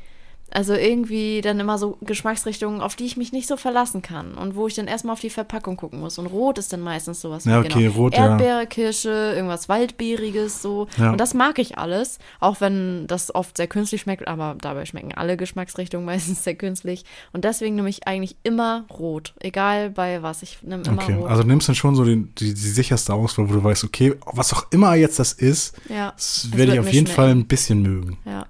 Also 0.55 0.75
irgendwie 0.75 1.41
dann 1.41 1.59
immer 1.61 1.79
so 1.79 1.97
Geschmacksrichtungen, 2.03 2.81
auf 2.83 2.95
die 2.95 3.07
ich 3.07 3.17
mich 3.17 3.33
nicht 3.33 3.49
so 3.49 3.57
verlassen 3.57 4.03
kann 4.03 4.35
und 4.35 4.55
wo 4.55 4.67
ich 4.67 4.75
dann 4.75 4.87
erstmal 4.87 5.15
auf 5.15 5.21
die 5.21 5.31
Verpackung 5.31 5.77
gucken 5.77 6.01
muss. 6.01 6.19
Und 6.19 6.27
rot 6.27 6.59
ist 6.59 6.73
dann 6.73 6.81
meistens 6.81 7.21
sowas 7.23 7.45
Ja, 7.47 7.61
okay, 7.61 7.85
genau, 7.85 7.95
rot, 7.95 8.15
ja. 8.15 8.29
Erdbeere, 8.31 8.67
Kirsche, 8.67 9.33
irgendwas 9.35 9.69
Waldbeeriges 9.69 10.61
so. 10.61 10.89
Ja. 10.99 11.13
Und 11.13 11.19
das 11.19 11.33
mag 11.33 11.59
ich 11.59 11.79
alles, 11.79 12.19
auch 12.39 12.61
wenn 12.61 13.07
das 13.07 13.35
oft 13.35 13.57
sehr 13.57 13.67
künstlich 13.67 14.03
schmeckt, 14.03 14.29
aber 14.29 14.55
dabei 14.61 14.85
schmecken 14.85 15.15
alle 15.15 15.37
Geschmacksrichtungen 15.39 16.05
meistens 16.13 16.45
sehr 16.45 16.55
künstlich. 16.55 17.05
Und 17.33 17.45
deswegen 17.45 17.75
nehme 17.77 17.89
ich 17.89 18.07
eigentlich 18.07 18.37
immer 18.43 18.85
rot, 18.91 19.35
egal 19.41 19.91
bei 19.91 20.23
was. 20.23 20.43
Ich 20.43 20.63
nehme 20.63 20.83
immer 20.85 21.03
Okay, 21.03 21.15
rot. 21.15 21.31
also 21.31 21.43
nimmst 21.45 21.69
du 21.69 21.75
schon 21.75 21.95
so 21.97 22.05
die, 22.05 22.27
die, 22.39 22.53
die 22.53 22.61
sicherste 22.61 23.15
Auswahl, 23.15 23.49
wo 23.49 23.55
du 23.55 23.65
weißt, 23.65 23.85
okay, 23.85 24.15
was 24.27 24.53
auch 24.53 24.67
immer 24.71 24.95
jetzt 24.95 25.19
das 25.19 25.33
ist, 25.33 25.75
ja, 25.89 26.13
das 26.15 26.49
werde 26.53 26.75
ich 26.75 26.81
auf 26.81 26.93
jeden 26.93 27.07
schmecken. 27.07 27.17
Fall 27.17 27.29
ein 27.31 27.47
bisschen 27.47 27.81
mögen. 27.83 28.19
ja. 28.27 28.47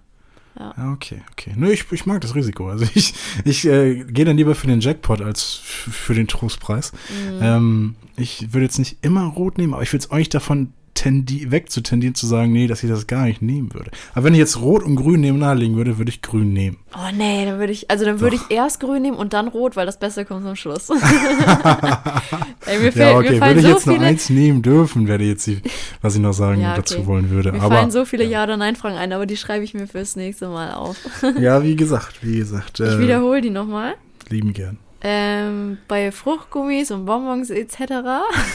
Ja. 0.58 0.74
Ja, 0.76 0.92
okay, 0.92 1.22
okay. 1.32 1.52
Nö, 1.56 1.70
ich, 1.70 1.90
ich 1.90 2.06
mag 2.06 2.20
das 2.20 2.34
Risiko. 2.34 2.68
Also 2.68 2.86
ich, 2.94 3.14
ich 3.44 3.64
äh, 3.66 4.04
gehe 4.04 4.24
dann 4.24 4.36
lieber 4.36 4.54
für 4.54 4.66
den 4.66 4.80
Jackpot 4.80 5.20
als 5.20 5.54
für 5.54 6.14
den 6.14 6.28
Trostpreis. 6.28 6.92
Mhm. 6.92 7.38
Ähm, 7.40 7.94
ich 8.16 8.52
würde 8.52 8.64
jetzt 8.66 8.78
nicht 8.78 8.98
immer 9.02 9.24
rot 9.24 9.58
nehmen, 9.58 9.74
aber 9.74 9.82
ich 9.82 9.92
würde 9.92 10.04
es 10.04 10.10
nicht 10.10 10.34
davon 10.34 10.72
tendi 10.94 11.50
wegzutendieren 11.50 12.14
zu 12.14 12.26
sagen, 12.26 12.52
nee, 12.52 12.66
dass 12.66 12.83
ich 12.83 12.90
das 12.90 13.07
gar 13.07 13.24
nicht 13.24 13.40
nehmen 13.42 13.72
würde. 13.74 13.90
Aber 14.14 14.24
wenn 14.24 14.35
ich 14.35 14.38
jetzt 14.40 14.61
rot 14.61 14.83
und 14.83 14.96
grün 14.96 15.20
nebeneinander 15.20 15.55
legen 15.62 15.76
würde, 15.76 15.98
würde 15.98 16.11
ich 16.11 16.20
grün 16.22 16.52
nehmen. 16.52 16.76
Oh 16.94 17.11
nee, 17.16 17.44
dann 17.46 17.59
würde 17.59 17.72
ich, 17.72 17.90
also 17.90 18.05
dann 18.05 18.20
würde 18.20 18.37
ich 18.37 18.42
erst 18.55 18.81
grün 18.81 19.02
nehmen 19.02 19.16
und 19.16 19.33
dann 19.33 19.48
rot, 19.48 19.74
weil 19.76 19.87
das 19.87 19.98
Beste 19.98 20.24
kommt 20.24 20.44
zum 20.44 20.55
Schluss. 20.57 20.90
Ey, 22.66 22.78
mir, 22.78 22.92
fällt, 22.92 22.96
ja, 22.96 23.12
mir 23.12 23.18
okay, 23.18 23.38
fallen 23.38 23.57
würde 23.57 23.61
ich 23.61 23.66
so 23.66 23.72
jetzt 23.72 23.87
nur 23.87 23.96
viele, 23.96 24.07
eins 24.07 24.31
nehmen 24.31 24.62
dürfen, 24.62 25.09
wäre 25.09 25.22
jetzt 25.22 25.46
die, 25.46 25.61
was 26.00 26.14
ich 26.14 26.20
noch 26.20 26.33
sagen 26.33 26.61
Ja, 26.61 26.76
dazu 26.76 26.98
okay. 26.98 27.07
wollen 27.07 27.31
würde. 27.31 27.52
mir 27.52 27.62
aber 27.62 27.76
fallen 27.76 27.90
so 27.90 28.05
viele 28.05 28.24
Ja- 28.24 28.44
oder 28.44 28.57
Nein-Fragen 28.57 28.96
ein, 28.96 29.12
aber 29.12 29.26
die 29.26 29.37
schreibe 29.37 29.64
ich 29.64 29.74
mir 29.74 29.87
fürs 29.87 30.16
nächste 30.16 30.48
Mal 30.48 30.72
auf. 30.74 30.96
ja, 31.40 31.62
wie 31.62 31.76
gesagt, 31.76 32.18
wie 32.22 32.37
gesagt, 32.37 32.81
Ich 32.81 32.87
äh, 32.87 32.98
wiederhole 32.98 33.40
die 33.40 33.50
nochmal. 33.50 33.94
lieben 34.28 34.52
gern. 34.52 34.78
Ähm, 35.05 35.78
bei 35.88 36.12
Fruchtgummis 36.12 36.92
und 36.92 37.07
Bonbons 37.07 37.50
etc. 37.50 37.74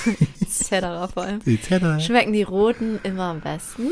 etc. 0.48 1.14
vor 1.14 1.24
allem. 1.24 1.42
Schmecken 2.00 2.34
die 2.34 2.44
roten 2.44 3.00
immer 3.04 3.26
am 3.26 3.42
besten? 3.42 3.92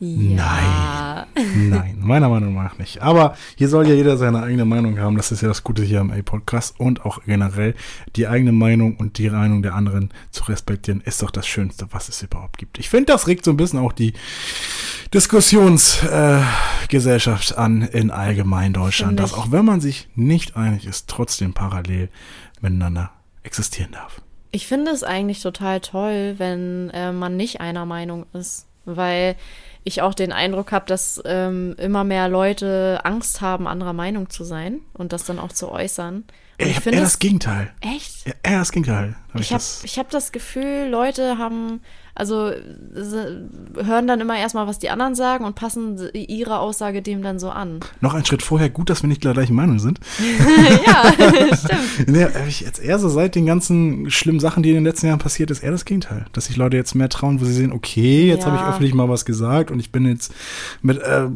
Ja. 0.00 1.26
Nein, 1.34 1.98
meiner 2.00 2.28
Meinung 2.28 2.54
nach 2.54 2.78
nicht. 2.78 3.00
Aber 3.00 3.36
hier 3.56 3.68
soll 3.68 3.88
ja 3.88 3.94
jeder 3.94 4.16
seine 4.16 4.42
eigene 4.42 4.64
Meinung 4.64 4.98
haben. 4.98 5.16
Das 5.16 5.30
ist 5.30 5.40
ja 5.40 5.48
das 5.48 5.62
Gute 5.62 5.82
hier 5.82 6.00
am 6.00 6.10
A-Podcast 6.10 6.78
und 6.78 7.04
auch 7.04 7.22
generell 7.24 7.74
die 8.16 8.26
eigene 8.26 8.52
Meinung 8.52 8.96
und 8.96 9.18
die 9.18 9.30
Meinung 9.30 9.62
der 9.62 9.74
anderen 9.74 10.10
zu 10.30 10.44
respektieren, 10.44 11.00
ist 11.00 11.22
doch 11.22 11.30
das 11.30 11.46
Schönste, 11.46 11.86
was 11.92 12.08
es 12.08 12.22
überhaupt 12.22 12.58
gibt. 12.58 12.78
Ich 12.78 12.90
finde, 12.90 13.12
das 13.12 13.28
regt 13.28 13.44
so 13.44 13.52
ein 13.52 13.56
bisschen 13.56 13.78
auch 13.78 13.92
die 13.92 14.14
Diskussionsgesellschaft 15.12 17.52
äh, 17.52 17.54
an 17.54 17.82
in 17.82 18.10
allgemein 18.10 18.72
Deutschland, 18.72 19.20
dass 19.20 19.32
auch 19.32 19.52
wenn 19.52 19.64
man 19.64 19.80
sich 19.80 20.08
nicht 20.16 20.56
einig 20.56 20.86
ist, 20.86 21.08
trotzdem 21.08 21.54
parallel 21.54 22.08
miteinander 22.60 23.12
existieren 23.44 23.92
darf. 23.92 24.23
Ich 24.54 24.66
finde 24.68 24.92
es 24.92 25.02
eigentlich 25.02 25.42
total 25.42 25.80
toll, 25.80 26.34
wenn 26.38 26.90
äh, 26.90 27.10
man 27.10 27.36
nicht 27.36 27.60
einer 27.60 27.84
Meinung 27.86 28.26
ist, 28.34 28.66
weil 28.84 29.34
ich 29.82 30.00
auch 30.00 30.14
den 30.14 30.30
Eindruck 30.32 30.70
habe, 30.70 30.86
dass 30.86 31.20
ähm, 31.24 31.74
immer 31.78 32.04
mehr 32.04 32.28
Leute 32.28 33.00
Angst 33.02 33.40
haben, 33.40 33.66
anderer 33.66 33.92
Meinung 33.92 34.30
zu 34.30 34.44
sein 34.44 34.80
und 34.92 35.12
das 35.12 35.24
dann 35.24 35.38
auch 35.40 35.50
zu 35.52 35.70
äußern. 35.72 36.16
Und 36.16 36.24
Ich 36.58 36.68
ich 36.68 36.80
finde 36.80 37.00
das 37.00 37.18
Gegenteil. 37.18 37.72
echt. 37.80 38.26
Ja, 38.28 38.32
eher 38.44 38.58
das 38.60 38.70
Gegenteil. 38.70 39.16
Hab 39.32 39.40
Ich 39.40 39.50
habe 39.50 39.58
das- 39.58 39.82
ich 39.84 39.98
hab 39.98 40.08
das 40.10 40.30
Gefühl, 40.30 40.86
Leute 40.88 41.36
haben, 41.36 41.82
also 42.14 42.52
hören 43.74 44.06
dann 44.06 44.20
immer 44.20 44.36
erstmal, 44.38 44.66
was 44.66 44.78
die 44.78 44.88
anderen 44.90 45.14
sagen 45.14 45.44
und 45.44 45.56
passen 45.56 45.98
ihre 46.12 46.60
Aussage 46.60 47.02
dem 47.02 47.22
dann 47.22 47.38
so 47.38 47.50
an. 47.50 47.80
noch 48.00 48.14
einen 48.14 48.24
Schritt 48.24 48.42
vorher. 48.42 48.70
Gut, 48.70 48.88
dass 48.88 49.02
wir 49.02 49.08
nicht 49.08 49.24
der 49.24 49.32
gleichen 49.32 49.54
Meinung 49.56 49.78
sind. 49.80 49.98
ja, 50.86 51.12
stimmt. 51.56 52.34
Hab 52.34 52.46
ich 52.46 52.60
jetzt 52.60 52.80
eher 52.82 52.98
so 52.98 53.08
seit 53.08 53.34
den 53.34 53.46
ganzen 53.46 54.10
schlimmen 54.10 54.38
Sachen, 54.40 54.62
die 54.62 54.68
in 54.70 54.76
den 54.76 54.84
letzten 54.84 55.06
Jahren 55.08 55.18
passiert 55.18 55.50
ist, 55.50 55.62
eher 55.62 55.72
das 55.72 55.84
Gegenteil. 55.84 56.26
Dass 56.32 56.46
sich 56.46 56.56
Leute 56.56 56.76
jetzt 56.76 56.94
mehr 56.94 57.08
trauen, 57.08 57.40
wo 57.40 57.44
sie 57.44 57.52
sehen, 57.52 57.72
okay, 57.72 58.28
jetzt 58.28 58.44
Ja. 58.44 58.52
habe 58.52 58.56
ich 58.62 58.68
öffentlich 58.68 58.94
mal 58.94 59.08
was 59.08 59.24
gesagt 59.24 59.70
und 59.70 59.80
ich 59.80 59.90
bin 59.90 60.06
jetzt 60.06 60.32
mit 60.82 60.98
äh, 60.98 61.26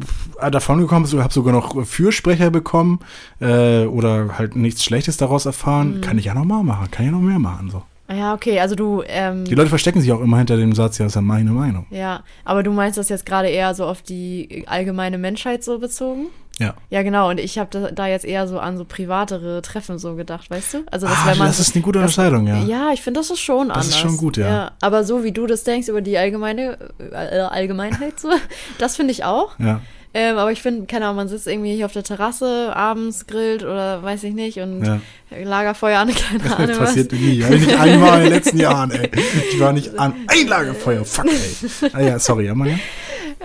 davon 0.51 0.79
gekommen, 0.79 1.05
so, 1.05 1.21
habe 1.21 1.33
sogar 1.33 1.53
noch 1.53 1.85
Fürsprecher 1.85 2.51
bekommen 2.51 2.99
äh, 3.41 3.83
oder 3.85 4.37
halt 4.37 4.55
nichts 4.55 4.83
Schlechtes 4.83 5.17
daraus 5.17 5.45
erfahren. 5.45 5.97
Mhm. 5.97 6.01
Kann 6.01 6.17
ich 6.17 6.25
ja 6.25 6.33
noch 6.33 6.45
mal 6.45 6.63
machen, 6.63 6.89
kann 6.89 7.05
ich 7.05 7.11
ja 7.11 7.17
noch 7.17 7.23
mehr 7.23 7.39
machen. 7.39 7.69
So. 7.69 7.83
Ja, 8.11 8.33
okay, 8.33 8.59
also 8.59 8.75
du, 8.75 9.03
ähm, 9.07 9.45
Die 9.45 9.53
Leute 9.55 9.69
verstecken 9.69 10.01
sich 10.01 10.11
auch 10.11 10.19
immer 10.21 10.37
hinter 10.39 10.57
dem 10.57 10.73
Satz, 10.73 10.97
ja, 10.97 11.05
ist 11.05 11.15
ja 11.15 11.21
meine 11.21 11.51
Meinung. 11.51 11.85
ja, 11.91 12.23
aber 12.43 12.63
du 12.63 12.71
meinst 12.71 12.97
das 12.97 13.09
jetzt 13.09 13.25
gerade 13.25 13.49
eher 13.49 13.73
so 13.75 13.85
auf 13.85 14.01
die 14.01 14.63
allgemeine 14.67 15.17
Menschheit 15.17 15.63
so 15.63 15.77
bezogen? 15.79 16.27
Ja. 16.57 16.73
Ja, 16.89 17.03
genau, 17.03 17.29
und 17.29 17.39
ich 17.39 17.57
habe 17.57 17.91
da, 17.93 18.07
jetzt 18.07 18.25
eher 18.25 18.45
so 18.47 18.59
an 18.59 18.77
so 18.77 18.83
privatere 18.83 19.61
Treffen 19.61 19.97
so 19.97 20.15
gedacht, 20.15 20.49
weißt 20.49 20.73
du? 20.73 20.77
Also, 20.91 21.07
dass 21.07 21.15
Ah, 21.23 21.35
man 21.35 21.47
das 21.47 21.59
ist 21.59 21.73
eine 21.75 21.83
gute 21.83 21.99
das- 21.99 22.17
Unterscheidung, 22.17 22.47
ja. 22.47 22.63
Ja, 22.63 22.89
ich 22.93 23.01
finde, 23.01 23.19
das 23.21 23.29
ist 23.29 23.39
schon 23.39 23.69
Das 23.69 23.77
anders. 23.77 23.87
ist 23.89 23.97
schon 23.99 24.17
gut, 24.17 24.35
ja. 24.37 24.71
Aber 24.81 25.03
so 25.05 25.23
wie 25.23 25.31
du 25.31 25.47
das 25.47 25.63
denkst 25.63 25.87
über 25.87 26.01
die 26.01 26.17
allgemeine 26.17 26.77
äh, 26.99 27.15
Allgemeinheit, 27.41 28.19
so, 28.19 28.29
das 28.79 28.95
finde 28.97 29.11
ich 29.11 29.23
auch. 29.23 29.57
Ja. 29.59 29.79
Ähm, 30.13 30.37
aber 30.37 30.51
ich 30.51 30.61
finde, 30.61 30.87
keine 30.87 31.05
Ahnung, 31.05 31.17
man 31.17 31.27
sitzt 31.27 31.45
irgendwie 31.45 31.75
hier 31.75 31.85
auf 31.85 31.93
der 31.93 32.03
Terrasse, 32.03 32.75
abends 32.75 33.27
grillt 33.27 33.63
oder 33.63 34.01
weiß 34.01 34.23
ich 34.23 34.33
nicht 34.33 34.57
und 34.59 34.83
Ja. 34.83 34.99
Lagerfeuer 35.43 35.99
an, 35.99 36.09
keine 36.41 36.57
Ahnung 36.57 36.69
was. 36.79 36.89
Passiert 36.89 37.11
nie. 37.11 37.43
Hab 37.43 37.51
ich 37.51 37.67
nicht 37.67 37.79
einmal 37.79 38.17
in 38.19 38.23
den 38.25 38.33
letzten 38.33 38.59
Jahren, 38.59 38.89
ey. 38.91 39.09
Ich 39.51 39.59
war 39.59 39.71
nicht 39.71 39.97
an 39.99 40.13
ein 40.27 40.47
Lagerfeuer. 40.47 41.05
Fuck, 41.05 41.27
ey. 41.27 41.89
Ah, 41.93 42.01
ja, 42.01 42.19
sorry, 42.19 42.45
ja? 42.47 42.55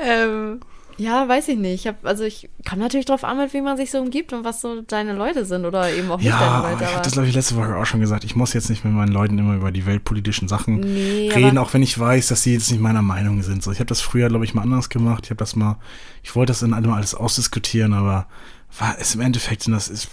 Ähm, 0.03 0.61
ja, 0.97 1.29
weiß 1.29 1.49
ich 1.49 1.59
nicht. 1.59 1.75
Ich 1.83 1.87
hab, 1.87 2.05
also 2.05 2.25
ich 2.25 2.49
komme 2.69 2.83
natürlich 2.83 3.07
drauf 3.07 3.25
an, 3.25 3.37
mit 3.39 3.53
wem 3.53 3.65
man 3.65 3.77
sich 3.77 3.91
so 3.91 3.99
umgibt 3.99 4.33
und 4.33 4.45
was 4.45 4.61
so 4.61 4.83
deine 4.83 5.13
Leute 5.15 5.45
sind 5.45 5.65
oder 5.65 5.91
eben 5.93 6.11
auch 6.11 6.19
nicht 6.19 6.27
Ja, 6.29 6.61
deine 6.63 6.73
Leute. 6.75 6.85
ich 6.85 6.91
habe 6.93 7.03
das, 7.03 7.13
glaube 7.13 7.29
ich, 7.29 7.35
letzte 7.35 7.57
Woche 7.57 7.77
auch 7.77 7.87
schon 7.87 8.01
gesagt. 8.01 8.25
Ich 8.25 8.37
muss 8.37 8.53
jetzt 8.53 8.71
nicht 8.71 8.85
mit 8.85 8.95
meinen 8.95 9.13
Leuten 9.13 9.39
immer 9.39 9.55
über 9.57 9.71
die 9.73 9.87
weltpolitischen 9.87 10.49
Sachen 10.49 10.81
Nee, 10.81 11.31
reden, 11.35 11.59
auch 11.59 11.73
wenn 11.75 11.83
ich 11.83 11.99
weiß, 11.99 12.29
dass 12.29 12.43
sie 12.43 12.55
jetzt 12.55 12.71
nicht 12.71 12.81
meiner 12.81 13.03
Meinung 13.03 13.43
sind. 13.43 13.63
So, 13.63 13.73
ich 13.73 13.79
habe 13.79 13.87
das 13.87 14.01
früher, 14.01 14.29
glaube 14.29 14.45
ich, 14.45 14.55
mal 14.55 14.63
anders 14.63 14.89
gemacht. 14.89 15.25
Ich 15.25 15.31
habe 15.31 15.39
das 15.39 15.57
mal, 15.57 15.79
ich 16.23 16.35
wollte 16.37 16.51
das 16.51 16.63
in 16.63 16.73
allem 16.73 16.93
alles 16.93 17.15
ausdiskutieren, 17.15 17.93
aber 17.93 18.27
war 18.79 18.97
es 18.99 19.15
im 19.15 19.21
Endeffekt, 19.21 19.67
das 19.69 19.89
ist, 19.89 20.09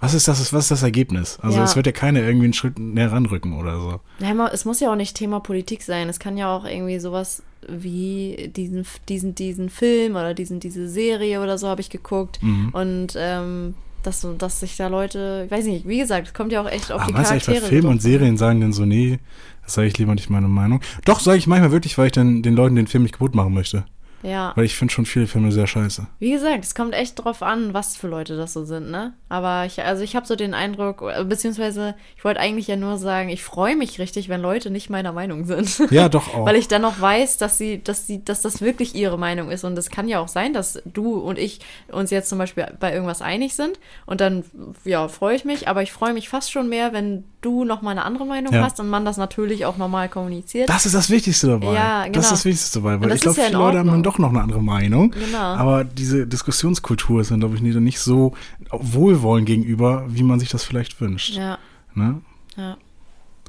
was 0.00 0.12
ist 0.14 0.28
das, 0.28 0.52
was 0.52 0.64
ist 0.64 0.70
das 0.70 0.82
Ergebnis? 0.82 1.38
Also 1.40 1.58
Ja. 1.58 1.64
es 1.64 1.74
wird 1.76 1.86
ja 1.86 1.92
keiner 1.92 2.20
irgendwie 2.20 2.44
einen 2.44 2.52
Schritt 2.52 2.78
näher 2.78 3.12
ranrücken 3.12 3.54
oder 3.58 3.78
so. 3.80 4.00
Ja, 4.18 4.46
es 4.48 4.64
muss 4.64 4.80
ja 4.80 4.90
auch 4.90 4.96
nicht 4.96 5.16
Thema 5.16 5.40
Politik 5.40 5.82
sein. 5.82 6.08
Es 6.08 6.18
kann 6.18 6.36
ja 6.36 6.54
auch 6.54 6.64
irgendwie 6.66 6.98
sowas 6.98 7.42
wie 7.68 8.50
diesen, 8.54 8.86
diesen, 9.08 9.34
diesen 9.34 9.70
Film 9.70 10.12
oder 10.12 10.34
diesen, 10.34 10.60
diese 10.60 10.88
Serie 10.88 11.42
oder 11.42 11.58
so 11.58 11.68
habe 11.68 11.80
ich 11.80 11.90
geguckt. 11.90 12.42
Mhm. 12.42 12.68
Und 12.72 13.14
ähm, 13.16 13.74
dass, 14.02 14.26
dass 14.38 14.60
sich 14.60 14.76
da 14.76 14.88
Leute, 14.88 15.42
ich 15.46 15.50
weiß 15.50 15.66
nicht, 15.66 15.86
wie 15.86 15.98
gesagt, 15.98 16.28
es 16.28 16.34
kommt 16.34 16.52
ja 16.52 16.62
auch 16.62 16.70
echt 16.70 16.92
auf 16.92 17.00
Aber 17.00 17.08
die 17.08 17.12
meinst 17.12 17.30
du 17.30 17.34
echt, 17.36 17.46
Charaktere. 17.46 17.70
bei 17.70 17.76
Filmen 17.76 17.90
und 17.90 18.02
Serien 18.02 18.36
sagen 18.36 18.60
denn 18.60 18.72
so, 18.72 18.84
nee, 18.84 19.18
das 19.64 19.74
sage 19.74 19.88
ich 19.88 19.98
lieber 19.98 20.14
nicht 20.14 20.30
meine 20.30 20.48
Meinung. 20.48 20.80
Doch, 21.04 21.20
sage 21.20 21.38
ich 21.38 21.46
manchmal 21.46 21.72
wirklich, 21.72 21.98
weil 21.98 22.06
ich 22.06 22.12
dann 22.12 22.42
den 22.42 22.54
Leuten 22.54 22.76
den 22.76 22.86
Film 22.86 23.02
nicht 23.02 23.12
kaputt 23.12 23.34
machen 23.34 23.52
möchte. 23.52 23.84
Ja, 24.26 24.52
Weil 24.56 24.64
ich 24.64 24.74
finde 24.76 24.92
schon 24.92 25.06
viele 25.06 25.26
Filme 25.26 25.52
sehr 25.52 25.66
scheiße. 25.66 26.06
wie 26.18 26.30
gesagt, 26.32 26.64
es 26.64 26.74
kommt 26.74 26.94
echt 26.94 27.22
drauf 27.22 27.42
an, 27.42 27.72
was 27.74 27.96
für 27.96 28.08
Leute 28.08 28.36
das 28.36 28.52
so 28.52 28.64
sind, 28.64 28.90
ne? 28.90 29.14
Aber 29.28 29.66
ich, 29.66 29.82
also 29.82 30.02
ich 30.02 30.16
habe 30.16 30.26
so 30.26 30.34
den 30.36 30.54
Eindruck, 30.54 31.02
äh, 31.02 31.24
beziehungsweise 31.24 31.94
ich 32.16 32.24
wollte 32.24 32.40
eigentlich 32.40 32.66
ja 32.66 32.76
nur 32.76 32.96
sagen, 32.98 33.28
ich 33.28 33.42
freue 33.44 33.76
mich 33.76 33.98
richtig, 33.98 34.28
wenn 34.28 34.40
Leute 34.40 34.70
nicht 34.70 34.90
meiner 34.90 35.12
Meinung 35.12 35.44
sind. 35.44 35.78
Ja, 35.90 36.08
doch 36.08 36.26
auch. 36.34 36.46
Weil 36.46 36.56
ich 36.56 36.68
dann 36.68 36.82
noch 36.82 37.00
weiß, 37.00 37.38
dass 37.38 37.58
sie, 37.58 37.82
dass 37.82 38.06
sie, 38.06 38.24
dass 38.24 38.42
das 38.42 38.60
wirklich 38.60 38.94
ihre 38.94 39.18
Meinung 39.18 39.50
ist. 39.50 39.64
Und 39.64 39.78
es 39.78 39.90
kann 39.90 40.08
ja 40.08 40.20
auch 40.20 40.28
sein, 40.28 40.52
dass 40.52 40.82
du 40.84 41.14
und 41.18 41.38
ich 41.38 41.60
uns 41.92 42.10
jetzt 42.10 42.28
zum 42.28 42.38
Beispiel 42.38 42.66
bei 42.80 42.92
irgendwas 42.92 43.22
einig 43.22 43.54
sind. 43.54 43.78
Und 44.06 44.20
dann, 44.20 44.44
ja, 44.84 45.06
freue 45.08 45.36
ich 45.36 45.44
mich. 45.44 45.68
Aber 45.68 45.82
ich 45.82 45.92
freue 45.92 46.12
mich 46.12 46.28
fast 46.28 46.50
schon 46.50 46.68
mehr, 46.68 46.92
wenn 46.92 47.24
du 47.46 47.64
noch 47.64 47.80
mal 47.82 47.92
eine 47.92 48.04
andere 48.04 48.26
Meinung 48.26 48.52
Ja. 48.52 48.62
hast 48.64 48.80
und 48.80 48.88
man 48.88 49.04
das 49.04 49.16
natürlich 49.16 49.64
auch 49.66 49.76
normal 49.76 50.08
kommuniziert. 50.08 50.68
Das 50.68 50.84
ist 50.84 50.94
das 50.94 51.08
Wichtigste 51.10 51.46
dabei. 51.46 51.72
Ja, 51.74 51.98
Das 52.02 52.06
genau. 52.12 52.18
ist 52.20 52.30
das 52.32 52.44
Wichtigste 52.44 52.80
dabei, 52.80 53.00
weil 53.00 53.08
das 53.08 53.16
ich 53.16 53.22
glaube, 53.22 53.38
ja 53.38 53.46
viele 53.46 53.58
Leute 53.58 53.78
haben 53.78 53.88
dann 53.88 54.02
doch 54.02 54.18
noch 54.18 54.30
eine 54.30 54.42
andere 54.42 54.62
Meinung. 54.62 55.12
Genau. 55.12 55.38
Aber 55.38 55.84
diese 55.84 56.26
Diskussionskultur 56.26 57.20
ist 57.20 57.30
dann, 57.30 57.40
glaube 57.40 57.54
ich, 57.54 57.62
nicht, 57.62 57.76
nicht 57.78 58.00
so 58.00 58.32
wohlwollend 58.70 59.46
gegenüber, 59.46 60.04
wie 60.08 60.22
man 60.22 60.40
sich 60.40 60.50
das 60.50 60.64
vielleicht 60.64 61.00
wünscht. 61.00 61.34
ja, 61.36 61.58
Ne? 61.94 62.20
ja, 62.56 62.76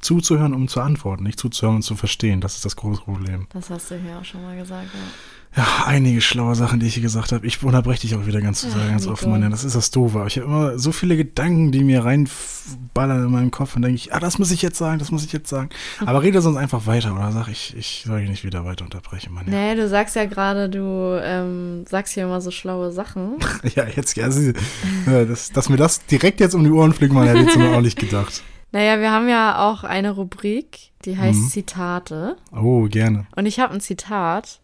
Zuzuhören, 0.08 0.54
um 0.54 0.70
zu 0.70 0.80
antworten, 0.80 1.24
nicht 1.24 1.38
zuzuhören 1.38 1.78
und 1.78 1.82
zu 1.82 1.98
verstehen. 1.98 2.40
Das 2.40 2.56
ist 2.56 2.64
das 2.64 2.78
große 2.78 3.02
Problem. 3.02 3.48
das 3.52 3.70
hast 3.70 3.92
du 3.92 3.96
mir 3.98 4.18
auch 4.18 4.24
schon 4.24 4.42
mal 4.42 4.56
gesagt. 4.56 4.88
Ja. 4.94 5.00
Ja, 5.58 5.66
einige 5.86 6.22
schlaue 6.22 6.54
Sachen, 6.54 6.80
die 6.80 6.86
ich 6.86 6.94
hier 6.94 7.04
gesagt 7.04 7.32
habe. 7.32 7.46
Ich 7.48 7.64
unterbreche 7.64 8.02
dich 8.02 8.16
auch 8.16 8.28
wieder 8.28 8.42
ganz, 8.42 8.66
Ach, 8.70 8.88
ganz 8.90 9.08
offen, 9.08 9.32
Mann. 9.32 9.50
Das 9.50 9.64
ist 9.64 9.76
das 9.76 9.90
Doofe. 9.90 10.24
Ich 10.28 10.38
habe 10.38 10.46
immer 10.46 10.78
so 10.78 10.92
viele 10.92 11.18
Gedanken, 11.18 11.72
die 11.72 11.84
mir 11.84 12.06
reinballern 12.06 13.26
in 13.26 13.32
meinen 13.32 13.50
Kopf 13.50 13.76
und 13.76 13.82
denke 13.82 13.96
ich, 13.96 14.14
ah, 14.14 14.20
das 14.20 14.38
muss 14.38 14.52
ich 14.52 14.62
jetzt 14.62 14.78
sagen, 14.78 15.00
das 15.00 15.10
muss 15.10 15.26
ich 15.26 15.34
jetzt 15.34 15.50
sagen. 15.50 15.70
Aber 16.06 16.22
rede 16.22 16.42
sonst 16.42 16.58
einfach 16.58 16.86
weiter 16.86 17.16
oder 17.16 17.32
sag 17.32 17.48
ich, 17.48 17.76
ich 17.76 18.04
soll 18.06 18.20
dich 18.20 18.30
nicht 18.30 18.44
wieder 18.44 18.66
weiter 18.66 18.86
unterbrechen, 18.86 19.34
Mann. 19.34 19.46
Nee, 19.48 19.74
du 19.74 19.90
sagst 19.90 20.16
ja 20.16 20.26
gerade, 20.26 20.70
du 20.70 21.20
ähm, 21.24 21.86
sagst 21.88 22.14
hier 22.14 22.26
immer 22.26 22.40
so 22.40 22.52
schlaue 22.52 22.92
Sachen. 22.92 23.38
Ja, 23.76 23.86
jetzt, 23.86 24.16
ja, 24.16 24.30
sie, 24.32 24.54
ja, 25.08 25.26
dass, 25.26 25.52
dass 25.52 25.70
mir 25.70 25.78
das 25.78 26.06
direkt 26.06 26.40
jetzt 26.40 26.54
um 26.54 26.64
die 26.64 26.72
Ohren 26.72 26.94
fliegt, 26.94 27.14
man 27.14 27.28
hätte 27.28 27.50
ich 27.50 27.56
mir 27.58 27.76
auch 27.76 27.82
nicht 27.82 27.98
gedacht. 27.98 28.44
Naja, 28.72 29.00
wir 29.00 29.12
haben 29.12 29.30
ja 29.30 29.68
auch 29.70 29.84
eine 29.84 30.12
Rubrik, 30.12 30.92
die 31.06 31.18
heißt 31.18 31.40
Mhm. 31.40 31.48
Zitate. 31.50 32.36
Oh, 32.56 32.84
gerne. 32.90 33.26
Und 33.36 33.46
ich 33.46 33.60
habe 33.60 33.74
ein 33.74 33.80
Zitat. 33.82 34.60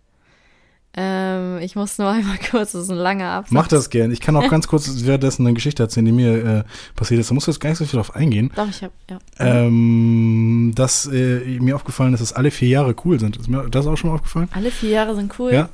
Ähm, 0.95 1.57
ich 1.59 1.75
muss 1.75 1.97
nur 1.97 2.09
einmal 2.11 2.37
kurz, 2.51 2.73
das 2.73 2.83
ist 2.83 2.91
ein 2.91 2.97
langer 2.97 3.31
Absatz. 3.31 3.51
Mach 3.51 3.67
das 3.67 3.89
gern. 3.89 4.11
Ich 4.11 4.21
kann 4.21 4.35
auch 4.35 4.47
ganz 4.49 4.67
kurz 4.67 4.87
währenddessen 5.05 5.45
eine 5.47 5.55
Geschichte 5.55 5.81
erzählen, 5.81 6.05
die 6.05 6.11
mir 6.11 6.45
äh, 6.45 6.63
passiert 6.95 7.19
ist. 7.19 7.31
Da 7.31 7.33
musst 7.33 7.47
du 7.47 7.51
jetzt 7.51 7.59
gar 7.59 7.69
nicht 7.69 7.79
so 7.79 7.85
viel 7.85 7.97
drauf 7.97 8.15
eingehen. 8.15 8.51
Doch, 8.55 8.67
ich 8.69 8.83
habe, 8.83 8.93
ja. 9.09 9.17
Ähm, 9.39 10.73
dass 10.75 11.07
äh, 11.07 11.39
mir 11.59 11.75
aufgefallen 11.75 12.13
ist, 12.13 12.19
dass 12.19 12.33
alle 12.33 12.51
vier 12.51 12.67
Jahre 12.69 12.93
cool 13.05 13.19
sind. 13.19 13.37
Ist 13.37 13.47
mir 13.47 13.67
das 13.69 13.87
auch 13.87 13.95
schon 13.95 14.09
mal 14.11 14.15
aufgefallen? 14.17 14.49
Alle 14.53 14.69
vier 14.69 14.89
Jahre 14.91 15.15
sind 15.15 15.33
cool. 15.39 15.53
Ja. 15.53 15.69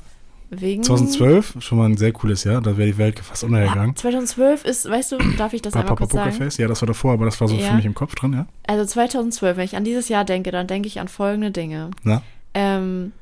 Wegen. 0.52 0.82
2012, 0.82 1.56
schon 1.60 1.78
mal 1.78 1.84
ein 1.88 1.96
sehr 1.96 2.12
cooles 2.12 2.42
Jahr. 2.42 2.60
Da 2.60 2.76
wäre 2.76 2.90
die 2.90 2.98
Welt 2.98 3.20
fast 3.20 3.44
untergegangen. 3.44 3.94
2012 3.94 4.64
ist, 4.64 4.90
weißt 4.90 5.12
du, 5.12 5.18
darf 5.38 5.52
ich 5.52 5.62
das 5.62 5.74
einmal 5.74 5.94
kurz 5.94 6.12
sagen? 6.12 6.30
Pokerface, 6.32 6.56
ja, 6.58 6.66
das 6.66 6.82
war 6.82 6.88
davor, 6.88 7.12
aber 7.12 7.24
das 7.26 7.40
war 7.40 7.46
so 7.46 7.54
Ja. 7.54 7.68
für 7.68 7.74
mich 7.76 7.84
im 7.86 7.94
Kopf 7.94 8.16
drin, 8.16 8.32
ja. 8.32 8.46
Also 8.66 8.84
2012, 8.84 9.56
wenn 9.56 9.64
ich 9.64 9.76
an 9.76 9.84
dieses 9.84 10.08
Jahr 10.08 10.24
denke, 10.24 10.50
dann 10.50 10.66
denke 10.66 10.88
ich 10.88 10.98
an 10.98 11.06
folgende 11.08 11.52
Dinge. 11.52 11.90
Na? 12.02 12.22
Ähm, 12.54 13.12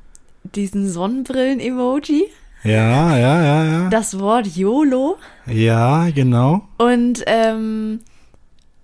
diesen 0.55 0.89
Sonnenbrillen-Emoji. 0.89 2.25
Ja, 2.63 3.15
ja, 3.17 3.41
ja, 3.43 3.63
ja. 3.63 3.89
Das 3.89 4.19
Wort 4.19 4.47
YOLO 4.47 5.17
Ja, 5.45 6.09
genau. 6.09 6.67
und 6.77 7.23
ähm, 7.27 7.99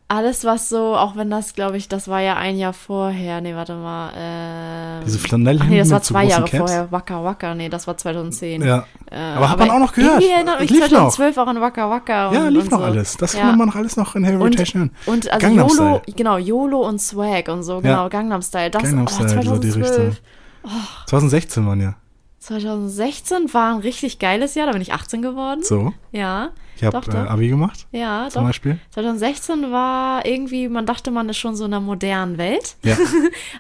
alles, 0.08 0.46
was 0.46 0.70
so, 0.70 0.96
auch 0.96 1.16
wenn 1.16 1.32
das, 1.32 1.56
glaube 1.56 1.78
ich, 1.78 1.88
das 1.88 2.08
war 2.08 2.20
ja 2.22 2.36
ein 2.36 2.58
Jahr 2.58 2.74
vorher. 2.74 3.42
Nee, 3.42 3.56
warte 3.56 3.74
mal. 3.74 4.12
Ähm, 4.16 5.04
Diese 5.04 5.18
Flanellhemden 5.18 5.70
nee, 5.70 5.80
das 5.80 5.90
war 5.90 6.02
zwei 6.04 6.26
Jahre 6.26 6.44
Caps. 6.46 6.58
vorher. 6.58 6.92
Waka 6.92 7.24
Waka, 7.24 7.56
nee, 7.56 7.70
das 7.70 7.88
war 7.88 7.98
2010. 7.98 8.62
Ja. 8.62 8.86
Äh, 9.10 9.16
Aber 9.16 9.50
hat 9.50 9.58
man 9.58 9.72
auch 9.72 9.80
noch 9.80 9.94
gehört. 9.94 10.22
Irgendwie 10.22 10.32
erinnert 10.32 10.60
mich 10.60 10.70
Lief 10.70 10.82
noch. 10.82 11.10
2012 11.10 11.38
auch 11.40 11.48
an 11.48 11.60
Waka 11.62 11.90
Waka. 11.90 12.34
Ja, 12.34 12.48
lief 12.50 12.70
noch 12.70 12.80
so. 12.80 12.86
alles. 12.86 13.18
Das 13.18 13.34
ja. 13.34 13.42
kann 13.42 13.58
man 13.58 13.68
noch 13.68 13.76
alles 13.76 13.98
noch 13.98 14.16
in 14.16 14.24
Heavy 14.24 14.38
Rotation 14.38 14.82
hören. 14.84 14.92
Und 15.08 15.32
also 15.32 15.48
Gangnam 15.48 15.68
YOLO, 15.70 16.00
Style. 16.04 16.16
genau, 16.16 16.38
YOLO 16.38 16.88
und 16.88 17.02
Swag 17.02 17.48
und 17.48 17.64
so, 17.64 17.82
genau, 17.82 18.04
Ja. 18.04 18.08
Gangnam 18.10 18.44
Style. 18.44 18.70
Das 18.70 18.84
Gangnam 18.84 19.06
oh, 19.06 19.12
Style, 19.12 19.30
so 19.44 19.58
die 19.58 19.72
2012. 19.72 20.08
Richtung. 20.08 20.18
2016 21.08 21.66
waren 21.66 21.82
ja. 21.82 21.96
2016 22.40 23.54
war 23.56 23.74
ein 23.74 23.82
richtig 23.82 24.20
geiles 24.20 24.54
Jahr, 24.54 24.68
da 24.68 24.74
bin 24.74 24.82
ich 24.82 24.94
18 24.94 25.24
geworden. 25.24 25.64
So. 25.64 25.94
Ja, 26.12 26.52
Ich 26.78 26.84
habe 26.84 27.12
äh. 27.12 27.16
Abi 27.16 27.48
gemacht, 27.48 27.88
ja, 27.92 28.28
zum 28.30 28.42
doch. 28.42 28.48
Beispiel. 28.48 28.80
2016 28.92 29.72
war 29.72 30.26
irgendwie, 30.26 30.68
man 30.68 30.86
dachte, 30.86 31.12
man 31.12 31.30
ist 31.30 31.38
schon 31.38 31.56
so 31.56 31.66
in 31.66 31.74
einer 31.74 31.82
modernen 31.82 32.38
Welt. 32.38 32.76
Ja. 32.84 32.98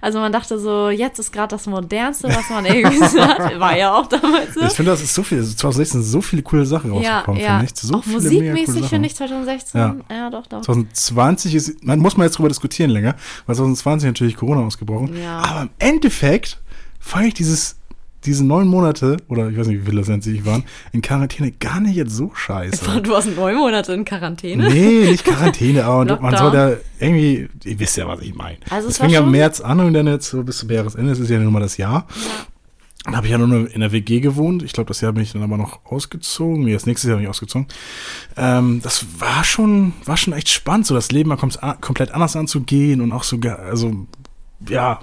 Also 0.01 0.19
man 0.19 0.31
dachte 0.31 0.59
so, 0.59 0.89
jetzt 0.89 1.19
ist 1.19 1.31
gerade 1.31 1.55
das 1.55 1.65
Modernste, 1.67 2.27
was 2.27 2.49
man 2.49 2.65
irgendwie 2.65 2.97
so 3.07 3.19
hat. 3.21 3.59
War 3.59 3.77
ja 3.77 3.93
auch 3.93 4.07
damals 4.07 4.53
so. 4.53 4.61
Ich 4.61 4.73
finde, 4.73 4.91
das 4.91 5.01
ist 5.01 5.13
so 5.15 5.23
viel. 5.23 5.43
2016 5.43 6.01
sind 6.01 6.11
so 6.11 6.21
viele 6.21 6.43
coole 6.43 6.65
Sachen 6.65 6.93
Ja, 7.01 7.19
rausgekommen, 7.19 7.41
ja. 7.41 7.59
finde 7.59 7.65
ich. 7.73 7.81
So 7.81 7.95
auch 7.95 8.05
musikmäßig 8.05 8.85
finde 8.87 9.07
ich 9.07 9.15
2016. 9.15 9.79
Ja. 9.79 9.95
Ja, 10.09 10.29
doch, 10.29 10.45
doch. 10.47 10.61
2020 10.61 11.55
ist, 11.55 11.83
man 11.83 11.99
muss 11.99 12.17
mal 12.17 12.25
jetzt 12.25 12.37
drüber 12.37 12.49
diskutieren 12.49 12.89
länger, 12.91 13.15
weil 13.45 13.55
2020 13.55 14.07
natürlich 14.07 14.35
Corona 14.35 14.61
ausgebrochen. 14.61 15.15
Ja. 15.19 15.39
Aber 15.39 15.61
im 15.63 15.69
Endeffekt 15.79 16.61
fand 16.99 17.27
ich 17.27 17.33
dieses, 17.33 17.77
diese 18.25 18.45
neun 18.45 18.67
Monate, 18.67 19.17
oder 19.27 19.49
ich 19.49 19.57
weiß 19.57 19.67
nicht, 19.67 19.81
wie 19.81 19.85
viele 19.85 20.01
das 20.01 20.07
letztendlich 20.07 20.45
waren, 20.45 20.63
in 20.91 21.01
Quarantäne 21.01 21.51
gar 21.51 21.79
nicht 21.79 21.95
jetzt 21.95 22.15
so 22.15 22.31
scheiße. 22.33 23.01
Du 23.01 23.11
warst 23.11 23.35
neun 23.35 23.55
Monate 23.55 23.93
in 23.93 24.05
Quarantäne. 24.05 24.69
Nee, 24.69 25.11
nicht 25.11 25.23
Quarantäne, 25.23 25.85
aber 25.85 26.19
man 26.19 26.37
soll 26.37 26.51
da 26.51 26.73
irgendwie, 26.99 27.47
ihr 27.63 27.79
wisst 27.79 27.97
ja, 27.97 28.07
was 28.07 28.21
ich 28.21 28.35
meine. 28.35 28.57
Also 28.69 28.89
es 28.89 28.97
fing 28.97 29.09
ja 29.09 29.21
im 29.21 29.31
März 29.31 29.61
an 29.61 29.79
und 29.79 29.93
dann 29.93 30.07
jetzt 30.07 30.29
so 30.29 30.43
bis 30.43 30.59
zum 30.59 30.69
Jahresende, 30.69 31.09
das 31.09 31.19
ist 31.19 31.29
ja 31.29 31.39
nun 31.39 31.53
mal 31.53 31.59
das 31.59 31.77
Jahr. 31.77 32.07
Dann 33.05 33.15
habe 33.15 33.27
ich 33.27 33.31
ja 33.31 33.37
nur 33.37 33.71
in 33.71 33.81
der 33.81 33.91
WG 33.91 34.19
gewohnt. 34.19 34.63
Ich 34.63 34.73
glaube, 34.73 34.87
das 34.87 34.99
Jahr 35.01 35.13
bin 35.13 35.21
ich 35.21 35.31
dann 35.31 35.43
aber 35.43 35.57
noch 35.57 35.85
ausgezogen. 35.85 36.63
Nee, 36.63 36.73
das 36.73 36.87
nächste 36.87 37.07
Jahr 37.07 37.17
bin 37.17 37.25
ich 37.25 37.29
ausgezogen. 37.29 37.67
Ähm, 38.35 38.79
das 38.81 39.05
war 39.19 39.43
schon, 39.43 39.93
war 40.05 40.17
schon 40.17 40.33
echt 40.33 40.49
spannend, 40.49 40.87
so 40.87 40.95
das 40.95 41.11
Leben 41.11 41.29
mal 41.29 41.37
kommt, 41.37 41.59
komplett 41.81 42.11
anders 42.11 42.35
anzugehen 42.35 43.01
und 43.01 43.11
auch 43.11 43.23
sogar, 43.23 43.59
also, 43.59 44.07
ja, 44.67 45.01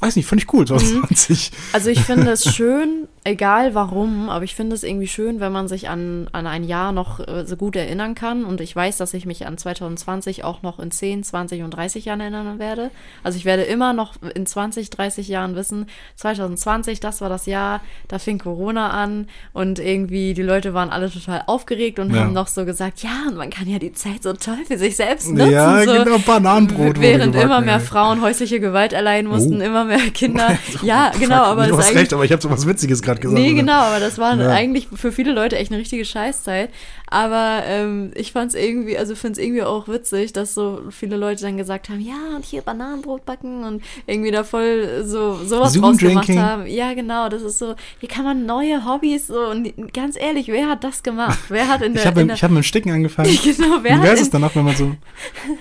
weiß 0.00 0.16
nicht, 0.16 0.26
fand 0.26 0.42
ich 0.42 0.52
cool, 0.52 0.66
2020. 0.66 1.52
Also 1.72 1.90
ich 1.90 2.00
finde 2.00 2.30
es 2.30 2.44
schön, 2.54 3.08
egal 3.26 3.74
warum, 3.74 4.28
aber 4.28 4.44
ich 4.44 4.54
finde 4.54 4.74
es 4.76 4.82
irgendwie 4.82 5.08
schön, 5.08 5.40
wenn 5.40 5.50
man 5.50 5.66
sich 5.66 5.88
an, 5.88 6.28
an 6.32 6.46
ein 6.46 6.62
Jahr 6.62 6.92
noch 6.92 7.20
äh, 7.26 7.44
so 7.46 7.56
gut 7.56 7.74
erinnern 7.74 8.14
kann. 8.14 8.44
Und 8.44 8.60
ich 8.60 8.76
weiß, 8.76 8.98
dass 8.98 9.14
ich 9.14 9.24
mich 9.26 9.46
an 9.46 9.56
2020 9.58 10.44
auch 10.44 10.60
noch 10.62 10.78
in 10.78 10.90
10, 10.90 11.24
20 11.24 11.62
und 11.62 11.70
30 11.70 12.04
Jahren 12.04 12.20
erinnern 12.20 12.58
werde. 12.58 12.90
Also 13.22 13.38
ich 13.38 13.44
werde 13.46 13.62
immer 13.62 13.94
noch 13.94 14.14
in 14.34 14.44
20, 14.44 14.90
30 14.90 15.28
Jahren 15.28 15.56
wissen, 15.56 15.86
2020, 16.16 17.00
das 17.00 17.20
war 17.20 17.28
das 17.28 17.46
Jahr, 17.46 17.80
da 18.08 18.18
fing 18.18 18.38
Corona 18.38 18.90
an 18.90 19.28
und 19.52 19.78
irgendwie 19.78 20.34
die 20.34 20.42
Leute 20.42 20.74
waren 20.74 20.90
alle 20.90 21.10
total 21.10 21.42
aufgeregt 21.46 21.98
und 21.98 22.12
Ja. 22.14 22.20
haben 22.22 22.32
noch 22.32 22.48
so 22.48 22.64
gesagt, 22.64 23.02
ja, 23.02 23.24
und 23.28 23.36
man 23.36 23.50
kann 23.50 23.66
ja 23.68 23.78
die 23.78 23.92
Zeit 23.92 24.22
so 24.22 24.32
toll 24.34 24.58
für 24.66 24.76
sich 24.78 24.96
selbst 24.96 25.30
nutzen. 25.30 25.50
Ja, 25.50 25.82
so. 25.84 25.92
genau, 25.92 26.18
Bananenbrot 26.18 27.00
Während 27.00 27.32
gebacken, 27.32 27.40
immer 27.50 27.60
mehr 27.62 27.74
ey. 27.76 27.80
Frauen 27.80 28.20
häusliche 28.20 28.60
Gewalt 28.60 28.92
erleiden 28.92 29.30
mussten, 29.30 29.60
Oh. 29.60 29.64
immer 29.64 29.84
mehr 29.84 30.10
Kinder. 30.12 30.58
ja, 30.82 31.10
genau, 31.18 31.42
aber 31.44 31.66
du 31.68 31.78
hast 31.78 31.94
recht, 31.94 32.12
aber 32.12 32.24
ich 32.24 32.32
habe 32.32 32.42
so 32.42 32.50
was 32.50 32.66
Witziges 32.66 33.00
gerade 33.02 33.13
gesagt. 33.20 33.38
Nee, 33.40 33.54
genau, 33.54 33.72
aber 33.80 34.00
das 34.00 34.18
war 34.18 34.36
Ja. 34.36 34.50
eigentlich 34.50 34.88
für 34.94 35.12
viele 35.12 35.32
Leute 35.32 35.56
echt 35.56 35.70
eine 35.70 35.80
richtige 35.80 36.04
Scheißzeit. 36.04 36.70
Aber 37.06 37.62
ähm, 37.66 38.12
ich 38.14 38.32
fand 38.32 38.52
es 38.52 38.54
irgendwie, 38.60 38.96
also 38.96 39.14
finde 39.14 39.38
es 39.38 39.46
irgendwie 39.46 39.62
auch 39.62 39.88
witzig, 39.88 40.32
dass 40.32 40.54
so 40.54 40.82
viele 40.90 41.16
Leute 41.16 41.42
dann 41.42 41.56
gesagt 41.56 41.88
haben, 41.88 42.00
ja, 42.00 42.34
und 42.34 42.44
hier 42.44 42.62
Bananenbrot 42.62 43.24
backen 43.24 43.62
und 43.64 43.82
irgendwie 44.06 44.30
da 44.30 44.42
voll 44.42 45.02
so 45.04 45.34
sowas 45.44 45.74
draus 45.74 45.98
gemacht 45.98 46.28
haben. 46.30 46.66
Ja, 46.66 46.94
genau, 46.94 47.28
das 47.28 47.42
ist 47.42 47.58
so, 47.58 47.74
hier 48.00 48.08
kann 48.08 48.24
man 48.24 48.46
neue 48.46 48.84
Hobbys 48.86 49.26
so 49.26 49.38
und 49.50 49.92
ganz 49.92 50.16
ehrlich, 50.18 50.48
wer 50.48 50.68
hat 50.68 50.82
das 50.82 51.02
gemacht? 51.02 51.38
Wer 51.48 51.68
hat 51.68 51.82
in 51.82 51.92
der, 51.94 52.02
Ich 52.02 52.06
habe 52.06 52.20
hab 52.20 52.50
mit 52.50 52.62
dem 52.62 52.62
Sticken 52.62 52.90
angefangen. 52.92 53.38
genau, 53.44 53.78
wer 53.82 54.02
wie 54.02 54.08
heißt 54.08 54.22
es 54.22 54.30
danach, 54.30 54.54
wenn 54.56 54.64
man 54.64 54.76
so. 54.76 54.94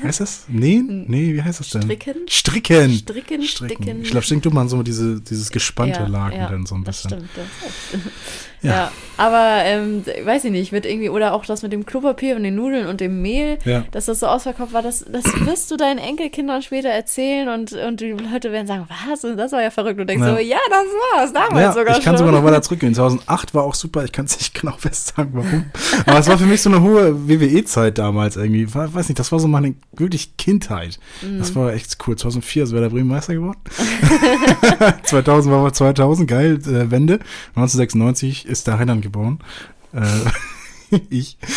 Heißt 0.01 0.21
das? 0.21 0.45
Nähen? 0.47 1.05
Nee, 1.07 1.33
wie 1.33 1.41
heißt 1.43 1.59
das 1.59 1.69
denn? 1.69 1.83
Stricken? 1.83 2.27
Stricken. 2.27 2.93
Stricken, 2.93 3.43
Sticken. 3.43 4.01
Ich 4.01 4.11
glaube, 4.11 4.25
stinkt 4.25 4.45
tut 4.45 4.53
man 4.53 4.69
so 4.69 4.81
diese, 4.81 5.21
dieses 5.21 5.51
gespannte 5.51 6.01
Ja, 6.01 6.07
Laken 6.07 6.39
ja, 6.39 6.49
dann 6.49 6.65
so 6.65 6.75
ein 6.75 6.83
Das 6.83 7.03
bisschen. 7.03 7.27
stimmt. 7.27 7.29
Das 7.35 8.01
Ja. 8.61 8.69
ja. 8.71 8.91
aber 9.17 9.63
ähm, 9.65 10.03
weiß 10.23 10.45
ich 10.45 10.51
nicht, 10.51 10.71
wird 10.71 10.85
irgendwie, 10.85 11.09
oder 11.09 11.32
auch 11.33 11.45
das 11.45 11.61
mit 11.63 11.73
dem 11.73 11.85
Klopapier 11.85 12.35
und 12.35 12.43
den 12.43 12.55
Nudeln 12.55 12.87
und 12.87 13.01
dem 13.01 13.21
Mehl, 13.21 13.57
Ja. 13.65 13.83
dass 13.91 14.05
das 14.05 14.19
so 14.21 14.27
ausverkauft 14.27 14.73
war, 14.73 14.81
das, 14.81 15.03
das 15.11 15.23
wirst 15.45 15.69
du 15.71 15.77
deinen 15.77 15.97
Enkelkindern 15.99 16.61
später 16.61 16.89
erzählen 16.89 17.49
und, 17.49 17.73
und 17.73 17.99
die 18.01 18.11
Leute 18.11 18.51
werden 18.51 18.67
sagen, 18.67 18.87
was? 19.09 19.23
Und 19.25 19.37
das 19.37 19.51
war 19.51 19.61
ja 19.61 19.69
verrückt. 19.71 19.93
Und 19.99 20.07
du 20.07 20.13
denkst 20.13 20.25
Ja. 20.25 20.33
so, 20.35 20.39
ja, 20.39 20.57
das 20.69 20.85
war 20.85 21.25
es 21.25 21.33
damals 21.33 21.61
Ja, 21.61 21.71
sogar 21.73 21.97
ich 21.97 22.03
kann 22.03 22.17
schon. 22.17 22.25
sogar 22.27 22.41
noch 22.41 22.43
weiter 22.47 22.61
zurückgehen. 22.61 22.93
2008 22.93 23.53
war 23.53 23.63
auch 23.63 23.75
super. 23.75 24.03
Ich 24.05 24.11
kann 24.11 24.25
es 24.25 24.37
nicht 24.37 24.53
genau 24.59 24.73
fest 24.77 25.13
sagen, 25.15 25.31
warum. 25.33 25.65
Aber 26.05 26.19
es 26.19 26.27
war 26.27 26.37
für 26.37 26.45
mich 26.45 26.61
so 26.61 26.69
eine 26.69 26.81
hohe 26.81 27.27
WWE-Zeit 27.27 27.97
damals 27.97 28.35
irgendwie. 28.37 28.73
War, 28.73 28.93
weiß 28.93 29.09
nicht, 29.09 29.19
das 29.19 29.31
war 29.31 29.39
so 29.39 29.47
meine 29.47 29.75
wirklich 29.93 30.37
Kindheit. 30.37 30.99
Mhm. 31.21 31.39
Das 31.39 31.55
war 31.55 31.73
echt 31.73 31.97
cool. 32.07 32.15
2004 32.15 32.63
ist 32.63 32.71
Werder 32.73 32.89
Bremen 32.89 33.09
Meister 33.09 33.33
geworden. 33.33 33.59
2000 35.03 35.53
war 35.53 35.63
wir 35.63 35.73
2000, 35.73 36.29
geil, 36.29 36.59
äh, 36.65 36.91
Wende. 36.91 37.19
1996 37.55 38.45
ist 38.45 38.67
der 38.67 38.75
Rheinland 38.75 39.01
geboren. 39.01 39.39
Äh, 39.93 39.99
ich. 41.09 41.37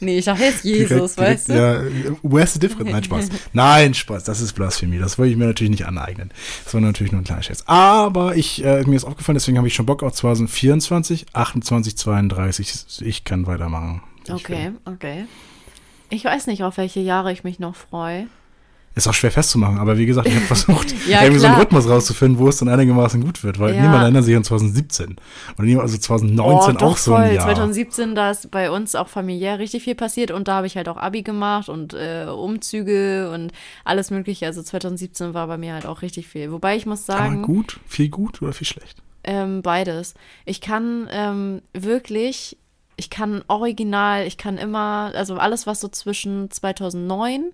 Nee, 0.00 0.18
ich 0.18 0.24
dachte 0.24 0.42
jetzt 0.44 0.64
Jesus, 0.64 1.16
weißt 1.16 1.48
du? 1.48 1.52
Ja, 1.54 1.82
where's 2.22 2.52
the 2.52 2.58
difference? 2.58 2.90
Nein, 2.90 3.04
Spaß. 3.04 3.28
Nein, 3.52 3.94
Spaß, 3.94 4.24
das 4.24 4.40
ist 4.40 4.52
Blasphemie. 4.52 4.98
Das 4.98 5.18
wollte 5.18 5.32
ich 5.32 5.38
mir 5.38 5.46
natürlich 5.46 5.70
nicht 5.70 5.86
aneignen. 5.86 6.30
Das 6.64 6.74
war 6.74 6.80
natürlich 6.80 7.12
nur 7.12 7.22
ein 7.22 7.24
kleiner 7.24 7.42
Scherz. 7.42 7.62
Aber 7.66 8.36
ich, 8.36 8.62
äh, 8.62 8.82
mir 8.82 8.96
ist 8.96 9.04
aufgefallen, 9.04 9.36
deswegen 9.36 9.56
habe 9.56 9.66
ich 9.66 9.74
schon 9.74 9.86
Bock 9.86 10.02
auf 10.02 10.12
2024, 10.12 11.26
28, 11.32 11.96
32. 11.96 13.00
Ich 13.00 13.24
kann 13.24 13.46
weitermachen. 13.46 14.02
Okay, 14.28 14.72
okay. 14.84 15.24
Ich 16.10 16.24
weiß 16.24 16.48
nicht, 16.48 16.64
auf 16.64 16.76
welche 16.76 17.00
Jahre 17.00 17.32
ich 17.32 17.44
mich 17.44 17.58
noch 17.58 17.74
freue. 17.74 18.26
Ist 18.96 19.08
auch 19.08 19.14
schwer 19.14 19.32
festzumachen, 19.32 19.78
aber 19.78 19.98
wie 19.98 20.06
gesagt, 20.06 20.28
ich 20.28 20.34
habe 20.36 20.44
versucht, 20.46 20.94
Ja, 21.08 21.22
irgendwie 21.22 21.40
so 21.40 21.46
einen 21.46 21.54
klar. 21.56 21.64
Rhythmus 21.66 21.88
rauszufinden, 21.88 22.38
wo 22.38 22.48
es 22.48 22.58
dann 22.58 22.68
einigermaßen 22.68 23.20
gut 23.24 23.42
wird. 23.42 23.58
Weil 23.58 23.74
Ja. 23.74 23.82
niemand 23.82 24.02
erinnert 24.02 24.24
sich 24.24 24.36
an 24.36 24.44
2017. 24.44 25.16
Oder 25.58 25.66
niemand, 25.66 25.82
also 25.82 25.98
2019 25.98 26.76
oh, 26.76 26.78
doch 26.78 26.86
auch 26.92 26.96
so 26.96 27.10
voll. 27.12 27.22
ein 27.22 27.34
Jahr. 27.34 27.44
2017, 27.44 28.14
da 28.14 28.30
ist 28.30 28.50
bei 28.52 28.70
uns 28.70 28.94
auch 28.94 29.08
familiär 29.08 29.58
richtig 29.58 29.82
viel 29.82 29.96
passiert 29.96 30.30
und 30.30 30.46
da 30.46 30.54
habe 30.56 30.68
ich 30.68 30.76
halt 30.76 30.88
auch 30.88 30.96
Abi 30.96 31.22
gemacht 31.22 31.68
und 31.68 31.92
äh, 31.94 32.26
Umzüge 32.28 33.30
und 33.34 33.52
alles 33.84 34.10
mögliche. 34.12 34.46
Also 34.46 34.62
2017 34.62 35.34
war 35.34 35.48
bei 35.48 35.56
mir 35.58 35.74
halt 35.74 35.86
auch 35.86 36.02
richtig 36.02 36.28
viel. 36.28 36.52
Wobei 36.52 36.76
ich 36.76 36.86
muss 36.86 37.08
Aber 37.10 37.18
sagen, 37.18 37.42
gut, 37.42 37.80
viel 37.86 38.08
gut 38.10 38.42
oder 38.42 38.52
viel 38.52 38.66
schlecht? 38.66 39.02
ähm, 39.24 39.62
beides. 39.62 40.14
Ich 40.44 40.60
kann 40.60 41.08
ähm, 41.10 41.62
wirklich, 41.72 42.58
ich 42.96 43.10
kann 43.10 43.42
original, 43.48 44.24
ich 44.26 44.36
kann 44.36 44.56
immer, 44.58 45.10
also 45.16 45.36
alles, 45.36 45.66
was 45.66 45.80
so 45.80 45.88
zwischen 45.88 46.50
2009 46.50 47.46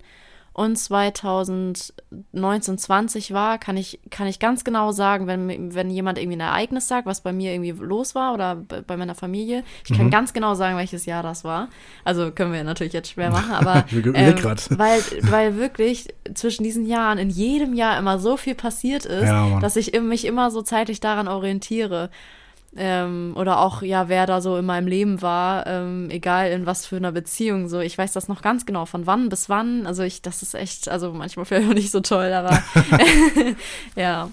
und 0.53 0.77
2019, 0.77 2.77
20 2.77 3.33
war, 3.33 3.59
kann 3.59 3.77
ich, 3.77 4.01
kann 4.11 4.27
ich 4.27 4.41
ganz 4.41 4.65
genau 4.65 4.91
sagen, 4.91 5.29
wenn, 5.29 5.75
wenn 5.75 5.91
jemand 5.91 6.19
irgendwie 6.19 6.39
ein 6.39 6.41
Ereignis 6.41 6.89
sagt, 6.89 7.07
was 7.07 7.21
bei 7.21 7.33
mir 7.33 7.53
irgendwie 7.53 7.71
los 7.71 8.17
war 8.17 8.35
oder 8.35 8.57
bei 8.57 8.97
meiner 8.97 9.15
Familie. 9.15 9.63
Ich 9.89 9.97
kann 9.97 10.11
ganz 10.11 10.33
genau 10.33 10.55
sagen, 10.55 10.77
welches 10.77 11.07
Jahr 11.07 11.23
das 11.23 11.45
war. 11.45 11.69
Also 12.05 12.33
können 12.33 12.53
wir 12.53 12.65
natürlich 12.65 12.93
jetzt 12.93 13.11
schwer 13.11 13.31
machen, 13.31 13.53
aber 13.53 13.85
ähm, 13.93 14.37
weil, 14.71 15.01
weil 15.23 15.57
wirklich 15.57 16.09
zwischen 16.35 16.65
diesen 16.65 16.85
Jahren 16.85 17.19
in 17.19 17.31
jedem 17.31 17.75
Jahr 17.75 17.97
immer 17.97 18.19
so 18.19 18.37
viel 18.37 18.57
passiert 18.57 19.05
ist, 19.05 19.27
Ja, 19.27 19.61
dass 19.61 19.77
ich 19.77 19.99
mich 20.01 20.25
immer 20.25 20.51
so 20.51 20.63
zeitlich 20.63 21.01
daran 21.01 21.29
orientiere. 21.29 22.11
Ähm, 22.77 23.33
oder 23.35 23.59
auch, 23.59 23.83
ja, 23.83 24.09
wer 24.09 24.27
da 24.27 24.41
so 24.41 24.57
in 24.57 24.65
meinem 24.65 24.87
Leben 24.87 25.23
war, 25.23 25.67
ähm, 25.67 26.09
egal 26.09 26.53
in 26.53 26.67
was 26.67 26.87
für 26.87 26.97
einer 26.97 27.11
Beziehung, 27.11 27.69
so, 27.69 27.81
ich 27.81 27.99
weiß 27.99 28.13
das 28.13 28.29
noch 28.29 28.43
ganz 28.43 28.65
genau, 28.65 28.87
von 28.87 29.07
wann 29.07 29.29
bis 29.29 29.49
wann, 29.49 29.87
also 29.87 30.05
ich, 30.05 30.23
das 30.23 30.43
ist 30.43 30.55
echt, 30.55 30.89
also 30.89 31.13
manchmal 31.13 31.45
vielleicht 31.47 31.69
auch 31.69 31.75
nicht 31.75 31.91
so 31.91 32.01
toll, 32.01 32.33
aber 32.33 32.63
ja, 33.97 34.31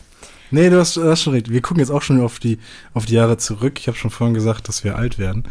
Nee, 0.51 0.69
du 0.69 0.79
hast, 0.79 0.95
du 0.97 1.03
hast 1.03 1.23
schon 1.23 1.33
recht. 1.33 1.49
Wir 1.49 1.61
gucken 1.61 1.79
jetzt 1.79 1.89
auch 1.89 2.01
schon 2.01 2.21
auf 2.21 2.39
die, 2.39 2.59
auf 2.93 3.05
die 3.05 3.13
Jahre 3.15 3.37
zurück. 3.37 3.79
Ich 3.79 3.87
habe 3.87 3.97
schon 3.97 4.11
vorhin 4.11 4.33
gesagt, 4.33 4.67
dass 4.67 4.83
wir 4.83 4.95
alt 4.95 5.19
werden. 5.19 5.43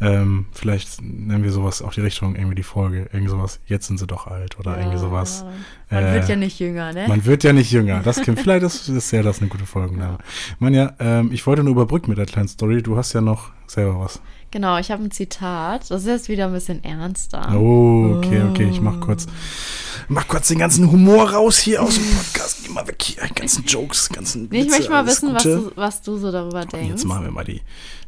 Ähm, 0.00 0.46
vielleicht 0.52 1.02
nennen 1.02 1.42
wir 1.44 1.50
sowas 1.50 1.82
auch 1.82 1.92
die 1.92 2.00
Richtung, 2.00 2.36
irgendwie 2.36 2.54
die 2.54 2.62
Folge. 2.62 3.08
Irgendwie 3.12 3.30
sowas, 3.30 3.60
jetzt 3.66 3.86
sind 3.88 3.98
sie 3.98 4.06
doch 4.06 4.26
alt 4.26 4.58
oder 4.58 4.78
irgendwie 4.78 4.98
sowas. 4.98 5.44
Man 5.90 6.04
Äh, 6.04 6.14
wird 6.14 6.28
ja 6.28 6.36
nicht 6.36 6.58
jünger, 6.60 6.92
ne? 6.92 7.06
Man 7.08 7.24
wird 7.24 7.44
ja 7.44 7.52
nicht 7.52 7.70
jünger. 7.72 8.00
Das 8.00 8.22
kann, 8.22 8.36
vielleicht 8.38 8.62
ist, 8.64 8.88
ist 8.88 9.10
ja 9.10 9.22
das 9.22 9.40
eine 9.40 9.48
gute 9.48 9.66
Folgenname. 9.66 10.18
Manja, 10.58 10.94
ähm, 11.00 11.30
ich 11.32 11.46
wollte 11.46 11.62
nur 11.64 11.72
überbrücken 11.72 12.10
mit 12.10 12.18
der 12.18 12.26
kleinen 12.26 12.48
Story. 12.48 12.82
Du 12.82 12.96
hast 12.96 13.12
ja 13.12 13.20
noch 13.20 13.50
selber 13.66 14.00
was. 14.00 14.20
Genau, 14.50 14.78
ich 14.78 14.90
habe 14.90 15.02
ein 15.04 15.10
Zitat, 15.10 15.90
das 15.90 16.02
ist 16.02 16.06
jetzt 16.06 16.28
wieder 16.30 16.46
ein 16.46 16.52
bisschen 16.52 16.82
ernster. 16.82 17.52
Oh, 17.54 18.14
okay, 18.16 18.42
okay. 18.50 18.68
Ich 18.70 18.80
mach 18.80 18.98
kurz 19.00 19.26
Mach 20.10 20.26
kurz 20.26 20.48
den 20.48 20.58
ganzen 20.58 20.90
Humor 20.90 21.32
raus 21.32 21.58
hier 21.58 21.82
aus 21.82 21.96
dem 21.96 22.04
Podcast. 22.16 22.60
Geh 22.64 22.72
mal 22.72 22.86
weg 22.88 22.96
hier. 23.02 23.28
Ganzen 23.34 23.64
Jokes, 23.66 24.08
ganzen 24.08 24.48
Nee, 24.50 24.60
ich 24.60 24.64
Witze, 24.66 24.76
möchte 24.78 24.90
mal 24.90 25.06
wissen, 25.06 25.34
was 25.34 25.42
du, 25.42 25.72
was 25.74 26.00
du 26.00 26.16
so 26.16 26.32
darüber 26.32 26.62
Und 26.62 26.72
denkst. 26.72 26.88
jetzt 26.88 27.04
machen 27.04 27.24
wir 27.24 27.30
mal 27.30 27.44
die, 27.44 27.60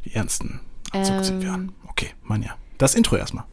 die 0.05 0.15
ernsten 0.15 0.61
sind 0.93 1.41
wir 1.41 1.49
Ähm. 1.49 1.53
an. 1.53 1.71
Okay, 1.89 2.07
Manja. 2.23 2.55
Das 2.79 2.95
Intro 2.95 3.17
erstmal. 3.17 3.43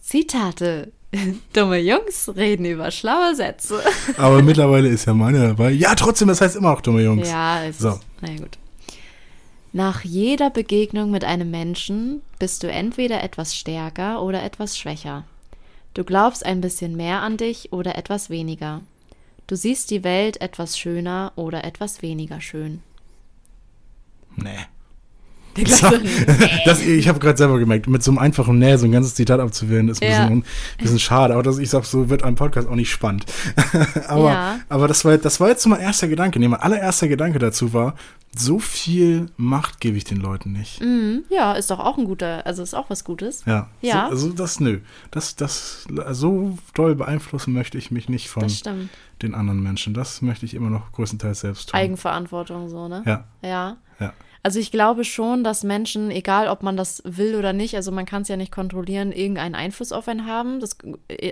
Zitate. 0.00 0.92
Dumme 1.52 1.78
Jungs 1.80 2.30
reden 2.36 2.64
über 2.64 2.92
schlaue 2.92 3.34
Sätze. 3.34 3.82
Aber 4.16 4.40
mittlerweile 4.42 4.88
ist 4.88 5.06
ja 5.06 5.12
Manja 5.14 5.48
dabei. 5.48 5.70
Ja, 5.72 5.96
trotzdem, 5.96 6.28
das 6.28 6.40
heißt 6.40 6.54
immer 6.54 6.70
noch 6.70 6.80
dumme 6.80 7.02
Jungs. 7.02 7.28
Ja, 7.28 7.64
es 7.64 7.78
So. 7.78 7.88
ist, 7.88 8.00
na 8.20 8.30
ja, 8.30 8.38
gut. 8.38 8.56
Nach 9.72 10.02
jeder 10.02 10.50
Begegnung 10.50 11.10
mit 11.10 11.24
einem 11.24 11.50
Menschen 11.50 12.22
bist 12.40 12.62
du 12.62 12.70
entweder 12.70 13.22
etwas 13.22 13.54
stärker 13.54 14.22
oder 14.22 14.42
etwas 14.42 14.76
schwächer. 14.76 15.24
Du 15.94 16.04
glaubst 16.04 16.44
ein 16.44 16.60
bisschen 16.60 16.96
mehr 16.96 17.20
an 17.22 17.36
dich 17.36 17.72
oder 17.72 17.96
etwas 17.96 18.30
weniger. 18.30 18.82
Du 19.46 19.56
siehst 19.56 19.90
die 19.90 20.02
Welt 20.02 20.40
etwas 20.40 20.78
schöner 20.78 21.32
oder 21.36 21.64
etwas 21.64 22.02
weniger 22.02 22.40
schön. 22.40 22.82
Nee. 24.36 24.66
So, 25.66 25.88
das, 26.64 26.80
ich 26.82 27.08
habe 27.08 27.18
gerade 27.18 27.36
selber 27.36 27.58
gemerkt, 27.58 27.88
mit 27.88 28.02
so 28.02 28.10
einem 28.10 28.18
einfachen 28.18 28.58
Nee 28.58 28.76
so 28.76 28.86
ein 28.86 28.92
ganzes 28.92 29.14
Zitat 29.14 29.40
abzuwählen, 29.40 29.88
ist 29.88 30.02
ein 30.02 30.10
Ja. 30.10 30.22
bisschen, 30.22 30.44
bisschen 30.78 30.98
schade. 31.00 31.34
Aber 31.34 31.42
das, 31.42 31.58
ich 31.58 31.68
sag, 31.70 31.84
so 31.84 32.08
wird 32.08 32.22
ein 32.22 32.34
Podcast 32.36 32.68
auch 32.68 32.74
nicht 32.76 32.90
spannend. 32.90 33.26
aber 34.08 34.30
Ja. 34.30 34.60
aber 34.68 34.88
das, 34.88 35.04
war, 35.04 35.18
das 35.18 35.40
war 35.40 35.48
jetzt 35.48 35.62
so 35.62 35.68
mein 35.68 35.80
erster 35.80 36.08
Gedanke. 36.08 36.38
Nee, 36.38 36.48
mein 36.48 36.60
allererster 36.60 37.08
Gedanke 37.08 37.38
dazu 37.38 37.72
war, 37.72 37.94
so 38.34 38.60
viel 38.60 39.26
Macht 39.36 39.80
gebe 39.80 39.96
ich 39.96 40.04
den 40.04 40.18
Leuten 40.18 40.52
nicht. 40.52 40.80
Mhm, 40.80 41.24
ja, 41.30 41.54
ist 41.54 41.70
doch 41.70 41.80
auch 41.80 41.98
ein 41.98 42.04
guter, 42.04 42.46
also 42.46 42.62
ist 42.62 42.74
auch 42.74 42.88
was 42.88 43.02
Gutes. 43.04 43.42
Ja, 43.44 43.68
Ja. 43.80 44.04
So, 44.06 44.10
also 44.12 44.28
das, 44.30 44.60
nö. 44.60 44.78
Das, 45.10 45.34
das, 45.34 45.84
so 46.12 46.56
doll 46.74 46.94
beeinflussen 46.94 47.52
möchte 47.52 47.76
ich 47.76 47.90
mich 47.90 48.08
nicht 48.08 48.28
von 48.28 48.46
den 49.22 49.34
anderen 49.34 49.60
Menschen. 49.62 49.94
Das 49.94 50.22
möchte 50.22 50.46
ich 50.46 50.54
immer 50.54 50.70
noch 50.70 50.92
größtenteils 50.92 51.40
selbst 51.40 51.70
tun. 51.70 51.78
Eigenverantwortung 51.80 52.68
so, 52.68 52.86
ne? 52.88 53.02
ja, 53.04 53.24
Ja. 53.42 53.76
ja. 53.98 54.12
Also 54.42 54.58
ich 54.58 54.70
glaube 54.70 55.04
schon, 55.04 55.44
dass 55.44 55.64
Menschen, 55.64 56.10
egal 56.10 56.48
ob 56.48 56.62
man 56.62 56.76
das 56.76 57.02
will 57.04 57.34
oder 57.34 57.52
nicht, 57.52 57.76
also 57.76 57.92
man 57.92 58.06
kann 58.06 58.22
es 58.22 58.28
ja 58.28 58.36
nicht 58.36 58.52
kontrollieren, 58.52 59.12
irgendeinen 59.12 59.54
Einfluss 59.54 59.92
auf 59.92 60.08
einen 60.08 60.26
haben. 60.26 60.60
Das, 60.60 60.78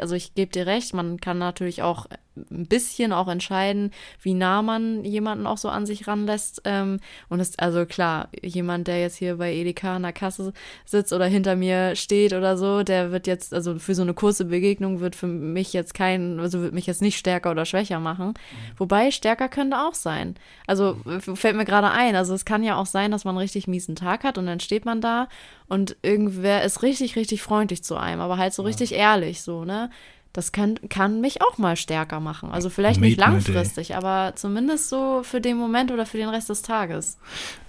also 0.00 0.14
ich 0.14 0.34
gebe 0.34 0.52
dir 0.52 0.66
recht, 0.66 0.92
man 0.92 1.18
kann 1.18 1.38
natürlich 1.38 1.82
auch 1.82 2.06
ein 2.50 2.66
bisschen 2.66 3.12
auch 3.12 3.28
entscheiden, 3.28 3.92
wie 4.22 4.34
nah 4.34 4.62
man 4.62 5.04
jemanden 5.04 5.46
auch 5.46 5.58
so 5.58 5.68
an 5.68 5.86
sich 5.86 6.06
ranlässt. 6.06 6.62
Ähm, 6.64 7.00
und 7.28 7.40
es, 7.40 7.58
also 7.58 7.86
klar, 7.86 8.28
jemand, 8.42 8.88
der 8.88 9.00
jetzt 9.00 9.16
hier 9.16 9.36
bei 9.36 9.52
Edeka 9.52 9.96
an 9.96 10.02
der 10.02 10.12
Kasse 10.12 10.52
sitzt 10.84 11.12
oder 11.12 11.26
hinter 11.26 11.56
mir 11.56 11.96
steht 11.96 12.32
oder 12.32 12.56
so, 12.56 12.82
der 12.82 13.12
wird 13.12 13.26
jetzt, 13.26 13.54
also 13.54 13.78
für 13.78 13.94
so 13.94 14.02
eine 14.02 14.14
kurze 14.14 14.44
Begegnung 14.44 15.00
wird 15.00 15.16
für 15.16 15.26
mich 15.26 15.72
jetzt 15.72 15.94
kein, 15.94 16.40
also 16.40 16.60
wird 16.62 16.74
mich 16.74 16.86
jetzt 16.86 17.02
nicht 17.02 17.18
stärker 17.18 17.50
oder 17.50 17.64
schwächer 17.64 18.00
machen. 18.00 18.34
Wobei 18.76 19.10
stärker 19.10 19.48
könnte 19.48 19.78
auch 19.78 19.94
sein. 19.94 20.34
Also 20.66 20.96
fällt 21.34 21.56
mir 21.56 21.64
gerade 21.64 21.90
ein, 21.90 22.16
also 22.16 22.34
es 22.34 22.44
kann 22.44 22.62
ja 22.62 22.76
auch 22.76 22.86
sein, 22.86 23.10
dass 23.10 23.24
man 23.24 23.32
einen 23.32 23.42
richtig 23.42 23.68
miesen 23.68 23.96
Tag 23.96 24.24
hat 24.24 24.38
und 24.38 24.46
dann 24.46 24.60
steht 24.60 24.84
man 24.84 25.00
da 25.00 25.28
und 25.68 25.96
irgendwer 26.02 26.62
ist 26.62 26.82
richtig, 26.82 27.16
richtig 27.16 27.42
freundlich 27.42 27.84
zu 27.84 27.96
einem, 27.96 28.20
aber 28.20 28.38
halt 28.38 28.54
so 28.54 28.62
richtig 28.62 28.92
ehrlich, 28.92 29.42
so, 29.42 29.64
ne? 29.64 29.90
Das 30.38 30.52
kann, 30.52 30.78
kann 30.88 31.20
mich 31.20 31.42
auch 31.42 31.58
mal 31.58 31.74
stärker 31.74 32.20
machen. 32.20 32.52
Also 32.52 32.70
vielleicht 32.70 33.00
nicht 33.00 33.18
Made 33.18 33.30
day. 33.30 33.34
langfristig, 33.52 33.96
aber 33.96 34.34
zumindest 34.36 34.88
so 34.88 35.22
für 35.24 35.40
den 35.40 35.56
Moment 35.56 35.90
oder 35.90 36.06
für 36.06 36.16
den 36.16 36.28
Rest 36.28 36.48
des 36.48 36.62
Tages. 36.62 37.18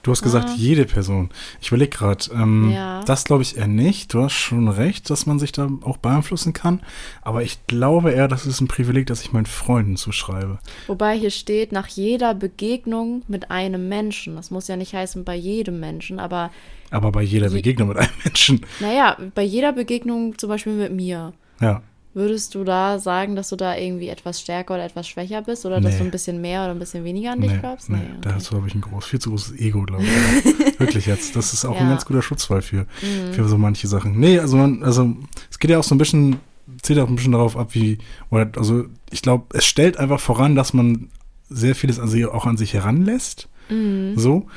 Du 0.04 0.12
hast 0.12 0.22
gesagt, 0.22 0.50
Ah. 0.52 0.56
jede 0.56 0.86
Person. 0.86 1.32
Ich 1.62 1.70
überlege 1.70 1.90
gerade, 1.98 2.26
ähm, 2.32 2.70
Ja. 2.72 3.04
das 3.06 3.24
glaube 3.24 3.42
ich 3.42 3.58
eher 3.58 3.66
nicht. 3.66 4.14
Du 4.14 4.22
hast 4.22 4.34
schon 4.34 4.68
recht, 4.68 5.10
dass 5.10 5.26
man 5.26 5.40
sich 5.40 5.52
da 5.52 5.68
auch 5.82 5.98
beeinflussen 5.98 6.54
kann. 6.54 6.82
Aber 7.24 7.42
ich 7.42 7.66
glaube 7.66 8.12
eher, 8.12 8.28
das 8.28 8.46
ist 8.46 8.62
ein 8.62 8.68
Privileg, 8.68 9.08
das 9.08 9.24
ich 9.24 9.34
meinen 9.34 9.48
Freunden 9.48 9.98
zuschreibe. 9.98 10.60
Wobei 10.86 11.18
hier 11.18 11.32
steht, 11.32 11.72
nach 11.72 11.88
jeder 11.88 12.36
Begegnung 12.36 13.24
mit 13.28 13.50
einem 13.50 13.90
Menschen. 13.90 14.36
Das 14.36 14.52
muss 14.52 14.68
ja 14.68 14.78
nicht 14.78 14.94
heißen 14.94 15.24
bei 15.24 15.34
jedem 15.36 15.80
Menschen, 15.80 16.20
aber 16.20 16.52
Aber 16.92 17.12
bei 17.12 17.24
jeder 17.24 17.48
Je- 17.48 17.56
Begegnung 17.56 17.88
mit 17.88 17.98
einem 17.98 18.12
Menschen. 18.24 18.64
naja, 18.80 19.18
bei 19.34 19.42
jeder 19.44 19.74
Begegnung 19.74 20.38
zum 20.38 20.50
Beispiel 20.50 20.74
mit 20.74 20.92
mir. 20.94 21.34
Ja. 21.60 21.82
Würdest 22.20 22.54
du 22.54 22.64
da 22.64 23.00
sagen, 23.00 23.36
dass 23.36 23.50
du 23.50 23.56
da 23.56 23.76
irgendwie 23.78 24.10
etwas 24.10 24.42
stärker 24.42 24.74
oder 24.76 24.84
etwas 24.84 25.08
schwächer 25.08 25.42
bist 25.42 25.66
oder 25.66 25.80
dass 25.80 25.94
Nee. 25.94 26.00
du 26.00 26.04
ein 26.06 26.12
bisschen 26.12 26.42
mehr 26.42 26.64
oder 26.64 26.72
ein 26.72 26.80
bisschen 26.80 27.04
weniger 27.06 27.32
an 27.32 27.42
dich 27.42 27.52
Nee, 27.52 27.58
glaubst? 27.60 27.90
nee, 27.90 27.96
okay. 27.98 28.18
da 28.22 28.34
hast 28.36 28.48
du, 28.48 28.52
glaube 28.52 28.68
ich, 28.68 28.76
ein 28.76 28.82
groß, 28.82 29.06
viel 29.06 29.20
zu 29.20 29.30
großes 29.30 29.58
Ego, 29.60 29.84
glaube 29.84 30.04
ich. 30.04 30.80
Wirklich 30.80 31.06
jetzt. 31.06 31.36
Das 31.36 31.54
ist 31.54 31.64
auch 31.66 31.72
ein 31.72 31.78
Ja. 31.78 31.84
Mhm. 31.86 31.90
ganz 31.90 32.06
guter 32.06 32.22
Schutzwall 32.22 32.62
für, 32.62 32.86
für 33.32 33.48
so 33.48 33.58
manche 33.58 33.88
Sachen. 33.88 34.20
Nee, 34.20 34.38
also 34.40 34.58
man, 34.58 34.84
also 34.84 35.16
es 35.50 35.60
geht 35.60 35.72
ja 35.72 35.80
auch 35.80 35.84
so 35.84 35.96
ein 35.96 35.98
bisschen, 35.98 36.38
zählt 36.82 37.00
auch 37.00 37.08
ein 37.10 37.16
bisschen 37.16 37.32
darauf 37.32 37.56
ab, 37.58 37.70
wie, 37.74 37.98
oder 38.30 38.50
also 38.58 38.86
ich 39.12 39.22
glaube, 39.22 39.46
es 39.58 39.66
stellt 39.66 39.98
einfach 39.98 40.20
voran, 40.20 40.56
dass 40.56 40.74
man 40.74 41.10
sehr 41.50 41.74
vieles 41.76 42.00
an 42.00 42.10
sich, 42.10 42.26
auch 42.26 42.46
an 42.46 42.58
sich 42.58 42.74
heranlässt. 42.74 43.48
Mhm. 43.70 44.14
So. 44.18 44.48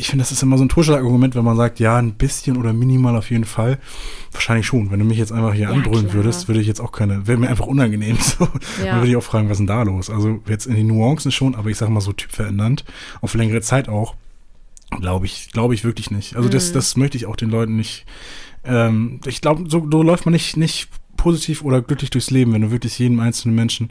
Ich 0.00 0.08
finde, 0.08 0.22
das 0.22 0.32
ist 0.32 0.42
immer 0.42 0.58
so 0.58 0.64
ein 0.64 0.68
Totschlagargument, 0.68 1.36
wenn 1.36 1.44
man 1.44 1.56
sagt, 1.56 1.78
ja, 1.78 1.96
ein 1.98 2.14
bisschen 2.14 2.56
oder 2.56 2.72
minimal 2.72 3.14
auf 3.16 3.30
jeden 3.30 3.44
Fall. 3.44 3.78
Wahrscheinlich 4.32 4.66
schon. 4.66 4.90
Wenn 4.90 4.98
du 4.98 5.04
mich 5.04 5.18
jetzt 5.18 5.30
einfach 5.30 5.54
hier 5.54 5.68
Ja, 5.68 5.70
andröhnen 5.70 6.06
klar. 6.08 6.14
würdest, 6.14 6.48
würde 6.48 6.60
ich 6.60 6.66
jetzt 6.66 6.80
auch 6.80 6.90
keine, 6.90 7.28
wäre 7.28 7.38
mir 7.38 7.48
einfach 7.48 7.66
unangenehm. 7.66 8.16
So. 8.20 8.48
Ja. 8.82 8.86
Dann 8.90 8.96
würde 9.00 9.10
ich 9.10 9.16
auch 9.16 9.22
fragen, 9.22 9.46
was 9.48 9.52
ist 9.52 9.58
denn 9.58 9.66
da 9.68 9.82
los? 9.84 10.10
Also 10.10 10.40
jetzt 10.48 10.66
in 10.66 10.74
den 10.74 10.88
Nuancen 10.88 11.30
schon, 11.30 11.54
aber 11.54 11.70
ich 11.70 11.76
sage 11.76 11.92
mal 11.92 12.00
so 12.00 12.12
typverändernd, 12.12 12.84
auf 13.20 13.34
längere 13.34 13.60
Zeit 13.60 13.88
auch, 13.88 14.16
glaube 15.00 15.26
ich, 15.26 15.50
glaube 15.52 15.74
ich 15.74 15.84
wirklich 15.84 16.10
nicht. 16.10 16.34
Also 16.34 16.48
Mhm. 16.48 16.52
das, 16.52 16.72
das 16.72 16.96
möchte 16.96 17.16
ich 17.16 17.26
auch 17.26 17.36
den 17.36 17.50
Leuten 17.50 17.76
nicht. 17.76 18.04
Ähm, 18.64 19.20
ich 19.26 19.40
glaube, 19.40 19.64
so, 19.70 19.86
so 19.88 20.02
läuft 20.02 20.26
man 20.26 20.32
nicht, 20.32 20.56
nicht 20.56 20.88
positiv 21.16 21.62
oder 21.62 21.82
glücklich 21.82 22.10
durchs 22.10 22.30
Leben, 22.30 22.52
wenn 22.52 22.62
du 22.62 22.70
wirklich 22.72 22.98
jedem 22.98 23.20
einzelnen 23.20 23.54
Menschen 23.54 23.90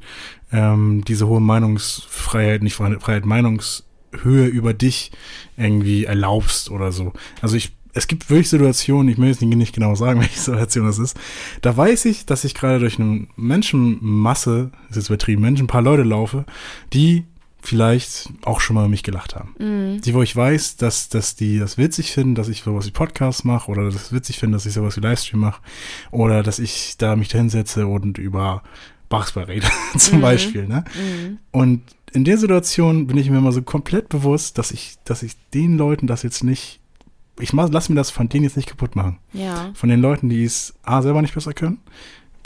ähm, 0.51 1.03
diese 1.07 1.27
hohe 1.27 1.39
Meinungsfreiheit, 1.41 2.61
nicht 2.63 2.75
Freiheit, 2.75 3.01
Freiheit, 3.01 3.25
Meinungshöhe 4.11 4.45
über 4.47 4.73
dich 4.73 5.11
irgendwie 5.57 6.05
erlaubst 6.05 6.69
oder 6.71 6.91
so. 6.91 7.13
Also 7.41 7.55
ich, 7.55 7.71
es 7.93 8.07
gibt 8.07 8.29
wirklich 8.29 8.49
Situationen, 8.49 9.11
ich 9.11 9.17
möchte 9.17 9.45
jetzt 9.45 9.55
nicht 9.55 9.73
genau 9.73 9.95
sagen, 9.95 10.19
welche 10.21 10.39
Situation 10.39 10.85
das 10.85 10.99
ist, 10.99 11.17
da 11.61 11.75
weiß 11.75 12.05
ich, 12.05 12.25
dass 12.25 12.43
ich 12.43 12.53
gerade 12.53 12.79
durch 12.79 12.99
eine 12.99 13.27
Menschenmasse, 13.35 14.71
das 14.87 14.91
ist 14.91 15.03
jetzt 15.03 15.09
übertrieben, 15.09 15.41
Menschen, 15.41 15.65
ein 15.65 15.67
paar 15.67 15.81
Leute 15.81 16.03
laufe, 16.03 16.45
die 16.93 17.25
vielleicht 17.59 18.29
auch 18.43 18.61
schon 18.61 18.75
mal 18.75 18.81
über 18.81 18.89
mich 18.89 19.03
gelacht 19.03 19.35
haben. 19.35 19.55
Mhm. 19.59 20.01
Die, 20.01 20.13
wo 20.13 20.21
ich 20.21 20.33
weiß, 20.33 20.77
dass, 20.77 21.09
dass 21.09 21.35
die 21.35 21.59
das 21.59 21.77
witzig 21.77 22.11
finden, 22.13 22.35
dass 22.35 22.47
ich 22.47 22.61
sowas 22.61 22.85
wie 22.85 22.91
Podcasts 22.91 23.43
mache 23.43 23.69
oder 23.69 23.89
das 23.89 24.13
witzig 24.13 24.39
finde, 24.39 24.55
dass 24.55 24.65
ich 24.65 24.73
sowas 24.73 24.95
wie 24.95 25.01
Livestream 25.01 25.39
mache 25.41 25.61
oder 26.11 26.43
dass 26.43 26.59
ich 26.59 26.95
da 26.97 27.15
mich 27.15 27.27
da 27.27 27.39
hinsetze 27.39 27.87
und 27.87 28.19
über 28.19 28.63
Basketball 29.09 29.45
rede, 29.45 29.67
zum 29.97 30.17
Mhm. 30.17 30.21
Beispiel. 30.21 30.67
Ne? 30.67 30.85
Mhm. 30.95 31.39
Und 31.51 31.81
in 32.13 32.23
der 32.23 32.37
Situation 32.37 33.07
bin 33.07 33.17
ich 33.17 33.29
mir 33.29 33.37
immer 33.37 33.51
so 33.51 33.61
komplett 33.61 34.09
bewusst, 34.09 34.57
dass 34.57 34.71
ich, 34.71 34.97
dass 35.03 35.23
ich 35.23 35.35
den 35.53 35.77
Leuten 35.77 36.07
das 36.07 36.23
jetzt 36.23 36.43
nicht, 36.43 36.79
ich 37.39 37.51
lass 37.53 37.89
mir 37.89 37.95
das 37.95 38.09
von 38.09 38.29
denen 38.29 38.45
jetzt 38.45 38.55
nicht 38.55 38.69
kaputt 38.69 38.95
machen. 38.95 39.19
Ja. 39.33 39.71
Von 39.73 39.89
den 39.89 39.99
Leuten, 39.99 40.29
die 40.29 40.43
es 40.43 40.73
A, 40.83 41.01
selber 41.01 41.21
nicht 41.21 41.35
besser 41.35 41.53
können, 41.53 41.79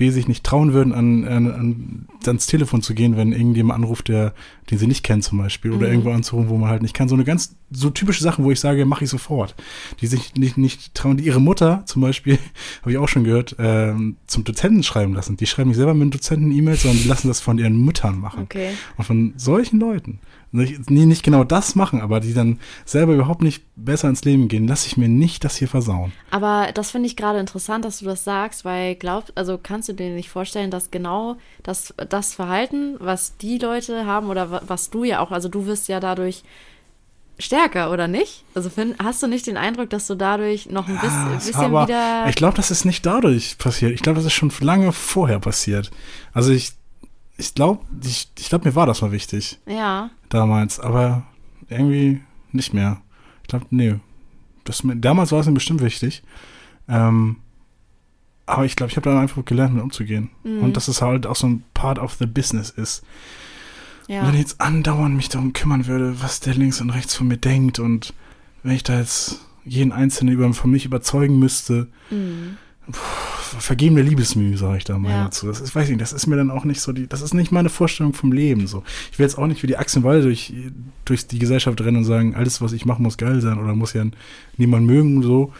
B, 0.01 0.09
sich 0.09 0.27
nicht 0.27 0.43
trauen 0.43 0.73
würden, 0.73 0.93
an, 0.93 1.25
an, 1.25 1.51
an, 1.51 2.07
ans 2.25 2.47
Telefon 2.47 2.81
zu 2.81 2.95
gehen, 2.95 3.17
wenn 3.17 3.31
irgendjemand 3.33 3.77
anruft, 3.77 4.07
der, 4.07 4.33
den 4.69 4.79
sie 4.79 4.87
nicht 4.87 5.03
kennen 5.03 5.21
zum 5.21 5.37
Beispiel, 5.37 5.71
oder 5.71 5.85
Mhm. 5.87 5.93
irgendwo 5.93 6.11
anzurufen, 6.11 6.49
wo 6.49 6.57
man 6.57 6.69
halt 6.69 6.81
nicht 6.81 6.95
kann. 6.95 7.07
So 7.07 7.15
eine 7.15 7.23
ganz, 7.23 7.55
so 7.69 7.91
typische 7.91 8.23
Sachen, 8.23 8.43
wo 8.43 8.49
ich 8.51 8.59
sage, 8.59 8.85
mache 8.85 9.03
ich 9.03 9.09
sofort. 9.11 9.55
Die 10.01 10.07
sich 10.07 10.33
nicht, 10.35 10.57
nicht 10.57 10.95
trauen, 10.95 11.17
die 11.17 11.25
ihre 11.25 11.39
Mutter 11.39 11.83
zum 11.85 12.01
Beispiel, 12.01 12.39
habe 12.81 12.91
ich 12.91 12.97
auch 12.97 13.07
schon 13.07 13.23
gehört, 13.23 13.55
ähm, 13.59 14.17
zum 14.25 14.43
Dozenten 14.43 14.81
schreiben 14.83 15.13
lassen. 15.13 15.37
Die 15.37 15.45
schreiben 15.45 15.69
nicht 15.69 15.77
selber 15.77 15.93
mit 15.93 16.01
dem 16.01 16.11
Dozenten 16.11 16.51
E-Mails, 16.51 16.81
sondern 16.81 17.01
die 17.01 17.07
lassen 17.07 17.27
das 17.27 17.39
von 17.39 17.57
ihren 17.59 17.79
Müttern 17.85 18.17
machen. 18.19 18.43
Okay. 18.43 18.71
Und 18.97 19.03
von 19.05 19.33
solchen 19.37 19.79
Leuten, 19.79 20.19
nicht, 20.51 20.89
nicht 20.89 21.23
genau 21.23 21.43
das 21.43 21.75
machen, 21.75 22.01
aber 22.01 22.19
die 22.19 22.33
dann 22.33 22.59
selber 22.85 23.13
überhaupt 23.13 23.41
nicht 23.41 23.63
besser 23.75 24.09
ins 24.09 24.23
Leben 24.25 24.47
gehen, 24.47 24.67
lasse 24.67 24.87
ich 24.87 24.97
mir 24.97 25.07
nicht 25.07 25.43
das 25.43 25.55
hier 25.55 25.67
versauen. 25.67 26.11
Aber 26.29 26.69
das 26.73 26.91
finde 26.91 27.07
ich 27.07 27.15
gerade 27.15 27.39
interessant, 27.39 27.85
dass 27.85 27.99
du 27.99 28.05
das 28.05 28.23
sagst, 28.23 28.65
weil 28.65 28.95
glaubt, 28.95 29.31
also 29.35 29.57
kannst 29.61 29.87
du 29.89 29.93
dir 29.93 30.09
nicht 30.09 30.29
vorstellen, 30.29 30.69
dass 30.71 30.91
genau 30.91 31.37
das, 31.63 31.93
das 32.09 32.33
Verhalten, 32.33 32.95
was 32.99 33.37
die 33.37 33.57
Leute 33.59 34.05
haben 34.05 34.27
oder 34.29 34.51
wa- 34.51 34.61
was 34.67 34.89
du 34.89 35.03
ja 35.05 35.19
auch, 35.19 35.31
also 35.31 35.47
du 35.49 35.65
wirst 35.65 35.87
ja 35.87 35.99
dadurch 35.99 36.43
stärker, 37.39 37.91
oder 37.91 38.07
nicht? 38.07 38.43
Also 38.53 38.69
find, 38.69 38.95
hast 39.01 39.23
du 39.23 39.27
nicht 39.27 39.47
den 39.47 39.57
Eindruck, 39.57 39.89
dass 39.89 40.05
du 40.05 40.15
dadurch 40.15 40.69
noch 40.69 40.87
ein 40.87 40.95
bisschen, 40.95 41.09
Ah, 41.09 41.33
es 41.37 41.47
bisschen 41.47 41.61
aber- 41.61 41.87
wieder. 41.87 42.25
Ich 42.29 42.35
glaube, 42.35 42.55
das 42.57 42.69
ist 42.71 42.85
nicht 42.85 43.05
dadurch 43.05 43.57
passiert. 43.57 43.93
Ich 43.93 44.01
glaube, 44.01 44.17
das 44.17 44.25
ist 44.25 44.33
schon 44.33 44.51
lange 44.59 44.91
vorher 44.91 45.39
passiert. 45.39 45.89
Also 46.33 46.51
ich, 46.51 46.73
ich 47.41 47.55
glaube, 47.55 47.83
ich, 48.03 48.29
ich 48.37 48.49
glaube, 48.49 48.69
mir 48.69 48.75
war 48.75 48.85
das 48.85 49.01
mal 49.01 49.11
wichtig 49.11 49.59
ja. 49.65 50.11
damals, 50.29 50.79
aber 50.79 51.23
irgendwie 51.69 52.21
nicht 52.51 52.73
mehr. 52.73 53.01
Ich 53.41 53.47
glaube, 53.47 53.65
nee. 53.71 53.95
Das, 54.63 54.83
damals 54.85 55.31
war 55.31 55.39
es 55.39 55.47
mir 55.47 55.53
bestimmt 55.53 55.81
wichtig. 55.81 56.21
Ähm, 56.87 57.37
aber 58.45 58.65
ich 58.65 58.75
glaube, 58.75 58.91
ich 58.91 58.95
habe 58.95 59.09
dann 59.09 59.17
einfach 59.19 59.43
gelernt, 59.43 59.73
mit 59.73 59.83
umzugehen. 59.83 60.29
Mhm. 60.43 60.59
Und 60.59 60.77
dass 60.77 60.87
es 60.87 61.01
halt 61.01 61.25
auch 61.25 61.35
so 61.35 61.47
ein 61.47 61.63
Part 61.73 61.97
of 61.97 62.13
the 62.19 62.27
business 62.27 62.69
ist. 62.69 63.03
Ja. 64.07 64.27
Wenn 64.27 64.35
ich 64.35 64.41
jetzt 64.41 64.61
andauernd 64.61 65.15
mich 65.15 65.29
darum 65.29 65.53
kümmern 65.53 65.87
würde, 65.87 66.21
was 66.21 66.41
der 66.41 66.53
links 66.53 66.79
und 66.79 66.91
rechts 66.91 67.15
von 67.15 67.27
mir 67.27 67.37
denkt 67.37 67.79
und 67.79 68.13
wenn 68.61 68.75
ich 68.75 68.83
da 68.83 68.99
jetzt 68.99 69.39
jeden 69.65 69.91
Einzelnen 69.91 70.33
über, 70.33 70.53
von 70.53 70.69
mich 70.69 70.85
überzeugen 70.85 71.39
müsste, 71.39 71.87
Mhm. 72.11 72.57
Vergebene 73.59 74.01
Liebesmühe, 74.01 74.57
sage 74.57 74.77
ich 74.77 74.83
da 74.83 74.97
mal 74.97 75.09
Ja. 75.09 75.23
dazu. 75.25 75.47
Das 75.47 75.59
ist, 75.61 75.73
weiß 75.75 75.85
ich 75.85 75.91
nicht, 75.91 76.01
das 76.01 76.13
ist 76.13 76.27
mir 76.27 76.35
dann 76.37 76.51
auch 76.51 76.63
nicht 76.65 76.81
so 76.81 76.91
die, 76.91 77.07
das 77.07 77.21
ist 77.21 77.33
nicht 77.33 77.51
meine 77.51 77.69
Vorstellung 77.69 78.13
vom 78.13 78.31
Leben 78.31 78.67
so. 78.67 78.83
Ich 79.11 79.19
will 79.19 79.25
jetzt 79.25 79.37
auch 79.37 79.47
nicht 79.47 79.61
wie 79.63 79.67
die 79.67 79.77
Achsen 79.77 80.03
Walle 80.03 80.21
durch, 80.21 80.53
durch 81.05 81.27
die 81.27 81.39
Gesellschaft 81.39 81.79
rennen 81.81 81.97
und 81.97 82.03
sagen, 82.05 82.35
alles, 82.35 82.61
was 82.61 82.73
ich 82.73 82.85
mache, 82.85 83.01
muss 83.01 83.17
geil 83.17 83.41
sein 83.41 83.57
oder 83.59 83.75
muss 83.75 83.93
ja 83.93 84.05
niemand 84.57 84.85
mögen 84.87 85.21
so. 85.23 85.53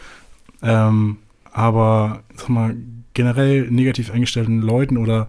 Ähm, 0.62 1.16
aber 1.52 2.22
sag 2.36 2.48
mal, 2.48 2.76
generell 3.14 3.70
negativ 3.70 4.10
eingestellten 4.10 4.62
Leuten 4.62 4.96
oder 4.96 5.28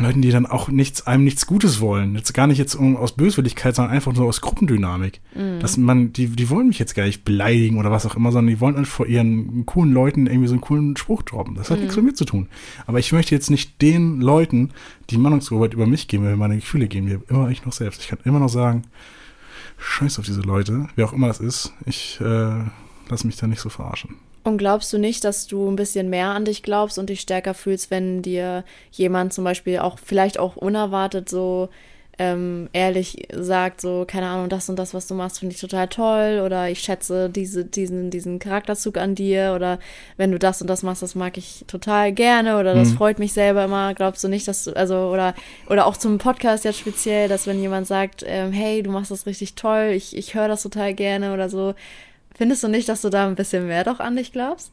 Leuten, 0.00 0.22
die 0.22 0.30
dann 0.30 0.46
auch 0.46 0.68
nichts, 0.68 1.06
einem 1.06 1.24
nichts 1.24 1.46
Gutes 1.46 1.80
wollen. 1.80 2.14
Jetzt 2.14 2.34
gar 2.34 2.46
nicht 2.46 2.58
jetzt 2.58 2.74
um, 2.74 2.96
aus 2.96 3.12
Böswilligkeit, 3.12 3.74
sondern 3.74 3.92
einfach 3.94 4.14
so 4.14 4.26
aus 4.26 4.40
Gruppendynamik. 4.40 5.20
Dass 5.60 5.76
man, 5.76 6.12
die, 6.12 6.28
die 6.28 6.50
wollen 6.50 6.68
mich 6.68 6.78
jetzt 6.78 6.94
gar 6.94 7.04
nicht 7.04 7.24
beleidigen 7.24 7.78
oder 7.78 7.90
was 7.90 8.06
auch 8.06 8.16
immer, 8.16 8.32
sondern 8.32 8.54
die 8.54 8.60
wollen 8.60 8.76
einfach 8.76 8.92
vor 8.92 9.06
ihren 9.06 9.64
coolen 9.66 9.92
Leuten 9.92 10.26
irgendwie 10.26 10.48
so 10.48 10.54
einen 10.54 10.60
coolen 10.60 10.96
Spruch 10.96 11.22
droppen. 11.22 11.54
Das 11.54 11.70
hat 11.70 11.78
nichts 11.78 11.96
mit 11.96 12.04
mir 12.04 12.14
zu 12.14 12.24
tun. 12.24 12.48
Aber 12.86 12.98
ich 12.98 13.12
möchte 13.12 13.34
jetzt 13.34 13.50
nicht 13.50 13.80
den 13.80 14.20
Leuten, 14.20 14.70
die 15.10 15.18
Meinungsarbeit 15.18 15.74
über 15.74 15.86
mich 15.86 16.08
geben, 16.08 16.24
über 16.24 16.36
meine 16.36 16.56
Gefühle 16.56 16.88
geben, 16.88 17.06
mir 17.06 17.22
immer 17.28 17.50
ich 17.50 17.64
noch 17.64 17.72
selbst. 17.72 18.02
Ich 18.02 18.08
kann 18.08 18.18
immer 18.24 18.38
noch 18.38 18.48
sagen, 18.48 18.82
scheiß 19.78 20.18
auf 20.18 20.26
diese 20.26 20.42
Leute, 20.42 20.88
wer 20.96 21.06
auch 21.06 21.12
immer 21.12 21.28
das 21.28 21.40
ist. 21.40 21.72
Ich 21.86 22.20
äh, 22.20 22.64
lasse 23.08 23.26
mich 23.26 23.36
da 23.36 23.46
nicht 23.46 23.60
so 23.60 23.68
verarschen. 23.68 24.16
Und 24.44 24.58
glaubst 24.58 24.92
du 24.92 24.98
nicht, 24.98 25.24
dass 25.24 25.46
du 25.46 25.70
ein 25.70 25.76
bisschen 25.76 26.10
mehr 26.10 26.28
an 26.28 26.44
dich 26.44 26.62
glaubst 26.62 26.98
und 26.98 27.08
dich 27.10 27.20
stärker 27.20 27.54
fühlst, 27.54 27.90
wenn 27.90 28.22
dir 28.22 28.64
jemand 28.90 29.32
zum 29.32 29.44
Beispiel 29.44 29.78
auch 29.78 29.98
vielleicht 29.98 30.38
auch 30.38 30.56
unerwartet 30.56 31.28
so 31.28 31.68
ähm, 32.18 32.68
ehrlich 32.74 33.26
sagt, 33.32 33.80
so, 33.80 34.04
keine 34.06 34.26
Ahnung, 34.28 34.50
das 34.50 34.68
und 34.68 34.78
das, 34.78 34.92
was 34.92 35.06
du 35.06 35.14
machst, 35.14 35.38
finde 35.38 35.54
ich 35.54 35.60
total 35.60 35.88
toll 35.88 36.42
oder 36.44 36.68
ich 36.68 36.80
schätze 36.80 37.30
diese, 37.30 37.64
diesen, 37.64 38.10
diesen 38.10 38.38
Charakterzug 38.38 38.98
an 38.98 39.14
dir 39.14 39.54
oder 39.56 39.78
wenn 40.18 40.30
du 40.30 40.38
das 40.38 40.60
und 40.60 40.68
das 40.68 40.82
machst, 40.82 41.02
das 41.02 41.14
mag 41.14 41.38
ich 41.38 41.64
total 41.68 42.12
gerne 42.12 42.58
oder 42.58 42.74
das 42.74 42.90
Mhm. 42.90 42.96
freut 42.96 43.18
mich 43.18 43.32
selber 43.32 43.64
immer. 43.64 43.94
Glaubst 43.94 44.22
du 44.22 44.28
nicht, 44.28 44.46
dass 44.46 44.64
du, 44.64 44.76
also, 44.76 45.08
oder, 45.10 45.34
oder 45.70 45.86
auch 45.86 45.96
zum 45.96 46.18
Podcast 46.18 46.64
jetzt 46.64 46.78
speziell, 46.80 47.28
dass 47.28 47.46
wenn 47.46 47.58
jemand 47.60 47.86
sagt, 47.86 48.22
ähm, 48.26 48.52
hey, 48.52 48.82
du 48.82 48.90
machst 48.90 49.10
das 49.10 49.24
richtig 49.24 49.54
toll, 49.54 49.92
ich, 49.94 50.14
ich 50.14 50.34
höre 50.34 50.48
das 50.48 50.62
total 50.62 50.92
gerne 50.92 51.32
oder 51.32 51.48
so, 51.48 51.74
findest 52.36 52.62
du 52.62 52.68
nicht, 52.68 52.88
dass 52.88 53.02
du 53.02 53.10
da 53.10 53.26
ein 53.26 53.34
bisschen 53.34 53.66
mehr 53.66 53.84
doch 53.84 54.00
an 54.00 54.16
dich 54.16 54.32
glaubst? 54.32 54.72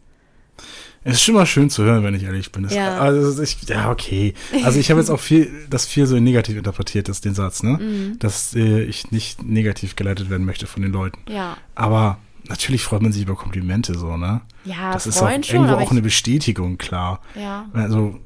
Es 1.04 1.16
ist 1.16 1.24
schon 1.24 1.36
mal 1.36 1.46
schön 1.46 1.70
zu 1.70 1.84
hören, 1.84 2.04
wenn 2.04 2.14
ich 2.14 2.24
ehrlich 2.24 2.52
bin. 2.52 2.66
Es, 2.66 2.74
Ja. 2.74 3.00
Also 3.00 3.42
ich, 3.42 3.58
ja, 3.68 3.90
okay. 3.90 4.34
Also 4.64 4.80
ich 4.80 4.90
habe 4.90 5.00
jetzt 5.00 5.10
auch 5.10 5.20
viel, 5.20 5.50
das 5.70 5.86
viel 5.86 6.06
so 6.06 6.20
negativ 6.20 6.58
interpretiert 6.58 7.08
ist, 7.08 7.24
den 7.24 7.34
Satz, 7.34 7.64
ne? 7.64 7.78
Mhm. 7.80 8.20
Dass 8.20 8.54
äh, 8.54 8.82
ich 8.84 9.12
nicht 9.12 9.42
negativ 9.42 9.96
geleitet 9.96 10.30
werden 10.30 10.46
möchte 10.46 10.68
von 10.68 10.82
den 10.82 10.92
Leuten. 10.92 11.20
Ja. 11.32 11.56
Aber 11.76 12.18
natürlich 12.50 12.84
freut 12.84 13.02
man 13.02 13.14
sich 13.14 13.22
über 13.22 13.36
Komplimente 13.36 13.98
so, 13.98 14.18
ne? 14.18 14.42
Ja, 14.66 14.92
das 14.92 15.08
ist 15.08 15.22
auch 15.22 15.30
schon, 15.30 15.44
irgendwo 15.44 15.76
auch 15.76 15.92
eine 15.92 16.02
Bestätigung, 16.02 16.78
klar. 16.78 17.22
ja. 17.36 17.70
Also, 17.74 18.20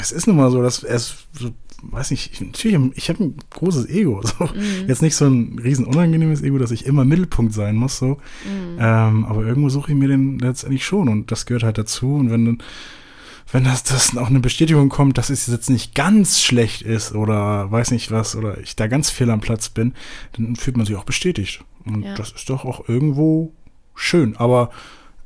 es 0.00 0.12
ist 0.12 0.26
nun 0.26 0.36
mal 0.36 0.50
so, 0.50 0.60
dass 0.60 0.82
es 0.82 1.14
so, 1.32 1.50
weiß 1.82 2.10
nicht, 2.10 2.32
ich, 2.32 2.40
natürlich, 2.40 2.78
ich 2.96 3.08
habe 3.08 3.24
ein 3.24 3.36
großes 3.50 3.88
Ego. 3.88 4.20
So. 4.38 4.44
Mhm. 4.46 4.88
Jetzt 4.88 5.02
nicht 5.02 5.16
so 5.16 5.26
ein 5.26 5.58
riesen 5.58 5.84
unangenehmes 5.84 6.42
Ego, 6.42 6.58
dass 6.58 6.70
ich 6.70 6.86
immer 6.86 7.04
Mittelpunkt 7.04 7.52
sein 7.54 7.76
muss, 7.76 7.98
so. 7.98 8.18
Mhm. 8.44 8.78
Ähm, 8.78 9.24
aber 9.24 9.44
irgendwo 9.44 9.68
suche 9.68 9.92
ich 9.92 9.98
mir 9.98 10.08
den 10.08 10.38
letztendlich 10.38 10.84
schon 10.84 11.08
und 11.08 11.30
das 11.30 11.46
gehört 11.46 11.62
halt 11.62 11.78
dazu. 11.78 12.14
Und 12.16 12.30
wenn 12.30 12.44
dann, 12.46 12.58
wenn 13.52 13.64
das, 13.64 13.82
das 13.82 14.16
auch 14.16 14.28
eine 14.28 14.40
Bestätigung 14.40 14.88
kommt, 14.88 15.16
dass 15.18 15.30
es 15.30 15.46
jetzt 15.46 15.70
nicht 15.70 15.94
ganz 15.94 16.40
schlecht 16.42 16.82
ist 16.82 17.12
oder 17.14 17.70
weiß 17.70 17.92
nicht 17.92 18.10
was 18.10 18.36
oder 18.36 18.58
ich 18.58 18.76
da 18.76 18.86
ganz 18.88 19.08
fehl 19.10 19.30
am 19.30 19.40
Platz 19.40 19.68
bin, 19.70 19.94
dann 20.32 20.56
fühlt 20.56 20.76
man 20.76 20.84
sich 20.86 20.96
auch 20.96 21.04
bestätigt. 21.04 21.64
Und 21.86 22.02
Ja. 22.02 22.14
das 22.14 22.32
ist 22.32 22.50
doch 22.50 22.64
auch 22.64 22.88
irgendwo 22.88 23.52
schön. 23.94 24.36
Aber 24.36 24.70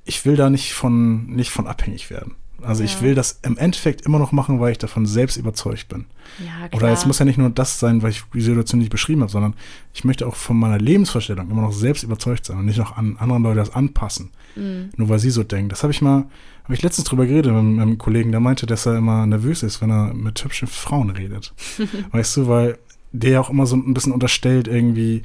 ich 0.04 0.24
will 0.24 0.36
da 0.36 0.50
nicht 0.50 0.72
von, 0.74 1.26
nicht 1.26 1.50
von 1.50 1.66
abhängig 1.66 2.10
werden. 2.10 2.34
Also 2.64 2.84
ich 2.84 2.94
Ja. 2.94 3.00
will 3.02 3.14
das 3.14 3.38
im 3.42 3.56
Endeffekt 3.58 4.02
immer 4.02 4.18
noch 4.18 4.32
machen, 4.32 4.60
weil 4.60 4.72
ich 4.72 4.78
davon 4.78 5.06
selbst 5.06 5.36
überzeugt 5.36 5.88
bin. 5.88 6.06
Ja, 6.38 6.68
klar. 6.68 6.82
Oder 6.82 6.92
es 6.92 7.04
muss 7.06 7.18
ja 7.18 7.24
nicht 7.24 7.38
nur 7.38 7.50
das 7.50 7.78
sein, 7.78 8.02
weil 8.02 8.10
ich 8.10 8.22
die 8.32 8.40
Situation 8.40 8.78
nicht 8.80 8.90
beschrieben 8.90 9.20
habe, 9.22 9.30
sondern 9.30 9.54
ich 9.94 10.04
möchte 10.04 10.26
auch 10.26 10.34
von 10.36 10.56
meiner 10.58 10.78
Lebensvorstellung 10.78 11.50
immer 11.50 11.62
noch 11.62 11.72
selbst 11.72 12.02
überzeugt 12.02 12.46
sein 12.46 12.58
und 12.58 12.66
nicht 12.66 12.78
noch 12.78 12.96
an 12.96 13.16
anderen 13.18 13.42
Leute 13.42 13.56
das 13.56 13.74
anpassen. 13.74 14.30
Mhm. 14.56 14.90
Nur 14.96 15.08
weil 15.08 15.18
sie 15.18 15.30
so 15.30 15.42
denken. 15.42 15.68
Das 15.68 15.82
habe 15.82 15.92
ich 15.92 16.02
mal, 16.02 16.24
habe 16.64 16.74
ich 16.74 16.82
letztens 16.82 17.08
drüber 17.08 17.26
geredet 17.26 17.52
mit, 17.52 17.62
mit 17.64 17.80
einem 17.80 17.98
Kollegen, 17.98 18.30
der 18.30 18.40
meinte, 18.40 18.66
dass 18.66 18.86
er 18.86 18.96
immer 18.96 19.26
nervös 19.26 19.62
ist, 19.62 19.80
wenn 19.80 19.90
er 19.90 20.14
mit 20.14 20.42
hübschen 20.44 20.68
Frauen 20.68 21.10
redet. 21.10 21.52
weißt 22.12 22.36
du, 22.38 22.48
weil 22.48 22.78
der 23.12 23.30
ja 23.32 23.40
auch 23.40 23.50
immer 23.50 23.66
so 23.66 23.76
ein 23.76 23.92
bisschen 23.92 24.12
unterstellt, 24.12 24.68
irgendwie, 24.68 25.22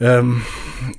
ähm, 0.00 0.42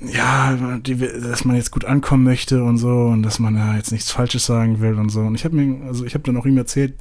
ja, 0.02 0.78
die, 0.78 0.96
dass 0.96 1.44
man 1.44 1.56
jetzt 1.56 1.72
gut 1.72 1.86
ankommen 1.86 2.24
möchte 2.24 2.64
und 2.64 2.78
so 2.78 3.08
und 3.08 3.24
dass 3.24 3.40
man 3.40 3.56
ja 3.56 3.76
jetzt 3.76 3.92
nichts 3.92 4.12
Falsches 4.12 4.46
sagen 4.46 4.80
will 4.80 4.94
und 4.94 5.10
so. 5.10 5.22
Und 5.22 5.36
ich 5.36 5.44
habe 5.44 5.56
mir, 5.56 5.86
also 5.88 6.06
ich 6.06 6.14
habe 6.14 6.24
dann 6.24 6.38
auch 6.38 6.46
ihm 6.46 6.58
erzählt, 6.58 6.94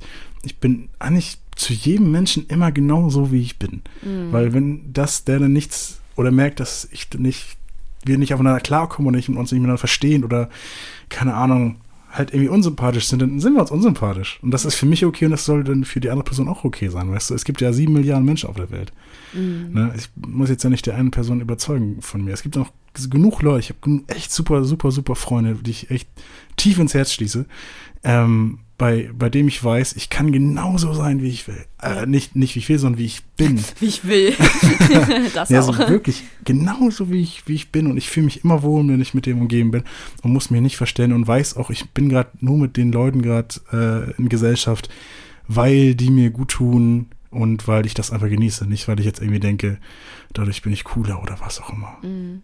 ich 0.42 0.56
bin 0.56 0.88
eigentlich 0.98 1.38
zu 1.56 1.74
jedem 1.74 2.10
Menschen 2.10 2.46
immer 2.46 2.72
genau 2.72 3.10
so, 3.10 3.32
wie 3.32 3.42
ich 3.42 3.58
bin. 3.58 3.82
Mhm. 4.02 4.32
Weil 4.32 4.54
wenn 4.54 4.92
das, 4.92 5.24
der 5.24 5.38
dann 5.38 5.52
nichts 5.52 6.00
oder 6.16 6.30
merkt, 6.30 6.60
dass 6.60 6.88
ich 6.90 7.06
nicht, 7.18 7.58
wir 8.04 8.16
nicht 8.16 8.32
aufeinander 8.32 8.60
klarkommen 8.60 9.08
und 9.08 9.16
nicht 9.16 9.28
uns 9.28 9.52
nicht 9.52 9.60
miteinander 9.60 9.78
verstehen 9.78 10.24
oder 10.24 10.48
keine 11.10 11.34
Ahnung, 11.34 11.76
halt 12.10 12.32
irgendwie 12.32 12.48
unsympathisch 12.48 13.06
sind, 13.06 13.22
dann 13.22 13.40
sind 13.40 13.54
wir 13.54 13.60
uns 13.60 13.70
unsympathisch. 13.70 14.40
Und 14.42 14.50
das 14.50 14.64
ist 14.64 14.74
für 14.74 14.86
mich 14.86 15.04
okay 15.04 15.26
und 15.26 15.30
das 15.30 15.44
soll 15.44 15.62
dann 15.64 15.84
für 15.84 16.00
die 16.00 16.10
andere 16.10 16.24
Person 16.24 16.48
auch 16.48 16.64
okay 16.64 16.88
sein, 16.88 17.10
weißt 17.10 17.30
du? 17.30 17.34
Es 17.34 17.44
gibt 17.44 17.60
ja 17.60 17.72
sieben 17.72 17.92
Milliarden 17.92 18.24
Menschen 18.24 18.48
auf 18.48 18.56
der 18.56 18.70
Welt. 18.70 18.92
Mhm. 19.32 19.70
Ne? 19.72 19.94
Ich 19.96 20.10
muss 20.16 20.48
jetzt 20.48 20.64
ja 20.64 20.70
nicht 20.70 20.86
der 20.86 20.96
einen 20.96 21.12
Person 21.12 21.40
überzeugen 21.40 22.02
von 22.02 22.24
mir. 22.24 22.34
Es 22.34 22.42
gibt 22.42 22.56
noch 22.56 22.72
genug 23.08 23.42
Leute, 23.42 23.60
ich 23.60 23.70
habe 23.70 24.02
echt 24.08 24.32
super, 24.32 24.64
super, 24.64 24.90
super 24.90 25.14
Freunde, 25.14 25.54
die 25.54 25.70
ich 25.70 25.90
echt 25.90 26.08
tief 26.56 26.78
ins 26.78 26.94
Herz 26.94 27.12
schließe, 27.12 27.46
ähm, 28.02 28.58
bei, 28.80 29.10
bei 29.12 29.28
dem 29.28 29.46
ich 29.46 29.62
weiß, 29.62 29.92
ich 29.96 30.08
kann 30.08 30.32
genauso 30.32 30.94
sein, 30.94 31.20
wie 31.20 31.28
ich 31.28 31.46
will. 31.46 31.66
Äh, 31.82 32.06
nicht, 32.06 32.34
nicht 32.34 32.54
wie 32.54 32.60
ich 32.60 32.68
will, 32.70 32.78
sondern 32.78 32.98
wie 32.98 33.04
ich 33.04 33.22
bin. 33.36 33.60
Wie 33.78 33.86
ich 33.86 34.06
will. 34.06 34.32
das 35.34 35.50
Ja, 35.50 35.60
auch. 35.60 35.74
so 35.74 35.78
wirklich 35.90 36.22
genauso 36.46 37.10
wie 37.10 37.20
ich, 37.20 37.42
wie 37.46 37.56
ich 37.56 37.72
bin 37.72 37.88
und 37.88 37.98
ich 37.98 38.08
fühle 38.08 38.24
mich 38.24 38.42
immer 38.42 38.62
wohl, 38.62 38.88
wenn 38.88 39.02
ich 39.02 39.12
mit 39.12 39.26
dem 39.26 39.38
umgeben 39.38 39.70
bin 39.70 39.82
und 40.22 40.32
muss 40.32 40.48
mich 40.48 40.62
nicht 40.62 40.78
verstellen 40.78 41.12
und 41.12 41.28
weiß 41.28 41.58
auch, 41.58 41.68
ich 41.68 41.90
bin 41.90 42.08
gerade 42.08 42.30
nur 42.40 42.56
mit 42.56 42.78
den 42.78 42.90
Leuten 42.90 43.20
gerade 43.20 43.54
äh, 43.70 44.12
in 44.18 44.30
Gesellschaft, 44.30 44.88
weil 45.46 45.94
die 45.94 46.08
mir 46.08 46.30
gut 46.30 46.48
tun 46.52 47.08
und 47.30 47.68
weil 47.68 47.84
ich 47.84 47.92
das 47.92 48.10
einfach 48.10 48.30
genieße, 48.30 48.66
nicht 48.66 48.88
weil 48.88 48.98
ich 48.98 49.04
jetzt 49.04 49.20
irgendwie 49.20 49.40
denke, 49.40 49.76
dadurch 50.32 50.62
bin 50.62 50.72
ich 50.72 50.84
cooler 50.84 51.22
oder 51.22 51.36
was 51.40 51.60
auch 51.60 51.70
immer. 51.70 51.98
Mhm. 52.02 52.40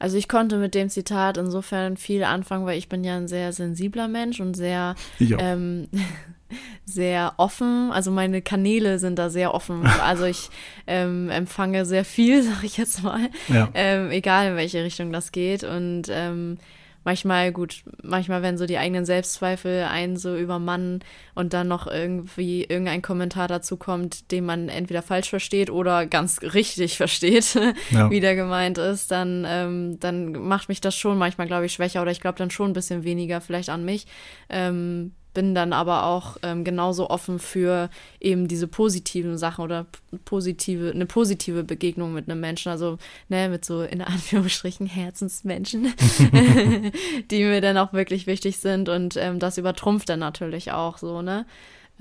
Also 0.00 0.16
ich 0.16 0.28
konnte 0.28 0.56
mit 0.56 0.74
dem 0.74 0.88
Zitat 0.88 1.36
insofern 1.36 1.96
viel 1.96 2.24
anfangen, 2.24 2.66
weil 2.66 2.78
ich 2.78 2.88
bin 2.88 3.04
ja 3.04 3.16
ein 3.16 3.28
sehr 3.28 3.52
sensibler 3.52 4.08
Mensch 4.08 4.40
und 4.40 4.54
sehr 4.54 4.96
ähm, 5.20 5.88
sehr 6.86 7.34
offen. 7.36 7.92
Also 7.92 8.10
meine 8.10 8.42
Kanäle 8.42 8.98
sind 8.98 9.18
da 9.18 9.30
sehr 9.30 9.54
offen. 9.54 9.88
Also 10.02 10.24
ich 10.24 10.48
ähm, 10.86 11.28
empfange 11.30 11.84
sehr 11.84 12.04
viel, 12.04 12.42
sag 12.50 12.64
ich 12.64 12.78
jetzt 12.78 13.02
mal. 13.02 13.28
ja. 13.48 13.68
Ähm, 13.74 14.10
egal 14.10 14.48
in 14.48 14.56
welche 14.56 14.82
Richtung 14.82 15.12
das 15.12 15.30
geht. 15.32 15.62
Und 15.62 16.04
ähm, 16.08 16.56
manchmal, 17.04 17.52
gut, 17.52 17.82
manchmal, 18.02 18.42
wenn 18.42 18.58
so 18.58 18.66
die 18.66 18.78
eigenen 18.78 19.04
Selbstzweifel 19.04 19.84
einen 19.84 20.16
so 20.16 20.36
übermannen 20.36 21.00
und 21.34 21.52
dann 21.52 21.68
noch 21.68 21.86
irgendwie 21.86 22.64
irgendein 22.64 23.02
Kommentar 23.02 23.48
dazu 23.48 23.76
kommt, 23.76 24.30
den 24.30 24.44
man 24.44 24.68
entweder 24.68 25.02
falsch 25.02 25.30
versteht 25.30 25.70
oder 25.70 26.06
ganz 26.06 26.40
richtig 26.42 26.96
versteht, 26.98 27.54
Ja. 27.90 28.10
wie 28.10 28.20
der 28.20 28.36
gemeint 28.36 28.78
ist, 28.78 29.10
dann, 29.10 29.44
ähm, 29.48 29.98
dann 30.00 30.32
macht 30.32 30.68
mich 30.68 30.80
das 30.80 30.94
schon 30.96 31.18
manchmal, 31.18 31.46
glaube 31.46 31.66
ich, 31.66 31.72
schwächer 31.72 32.02
oder 32.02 32.10
ich 32.10 32.20
glaube 32.20 32.38
dann 32.38 32.50
schon 32.50 32.70
ein 32.70 32.74
bisschen 32.74 33.04
weniger 33.04 33.40
vielleicht 33.40 33.70
an 33.70 33.84
mich. 33.84 34.06
Ähm, 34.48 35.12
bin 35.32 35.54
dann 35.54 35.72
aber 35.72 36.04
auch 36.06 36.36
ähm, 36.42 36.64
genauso 36.64 37.10
offen 37.10 37.38
für 37.38 37.90
eben 38.20 38.48
diese 38.48 38.66
positiven 38.66 39.38
Sachen 39.38 39.64
oder 39.64 39.86
positive, 40.24 40.90
eine 40.90 41.06
positive 41.06 41.64
Begegnung 41.64 42.12
mit 42.12 42.28
einem 42.28 42.40
Menschen, 42.40 42.70
also 42.70 42.98
ne, 43.28 43.48
mit 43.48 43.64
so 43.64 43.82
in 43.82 44.02
Anführungsstrichen 44.02 44.86
Herzensmenschen, 44.86 45.92
die 47.30 47.44
mir 47.44 47.60
dann 47.60 47.78
auch 47.78 47.92
wirklich 47.92 48.26
wichtig 48.26 48.58
sind 48.58 48.88
und 48.88 49.16
ähm, 49.16 49.38
das 49.38 49.58
übertrumpft 49.58 50.08
dann 50.08 50.20
natürlich 50.20 50.72
auch 50.72 50.98
so, 50.98 51.22
ne? 51.22 51.46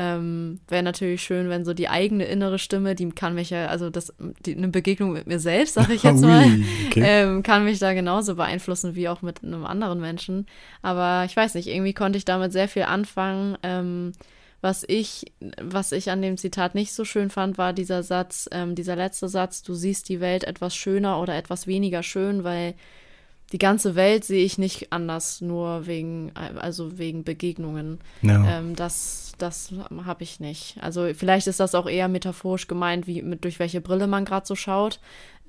Ähm, 0.01 0.61
Wäre 0.69 0.81
natürlich 0.81 1.21
schön, 1.21 1.49
wenn 1.49 1.65
so 1.65 1.73
die 1.73 1.89
eigene 1.89 2.23
innere 2.23 2.57
Stimme, 2.57 2.95
die 2.95 3.09
kann 3.09 3.35
mich 3.35 3.49
ja, 3.49 3.65
also 3.65 3.89
das, 3.89 4.13
die, 4.45 4.55
eine 4.55 4.69
Begegnung 4.69 5.11
mit 5.11 5.27
mir 5.27 5.39
selbst, 5.39 5.73
sage 5.73 5.93
ich 5.93 6.03
jetzt 6.03 6.21
mal, 6.23 6.45
okay. 6.87 7.03
ähm, 7.03 7.43
kann 7.43 7.65
mich 7.65 7.79
da 7.79 7.93
genauso 7.93 8.35
beeinflussen 8.35 8.95
wie 8.95 9.09
auch 9.09 9.21
mit 9.21 9.43
einem 9.43 9.65
anderen 9.65 9.99
Menschen. 9.99 10.45
Aber 10.81 11.25
ich 11.25 11.35
weiß 11.35 11.55
nicht, 11.55 11.67
irgendwie 11.67 11.93
konnte 11.93 12.17
ich 12.17 12.23
damit 12.23 12.53
sehr 12.53 12.69
viel 12.69 12.83
anfangen. 12.83 13.57
Ähm, 13.61 14.13
was 14.61 14.85
ich, 14.87 15.25
was 15.61 15.91
ich 15.91 16.09
an 16.11 16.21
dem 16.21 16.37
Zitat 16.37 16.75
nicht 16.75 16.93
so 16.93 17.03
schön 17.03 17.29
fand, 17.29 17.57
war 17.57 17.73
dieser 17.73 18.01
Satz, 18.01 18.47
ähm, 18.53 18.75
dieser 18.75 18.95
letzte 18.95 19.27
Satz, 19.27 19.63
du 19.63 19.73
siehst 19.73 20.07
die 20.07 20.21
Welt 20.21 20.45
etwas 20.45 20.75
schöner 20.75 21.19
oder 21.21 21.35
etwas 21.35 21.67
weniger 21.67 22.03
schön, 22.03 22.45
weil 22.45 22.75
die 23.51 23.57
ganze 23.57 23.95
Welt 23.95 24.23
sehe 24.23 24.43
ich 24.43 24.57
nicht 24.57 24.91
anders, 24.93 25.41
nur 25.41 25.87
wegen, 25.87 26.31
also 26.35 26.97
wegen 26.97 27.23
Begegnungen. 27.23 27.99
ja. 28.21 28.59
Ähm, 28.59 28.75
das 28.75 29.29
das 29.39 29.73
habe 30.05 30.23
ich 30.23 30.39
nicht. 30.39 30.77
Also 30.81 31.09
vielleicht 31.13 31.47
ist 31.47 31.59
das 31.59 31.73
auch 31.73 31.87
eher 31.87 32.07
metaphorisch 32.07 32.67
gemeint, 32.67 33.07
wie 33.07 33.21
mit 33.21 33.43
durch 33.43 33.59
welche 33.59 33.81
Brille 33.81 34.05
man 34.05 34.25
gerade 34.25 34.45
so 34.45 34.55
schaut. 34.55 34.99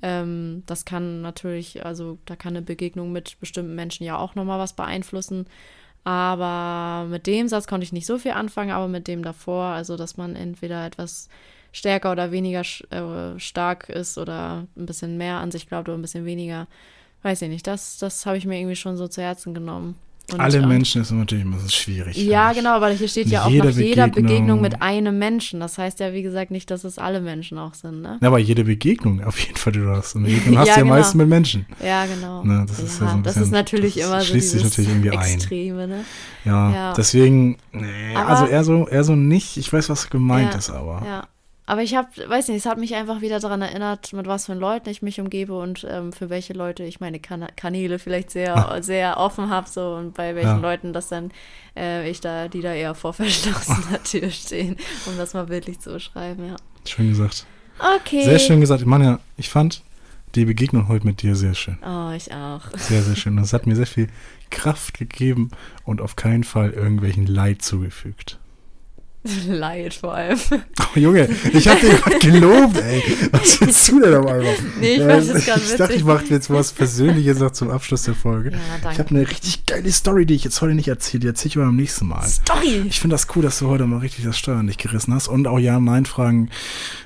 Ähm, 0.01 0.63
das 0.65 0.85
kann 0.85 1.21
natürlich, 1.21 1.85
also 1.85 2.17
da 2.25 2.35
kann 2.35 2.55
eine 2.55 2.65
Begegnung 2.65 3.11
mit 3.11 3.39
bestimmten 3.39 3.75
Menschen 3.75 4.05
ja 4.05 4.17
auch 4.17 4.35
nochmal 4.35 4.59
was 4.59 4.73
beeinflussen. 4.73 5.45
Aber 6.03 7.07
mit 7.07 7.27
dem 7.27 7.47
Satz 7.47 7.67
konnte 7.67 7.83
ich 7.83 7.93
nicht 7.93 8.07
so 8.07 8.17
viel 8.17 8.31
anfangen, 8.31 8.71
aber 8.71 8.87
mit 8.87 9.07
dem 9.07 9.23
davor, 9.23 9.65
also 9.65 9.97
dass 9.97 10.17
man 10.17 10.35
entweder 10.35 10.85
etwas 10.85 11.29
stärker 11.71 12.11
oder 12.11 12.31
weniger 12.31 12.61
äh, 12.89 13.39
stark 13.39 13.87
ist 13.89 14.17
oder 14.17 14.67
ein 14.75 14.85
bisschen 14.85 15.17
mehr 15.17 15.35
an 15.35 15.51
sich 15.51 15.67
glaubt 15.67 15.87
oder 15.87 15.97
ein 15.97 16.01
bisschen 16.01 16.25
weniger, 16.25 16.67
weiß 17.23 17.41
ich 17.43 17.49
nicht. 17.49 17.67
Das, 17.67 17.97
das 17.97 18.25
habe 18.25 18.37
ich 18.37 18.45
mir 18.45 18.59
irgendwie 18.59 18.75
schon 18.75 18.97
so 18.97 19.07
zu 19.07 19.21
Herzen 19.21 19.53
genommen. 19.53 19.95
Und, 20.31 20.39
Alle 20.39 20.59
ähm, 20.59 20.67
Menschen 20.69 21.01
ist 21.01 21.11
natürlich 21.11 21.43
immer 21.43 21.59
so 21.59 21.67
schwierig. 21.67 22.15
Ja, 22.15 22.53
genau, 22.53 22.75
aber 22.75 22.89
hier 22.89 23.07
steht 23.07 23.27
ja 23.27 23.43
auch 23.43 23.49
nach 23.49 23.71
jeder 23.71 24.07
Begegnung 24.07 24.61
mit 24.61 24.81
einem 24.81 25.19
Menschen. 25.19 25.59
Das 25.59 25.77
heißt 25.77 25.99
ja, 25.99 26.13
wie 26.13 26.21
gesagt, 26.21 26.51
nicht, 26.51 26.71
dass 26.71 26.83
es 26.83 26.97
alle 26.97 27.19
Menschen 27.19 27.57
auch 27.57 27.73
sind. 27.73 28.01
Ne? 28.01 28.17
Ja, 28.21 28.27
aber 28.29 28.39
jede 28.39 28.63
Begegnung, 28.63 29.23
auf 29.23 29.37
jeden 29.39 29.57
Fall, 29.57 29.73
die 29.73 29.79
du 29.79 29.89
hast. 29.89 30.15
Eine 30.15 30.25
Begegnung 30.29 30.57
hast 30.59 30.67
ja, 30.67 30.75
ja 30.75 30.81
genau. 30.83 30.95
meistens 30.95 31.15
mit 31.15 31.27
Menschen. 31.27 31.65
Ja, 31.83 32.05
genau. 32.05 32.43
Ne, 32.43 32.65
das, 32.67 32.77
ja, 32.77 32.85
ist, 32.85 33.01
ja 33.01 33.11
so 33.11 33.17
das 33.17 33.37
ist 33.37 33.51
natürlich 33.51 33.97
immer 33.97 34.21
so 34.21 34.27
schließt 34.27 34.51
sich 34.51 34.63
natürlich 34.63 34.89
irgendwie 34.89 35.09
Extreme, 35.09 35.87
ne? 35.87 36.05
Ja, 36.45 36.71
ja. 36.71 36.93
deswegen, 36.93 37.57
nee, 37.71 38.15
also 38.15 38.45
eher 38.45 38.63
so, 38.63 38.87
eher 38.87 39.03
so 39.03 39.15
nicht. 39.15 39.57
Ich 39.57 39.71
weiß, 39.71 39.89
was 39.89 40.09
gemeint 40.09 40.55
ist, 40.55 40.69
aber. 40.69 41.03
Ja. 41.05 41.27
Aber 41.65 41.83
ich 41.83 41.95
habe, 41.95 42.09
weiß 42.27 42.47
nicht, 42.47 42.57
es 42.57 42.65
hat 42.65 42.77
mich 42.77 42.95
einfach 42.95 43.21
wieder 43.21 43.39
daran 43.39 43.61
erinnert, 43.61 44.13
mit 44.13 44.27
was 44.27 44.47
für 44.47 44.53
Leuten 44.53 44.89
ich 44.89 45.01
mich 45.01 45.21
umgebe 45.21 45.57
und 45.57 45.85
ähm, 45.89 46.11
für 46.11 46.29
welche 46.29 46.53
Leute 46.53 46.83
ich 46.83 46.99
meine 46.99 47.19
kan 47.19 47.47
Kanäle 47.55 47.99
vielleicht 47.99 48.31
sehr, 48.31 48.77
sehr 48.81 49.17
offen 49.17 49.49
habe 49.49 49.69
so 49.69 49.93
und 49.93 50.15
bei 50.15 50.35
welchen 50.35 50.47
ja. 50.47 50.57
Leuten 50.57 50.91
das 50.91 51.07
dann 51.07 51.31
äh, 51.77 52.09
ich 52.09 52.19
da, 52.19 52.47
die 52.47 52.61
da 52.61 52.73
eher 52.73 52.95
vor 52.95 53.13
verschlossener 53.13 54.03
Tür 54.03 54.29
stehen, 54.31 54.75
um 55.05 55.17
das 55.17 55.33
mal 55.33 55.45
bildlich 55.45 55.79
zu 55.79 55.91
beschreiben, 55.91 56.47
ja. 56.47 56.55
Schön 56.85 57.09
gesagt. 57.09 57.45
Okay. 57.97 58.23
Sehr 58.23 58.39
schön 58.39 58.59
gesagt. 58.59 58.81
Ich 58.81 58.87
meine, 58.87 59.05
ja, 59.05 59.19
ich 59.37 59.49
fand 59.49 59.83
die 60.35 60.45
Begegnung 60.45 60.87
heute 60.87 61.05
mit 61.05 61.21
dir 61.21 61.35
sehr 61.35 61.53
schön. 61.53 61.77
Oh, 61.85 62.11
ich 62.11 62.31
auch. 62.33 62.61
Sehr, 62.77 63.01
sehr 63.01 63.15
schön. 63.15 63.37
Das 63.37 63.53
hat 63.53 63.67
mir 63.67 63.75
sehr 63.75 63.87
viel 63.87 64.07
Kraft 64.49 64.97
gegeben 64.97 65.51
und 65.83 66.01
auf 66.01 66.15
keinen 66.15 66.43
Fall 66.43 66.71
irgendwelchen 66.71 67.27
Leid 67.27 67.61
zugefügt. 67.61 68.39
Leid 69.47 69.93
vor 69.93 70.15
allem. 70.15 70.39
Oh, 70.51 70.99
Junge, 70.99 71.29
ich 71.53 71.67
hab 71.67 71.79
dir 71.79 71.93
gerade 71.93 72.19
gelobt, 72.19 72.77
ey. 72.77 73.03
Was 73.31 73.61
willst 73.61 73.89
du 73.89 73.99
denn 74.01 74.15
auf 74.15 74.25
einmal? 74.25 74.55
Nee, 74.79 74.95
ich 74.95 75.05
weiß 75.05 75.29
es 75.29 75.45
gerade 75.45 75.61
Ich 75.61 75.75
dachte, 75.75 75.93
ich 75.93 76.03
mache 76.03 76.25
jetzt 76.25 76.49
was 76.49 76.71
Persönliches 76.71 77.39
noch 77.39 77.51
zum 77.51 77.69
Abschluss 77.69 78.03
der 78.03 78.15
Folge. 78.15 78.51
Ja, 78.51 78.57
danke. 78.81 78.93
Ich 78.93 78.99
habe 78.99 79.09
eine 79.11 79.29
richtig 79.29 79.65
geile 79.67 79.91
Story, 79.91 80.25
die 80.25 80.33
ich 80.33 80.43
jetzt 80.43 80.59
heute 80.61 80.73
nicht 80.73 80.87
erzähle. 80.87 81.21
Die 81.21 81.27
erzähle 81.27 81.49
ich 81.49 81.57
aber 81.57 81.65
beim 81.67 81.75
nächsten 81.75 82.07
Mal. 82.07 82.27
Story! 82.27 82.83
Ich 82.87 82.99
finde 82.99 83.13
das 83.13 83.27
cool, 83.35 83.43
dass 83.43 83.59
du 83.59 83.67
heute 83.67 83.85
mal 83.85 83.99
richtig 83.99 84.25
das 84.25 84.37
Steuern 84.39 84.65
nicht 84.65 84.81
gerissen 84.81 85.13
hast 85.13 85.27
und 85.27 85.45
auch 85.47 85.59
Ja-Nein-Fragen 85.59 86.49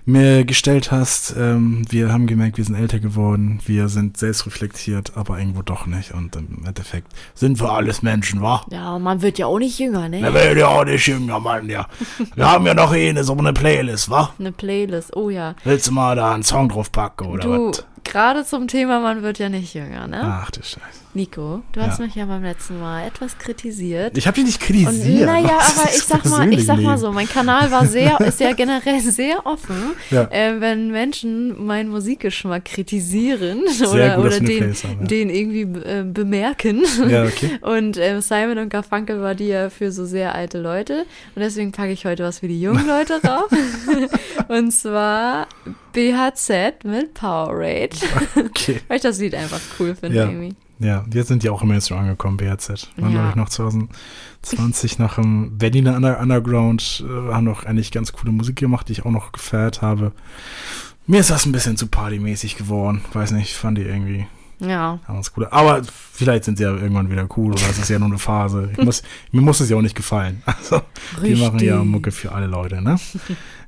mir 0.06 0.46
gestellt 0.46 0.92
hast. 0.92 1.36
Ähm, 1.38 1.86
wir 1.90 2.14
haben 2.14 2.28
gemerkt, 2.28 2.58
wir 2.58 2.64
sind 2.64 2.76
älter 2.76 3.00
geworden. 3.00 3.60
Wir 3.66 3.90
sind 3.90 4.16
selbstreflektiert, 4.18 5.14
aber 5.16 5.38
irgendwo 5.40 5.64
doch 5.64 5.86
nicht. 5.86 6.14
Und 6.14 6.38
im 6.38 6.64
Endeffekt 6.66 7.12
sind 7.34 7.60
wir 7.60 7.72
alles 7.72 8.02
Menschen, 8.02 8.42
wa? 8.42 8.66
Ja, 8.72 8.98
man 9.00 9.22
wird 9.22 9.38
ja 9.38 9.48
auch 9.48 9.60
nicht 9.60 9.78
jünger, 9.80 10.08
ne? 10.08 10.22
Man 10.22 10.34
wird 10.34 10.58
ja 10.58 10.70
auch 10.70 10.86
nicht 10.86 11.06
jünger, 11.08 11.40
Mann, 11.42 11.70
ja. 11.70 11.88
Wir 12.36 12.50
haben 12.50 12.66
ja 12.66 12.74
noch 12.74 12.94
eh 12.94 13.10
eine, 13.10 13.24
so 13.24 13.38
eine 13.38 13.54
Playlist, 13.54 14.10
wa? 14.10 14.34
Eine 14.40 14.52
Playlist, 14.52 15.16
oh 15.16 15.30
ja. 15.30 15.56
Willst 15.64 15.88
du 15.88 15.92
mal 15.92 16.16
da 16.16 16.34
einen 16.34 16.44
Song 16.44 16.70
drauf 16.70 16.92
packen 16.92 17.28
oder 17.28 17.50
was? 17.50 17.86
Gerade 18.06 18.46
zum 18.46 18.68
Thema, 18.68 19.00
man 19.00 19.24
wird 19.24 19.40
ja 19.40 19.50
nicht 19.50 19.74
jünger, 19.74 20.08
ne? 20.08 20.22
Ach 20.24 20.52
du 20.52 20.62
Scheiße. 20.62 21.06
Nico, 21.16 21.62
du 21.72 21.82
hast 21.82 22.00
mich 22.00 22.14
ja 22.16 22.26
beim 22.26 22.44
letzten 22.44 22.78
Mal 22.78 23.08
etwas 23.08 23.38
kritisiert. 23.38 24.18
Ich 24.18 24.28
habe 24.28 24.36
dich 24.36 24.46
nicht 24.46 24.60
kritisiert. 24.60 25.26
naja, 25.26 25.60
aber 25.60 25.90
ich 25.90 26.04
sag 26.04 26.26
mal, 26.26 26.52
ich 26.54 26.66
sag 26.66 26.82
mal 26.82 26.98
so, 26.98 27.10
mein 27.14 27.28
Kanal 27.30 27.72
war 27.72 27.86
sehr, 27.86 28.20
ist 28.20 28.42
ja 28.42 28.52
generell 28.52 29.00
sehr 29.02 29.46
offen, 29.46 29.94
ja. 30.12 30.24
äh, 30.30 30.60
wenn 30.60 30.92
Menschen 30.92 31.66
meinen 31.66 31.90
Musikgeschmack 31.90 32.66
kritisieren 32.66 33.62
sehr 33.70 33.90
oder, 33.90 34.16
gut, 34.18 34.26
oder 34.26 34.40
den, 34.42 34.74
haben, 34.74 34.98
ja. 35.00 35.08
den 35.08 35.30
irgendwie 35.30 35.62
äh, 35.62 36.04
bemerken. 36.04 36.84
Ja, 37.08 37.24
okay. 37.24 37.52
Und 37.62 37.96
äh, 37.96 38.22
Simon 38.22 38.58
und 38.58 38.70
Garfunkel 38.70 39.22
war 39.22 39.36
die 39.36 39.48
ja 39.48 39.70
für 39.70 39.94
so 39.94 40.06
sehr 40.06 40.36
alte 40.36 40.60
Leute. 40.60 41.06
Und 41.36 41.42
deswegen 41.42 41.72
packe 41.72 41.92
ich 41.92 42.06
heute 42.06 42.24
was 42.24 42.40
für 42.40 42.50
die 42.50 42.60
jungen 42.60 42.88
Leute 42.88 43.22
rauf. 43.24 43.50
und 44.50 44.72
zwar 44.72 45.48
BHZ 45.96 46.84
mit 46.84 47.14
Powerade. 47.14 47.96
Okay. 48.36 48.82
Weil 48.88 48.98
ich 48.98 49.04
das 49.04 49.18
Lied 49.18 49.34
einfach 49.34 49.62
cool 49.80 49.96
finde 49.96 50.18
ja. 50.18 50.26
irgendwie. 50.26 50.56
Ja, 50.78 51.06
jetzt 51.14 51.30
sind 51.30 51.42
die 51.42 51.50
auch 51.50 51.62
im 51.62 51.70
Mainstream 51.70 52.00
angekommen, 52.00 52.36
BHZ. 52.36 52.90
Waren, 52.98 53.14
ja. 53.14 53.22
glaube 53.22 53.30
ich, 53.30 53.36
noch 53.36 53.50
2020 53.50 55.00
nach 55.00 55.16
dem 55.16 55.58
Berliner 55.58 56.20
Underground, 56.20 57.04
äh, 57.08 57.34
haben 57.34 57.46
noch 57.46 57.64
eigentlich 57.64 57.92
ganz 57.92 58.12
coole 58.12 58.34
Musik 58.34 58.58
gemacht, 58.58 58.90
die 58.90 58.92
ich 58.92 59.06
auch 59.06 59.12
noch 59.12 59.32
gefeiert 59.32 59.82
habe. 59.82 60.12
Mir 61.08 61.22
ist 61.22 61.30
das 61.30 61.46
ein 61.46 61.54
bisschen 61.54 61.78
zu 61.78 61.88
partymäßig 61.88 62.58
geworden. 62.58 63.02
Weiß 63.14 63.32
nicht, 63.32 63.54
fand 63.54 63.78
die 63.78 63.84
irgendwie. 63.84 64.28
Ja. 64.60 65.00
Ganz 65.08 65.32
cool. 65.38 65.48
Aber 65.50 65.82
vielleicht 65.84 66.44
sind 66.44 66.58
sie 66.58 66.64
ja 66.64 66.76
irgendwann 66.76 67.10
wieder 67.10 67.28
cool 67.38 67.54
oder 67.54 67.70
es 67.70 67.78
ist 67.78 67.90
ja 67.90 68.00
nur 68.00 68.10
eine 68.10 68.18
Phase. 68.18 68.72
Muss, 68.78 69.04
mir 69.32 69.42
muss 69.42 69.62
es 69.62 69.70
ja 69.70 69.78
auch 69.78 69.82
nicht 69.82 69.96
gefallen. 69.96 70.42
Also, 70.46 70.82
Richtig. 71.22 71.36
die 71.36 71.42
machen 71.42 71.60
ja 71.60 71.84
Mucke 71.84 72.12
für 72.12 72.32
alle 72.32 72.48
Leute, 72.48 72.82
ne? 72.82 72.98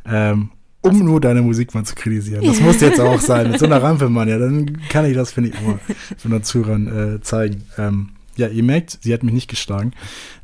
ähm, 0.05 0.49
um 0.81 0.99
nur 0.99 1.19
deine 1.19 1.41
Musik 1.41 1.73
mal 1.73 1.83
zu 1.83 1.95
kritisieren. 1.95 2.45
Das 2.45 2.61
muss 2.61 2.79
jetzt 2.81 2.99
auch 2.99 3.19
sein. 3.19 3.51
Mit 3.51 3.59
so 3.59 3.65
einer 3.65 3.81
Rampe, 3.81 4.09
Mann, 4.09 4.29
ja, 4.29 4.37
dann 4.37 4.79
kann 4.89 5.05
ich 5.05 5.15
das, 5.15 5.31
finde 5.31 5.49
ich, 5.49 5.57
auch 5.57 5.61
mal 5.61 5.79
von 6.17 6.31
den 6.31 6.43
Zuhörern 6.43 7.15
äh, 7.15 7.21
zeigen. 7.21 7.63
Ähm, 7.77 8.09
ja, 8.35 8.47
ihr 8.47 8.63
merkt, 8.63 8.99
sie 9.01 9.13
hat 9.13 9.23
mich 9.23 9.33
nicht 9.33 9.49
geschlagen. 9.49 9.93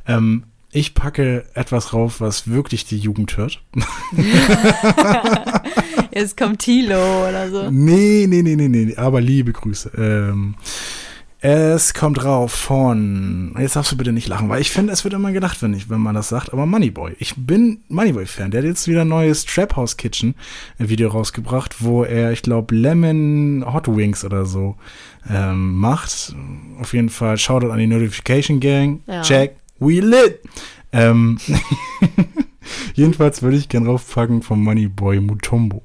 Ähm, 0.06 0.44
ich 0.72 0.94
packe 0.94 1.44
etwas 1.54 1.92
rauf, 1.92 2.20
was 2.20 2.50
wirklich 2.50 2.84
die 2.84 2.98
Jugend 2.98 3.36
hört. 3.36 3.62
Jetzt 6.12 6.36
kommt 6.36 6.58
Tilo 6.58 7.28
oder 7.28 7.50
so. 7.50 7.70
Nee, 7.70 8.26
nee, 8.28 8.42
nee, 8.42 8.56
nee, 8.56 8.68
nee, 8.68 8.96
aber 8.96 9.20
liebe 9.20 9.52
Grüße. 9.52 9.92
Ähm, 9.96 10.56
es 11.46 11.92
kommt 11.92 12.24
rauf 12.24 12.52
von, 12.52 13.54
jetzt 13.58 13.76
darfst 13.76 13.92
du 13.92 13.98
bitte 13.98 14.12
nicht 14.12 14.28
lachen, 14.28 14.48
weil 14.48 14.62
ich 14.62 14.70
finde, 14.70 14.94
es 14.94 15.04
wird 15.04 15.12
immer 15.12 15.30
gedacht, 15.30 15.60
wenn, 15.60 15.74
ich, 15.74 15.90
wenn 15.90 16.00
man 16.00 16.14
das 16.14 16.30
sagt, 16.30 16.54
aber 16.54 16.64
Moneyboy. 16.64 17.16
Ich 17.18 17.34
bin 17.36 17.82
Moneyboy-Fan. 17.88 18.50
Der 18.50 18.62
hat 18.62 18.66
jetzt 18.66 18.88
wieder 18.88 19.02
ein 19.02 19.08
neues 19.08 19.44
Trap 19.44 19.76
House 19.76 19.98
Kitchen 19.98 20.36
Video 20.78 21.10
rausgebracht, 21.10 21.84
wo 21.84 22.02
er, 22.02 22.32
ich 22.32 22.40
glaube, 22.40 22.74
Lemon 22.74 23.62
Hot 23.70 23.94
Wings 23.94 24.24
oder 24.24 24.46
so 24.46 24.76
ähm, 25.28 25.74
macht. 25.74 26.34
Auf 26.80 26.94
jeden 26.94 27.10
Fall 27.10 27.36
Shoutout 27.36 27.70
an 27.70 27.78
die 27.78 27.88
Notification 27.88 28.58
Gang. 28.58 29.02
Ja. 29.06 29.20
Check, 29.20 29.56
we 29.78 30.00
lit. 30.00 30.40
Ähm, 30.92 31.36
jedenfalls 32.94 33.42
würde 33.42 33.58
ich 33.58 33.68
gern 33.68 33.84
raufpacken 33.84 34.40
vom 34.40 34.64
Moneyboy 34.64 35.20
Mutombo. 35.20 35.82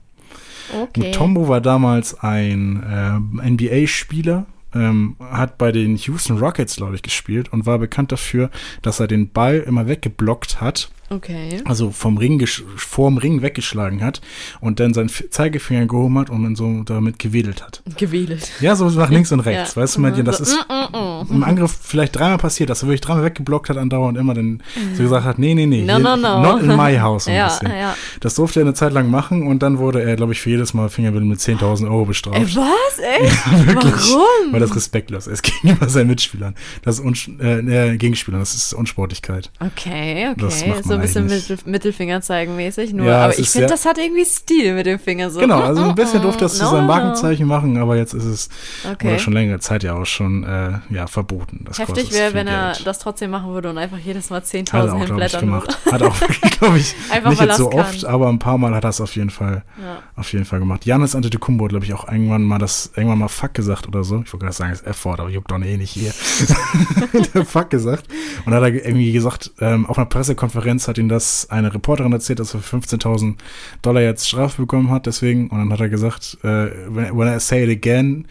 Okay. 0.74 1.08
Mutombo 1.08 1.50
war 1.50 1.60
damals 1.60 2.18
ein 2.18 2.82
äh, 2.82 3.50
NBA-Spieler 3.50 4.46
ähm, 4.74 5.16
hat 5.20 5.58
bei 5.58 5.72
den 5.72 5.96
Houston 5.98 6.38
Rockets, 6.38 6.76
glaube 6.76 6.96
ich, 6.96 7.02
gespielt 7.02 7.52
und 7.52 7.66
war 7.66 7.80
bekannt 7.80 8.12
dafür, 8.12 8.50
dass 8.82 9.00
er 9.00 9.08
den 9.08 9.30
Ball 9.32 9.60
immer 9.60 9.88
weggeblockt 9.88 10.62
hat 10.62 10.90
Okay. 11.10 11.62
Also 11.66 11.92
vom 11.92 12.18
Ring, 12.18 12.46
vorm 12.76 13.18
Ring 13.18 13.42
weggeschlagen 13.42 14.04
hat 14.04 14.22
und 14.62 14.80
dann 14.80 14.94
seinen 14.94 15.10
Zeigefinger 15.10 15.86
gehoben 15.88 16.18
hat 16.20 16.30
und 16.30 16.44
dann 16.44 16.56
so 16.56 16.84
damit 16.84 17.20
gewedelt 17.20 17.64
hat. 17.64 17.82
Gewedelt. 17.98 18.52
Ja, 18.60 18.76
so 18.76 18.90
nach 18.90 19.10
links 19.10 19.32
und 19.32 19.40
rechts. 19.40 19.76
ja. 19.76 19.82
Weißt 19.82 19.98
du, 19.98 20.02
Madeleine, 20.02 20.26
das 20.26 20.40
ist 20.40 20.56
mm, 20.68 20.98
mm, 20.98 21.24
mm. 21.30 21.36
im 21.36 21.44
Angriff 21.44 21.78
vielleicht 21.82 22.16
dreimal 22.16 22.38
passiert, 22.38 22.70
dass 22.70 22.84
er 22.84 22.88
wirklich 22.88 23.02
dreimal 23.02 23.24
weggeblockt 23.24 23.70
hat 23.70 23.78
andauernd 23.78 24.18
immer 24.18 24.34
dann 24.34 24.62
so 24.96 25.04
gesagt 25.04 25.26
hat, 25.26 25.40
nee, 25.40 25.54
nee, 25.56 25.66
nee, 25.66 25.84
no, 25.84 25.98
no, 25.98 26.16
no. 26.16 26.42
not 26.42 26.62
in 26.62 26.76
my 26.76 26.98
house. 26.98 27.26
ja, 27.28 27.60
ja. 27.64 27.96
Das 28.20 28.36
durfte 28.36 28.60
er 28.60 28.66
eine 28.66 28.74
Zeit 28.74 28.94
lang 28.94 29.10
machen 29.10 29.48
und 29.48 29.64
dann 29.64 29.80
wurde 29.80 30.04
er, 30.04 30.16
glaube 30.16 30.34
ich, 30.34 30.42
für 30.42 30.52
jedes 30.52 30.74
Mal 30.74 30.90
Fingerbild 30.90 31.26
mit 31.26 31.40
10.000 31.40 31.86
Euro 31.86 32.06
bestraft. 32.06 32.38
Ey, 32.38 32.56
was? 32.56 33.00
Ey? 33.00 33.30
Ja, 33.50 33.68
wirklich. 33.68 33.94
Warum? 33.94 34.54
Weil 34.54 34.60
das 34.60 34.76
respektlos 34.76 35.28
ist 35.28 35.44
gegenüber 35.62 35.90
seinen 35.90 36.08
Mitspielern. 36.08 36.56
Das 36.84 37.00
ist 37.00 37.28
äh, 37.40 37.98
Gegenspielern, 37.98 38.40
das 38.40 38.54
ist 38.54 38.74
Unsportlichkeit. 38.74 39.52
Okay, 39.60 40.30
okay. 40.30 40.36
Das 40.38 40.66
macht 40.66 40.86
man 40.86 40.98
so 40.98 40.99
ein 41.00 41.06
bisschen 41.06 41.26
mit, 41.26 41.50
mit 41.50 41.68
Mittelfinger 41.68 42.22
zeigen 42.22 42.56
mäßig 42.56 42.94
nur. 42.94 43.08
Ja, 43.08 43.26
aber 43.26 43.38
ich 43.38 43.50
finde, 43.50 43.68
das 43.68 43.86
hat 43.86 43.98
irgendwie 43.98 44.26
Stil 44.26 44.74
mit 44.74 44.86
dem 44.86 45.00
Finger 45.00 45.30
so. 45.30 45.40
Genau, 45.40 45.62
also 45.62 45.84
ein 45.84 45.96
bisschen 45.96 46.22
durfte 46.22 46.46
das 46.46 46.58
zu 46.58 46.66
seinem 46.66 46.88
Markenzeichen 46.88 47.48
machen, 47.48 47.78
aber 47.78 47.96
jetzt 47.96 48.14
ist 48.14 48.26
es 48.26 48.50
okay. 48.90 49.20
schon 49.20 49.34
längere 49.34 49.60
Zeit 49.60 49.84
ja 49.84 49.96
auch 49.96 50.06
schon 50.06 50.44
äh, 50.44 50.80
ja, 50.90 51.08
verboten. 51.08 51.66
Das 51.66 51.80
Heftig 51.80 52.12
wäre, 52.12 52.34
wenn 52.34 52.48
er 52.48 52.74
Geld. 52.74 52.88
das 52.88 53.00
trotzdem 53.00 53.32
machen 53.32 53.52
würde 53.52 53.70
und 53.70 53.78
einfach 53.78 53.98
jedes 53.98 54.30
Mal 54.30 54.42
10.000 54.42 55.06
hinblättern 55.06 55.52
würde. 55.52 55.74
Hat 55.92 56.02
auch, 56.02 56.16
glaube 56.60 56.78
ich, 56.78 56.96
einfach, 57.10 57.32
nicht 57.32 57.42
jetzt 57.42 57.58
so 57.58 57.70
kann. 57.70 57.80
oft, 57.80 58.06
aber 58.06 58.30
ein 58.30 58.40
paar 58.40 58.58
Mal 58.58 58.76
hat 58.76 58.84
er 58.84 58.90
es 58.90 59.02
auf 59.02 59.16
jeden 59.16 59.30
Fall, 59.30 59.64
ja. 59.82 60.00
auf 60.16 60.32
jeden 60.34 60.46
Fall 60.46 60.60
gemacht. 60.60 60.86
Janis 60.86 61.16
Antetokounmpo 61.16 61.66
hat, 61.66 61.70
glaube 61.70 61.86
ich, 61.86 61.94
auch 61.94 62.08
irgendwann 62.08 62.44
mal 62.44 62.60
das, 62.60 62.92
irgendwann 62.96 63.20
mal 63.20 63.28
Fuck 63.28 63.54
gesagt 63.54 63.88
oder 63.88 64.04
so. 64.04 64.22
Ich 64.26 64.34
wollte 64.34 64.46
gerade 64.46 64.56
sagen, 64.56 64.72
das 64.72 64.82
F-Wort, 64.82 65.20
aber 65.20 65.30
juckt 65.30 65.52
doch 65.52 65.60
eh 65.60 65.78
nicht 65.78 65.92
hier. 65.92 66.12
Fuck 67.46 67.70
gesagt. 67.70 68.06
Und 68.46 68.54
hat 68.54 68.62
er 68.62 68.74
irgendwie 68.74 69.12
gesagt, 69.12 69.52
ähm, 69.60 69.86
auf 69.86 69.98
einer 69.98 70.06
Pressekonferenz 70.06 70.88
hat 70.90 70.98
ihn 70.98 71.10
das 71.10 71.50
eine 71.50 71.74
Reporterin 71.74 72.12
erzählt, 72.12 72.40
dass 72.40 72.54
er 72.54 72.60
für 72.60 72.78
15.000 72.78 73.36
Dollar 73.82 74.02
jetzt 74.02 74.28
Strafe 74.28 74.62
bekommen 74.62 74.90
hat, 74.90 75.06
deswegen. 75.06 75.50
Und 75.50 75.60
dann 75.60 75.72
hat 75.72 75.80
er 75.80 75.90
gesagt, 75.90 76.38
äh, 76.44 76.70
when 76.88 77.28
I 77.28 77.40
say 77.40 77.64
it 77.64 77.70
again, 77.70 78.28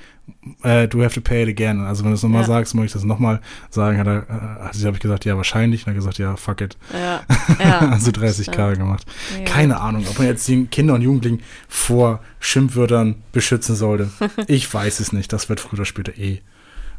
uh, 0.64 0.86
do 0.86 1.02
have 1.02 1.14
to 1.14 1.20
pay 1.20 1.42
it 1.42 1.48
again. 1.48 1.80
Also 1.80 2.04
wenn 2.04 2.10
du 2.10 2.16
es 2.16 2.22
nochmal 2.22 2.42
ja. 2.42 2.46
sagst, 2.46 2.74
muss 2.74 2.86
ich 2.86 2.92
das 2.92 3.04
nochmal 3.04 3.40
sagen. 3.70 3.98
Hat 3.98 4.06
er, 4.06 4.22
äh, 4.28 4.84
habe 4.84 4.94
ich 4.94 5.00
gesagt, 5.00 5.24
ja, 5.24 5.36
wahrscheinlich. 5.36 5.82
Und 5.82 5.88
er 5.88 5.90
hat 5.92 5.96
gesagt, 5.96 6.18
ja, 6.18 6.36
fuck 6.36 6.60
it. 6.60 6.76
Ja. 6.92 7.22
ja. 7.58 7.78
also 7.90 8.10
30k 8.10 8.76
gemacht. 8.76 9.06
Ja. 9.38 9.44
Keine 9.44 9.80
Ahnung, 9.80 10.04
ob 10.08 10.18
man 10.18 10.26
jetzt 10.26 10.46
den 10.48 10.70
Kinder 10.70 10.94
und 10.94 11.02
Jugendlichen 11.02 11.40
vor 11.68 12.20
Schimpfwörtern 12.40 13.16
beschützen 13.32 13.76
sollte. 13.76 14.10
ich 14.46 14.72
weiß 14.72 15.00
es 15.00 15.12
nicht. 15.12 15.32
Das 15.32 15.48
wird 15.48 15.60
früher 15.60 15.74
oder 15.74 15.84
später 15.84 16.16
eh 16.18 16.40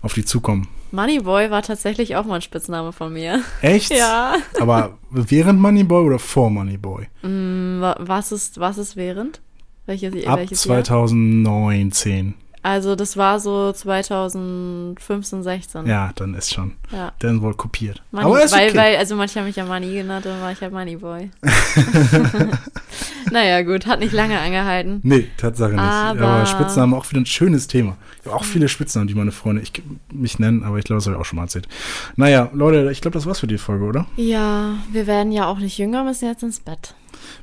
auf 0.02 0.14
die 0.14 0.26
zukommen. 0.26 0.68
Moneyboy 0.92 1.52
war 1.52 1.62
tatsächlich 1.62 2.16
auch 2.16 2.26
mal 2.26 2.36
ein 2.36 2.42
Spitzname 2.42 2.92
von 2.94 3.14
mir. 3.14 3.42
Echt? 3.62 3.92
Ja. 3.92 4.36
Aber 4.60 4.98
während 5.12 5.60
Moneyboy 5.60 6.04
oder 6.06 6.20
vor 6.20 6.50
Moneyboy? 6.50 7.08
Mm, 7.22 7.82
wa- 7.82 7.96
Was 8.00 8.32
ist, 8.32 8.60
was 8.60 8.78
ist 8.80 8.96
während? 8.96 9.40
Welches, 9.86 10.26
Ab 10.26 10.38
welches 10.40 10.66
Jahr? 10.66 10.84
2019. 10.84 12.34
Also 12.62 12.96
das 12.96 13.16
war 13.16 13.40
so 13.40 13.72
2015, 13.72 15.44
16. 15.44 15.86
Ja, 15.88 16.12
dann 16.16 16.34
ist 16.34 16.54
schon. 16.54 16.74
ja. 16.92 17.14
Dann 17.20 17.42
wohl 17.42 17.54
kopiert. 17.54 18.02
Money, 18.12 18.26
Aber 18.26 18.44
ist 18.44 18.52
weil, 18.54 18.70
okay. 18.70 18.78
weil, 18.78 18.96
also 18.98 19.16
manche 19.16 19.40
haben 19.40 19.48
mich 19.48 19.56
ja 19.56 19.66
Money 19.66 19.94
genannt, 19.94 20.26
dann 20.26 20.42
war 20.42 20.52
ich 20.52 20.60
halt 20.62 20.74
Moneyboy. 20.74 21.30
naja, 23.32 23.62
gut, 23.62 23.86
hat 23.86 24.00
nicht 24.00 24.14
lange 24.14 24.40
angehalten. 24.40 25.00
Nee, 25.04 25.28
Tatsache 25.38 25.72
nicht. 25.72 25.80
Aber, 25.80 26.26
Aber- 26.28 26.46
Spitznamen 26.46 26.94
auch 26.94 27.10
wieder 27.10 27.22
ein 27.22 27.26
schönes 27.26 27.68
Thema. 27.68 27.98
Ich 28.20 28.26
habe 28.26 28.36
auch 28.36 28.44
viele 28.44 28.68
Spitznamen, 28.68 29.08
die 29.08 29.16
meine 29.16 29.32
Freunde 29.32 29.62
ich, 29.62 29.72
mich 30.14 30.40
nennen, 30.40 30.64
aber 30.64 30.78
ich 30.78 30.86
glaube, 30.86 30.98
das 30.98 31.06
habe 31.08 31.16
ich 31.16 31.22
auch 31.22 31.26
schon 31.26 31.38
mal 31.38 31.44
erzählt. 31.44 31.68
Naja, 32.16 32.50
Leute, 32.54 32.90
ich 32.92 33.02
glaube, 33.02 33.14
das 33.14 33.26
war's 33.26 33.40
für 33.40 33.48
die 33.48 33.58
Folge, 33.58 33.86
oder? 33.86 34.06
Ja, 34.18 34.76
wir 34.92 35.08
werden 35.08 35.32
ja 35.32 35.48
auch 35.48 35.60
nicht 35.60 35.78
jünger, 35.78 36.04
müssen 36.04 36.28
jetzt 36.28 36.44
ins 36.44 36.60
Bett. 36.60 36.94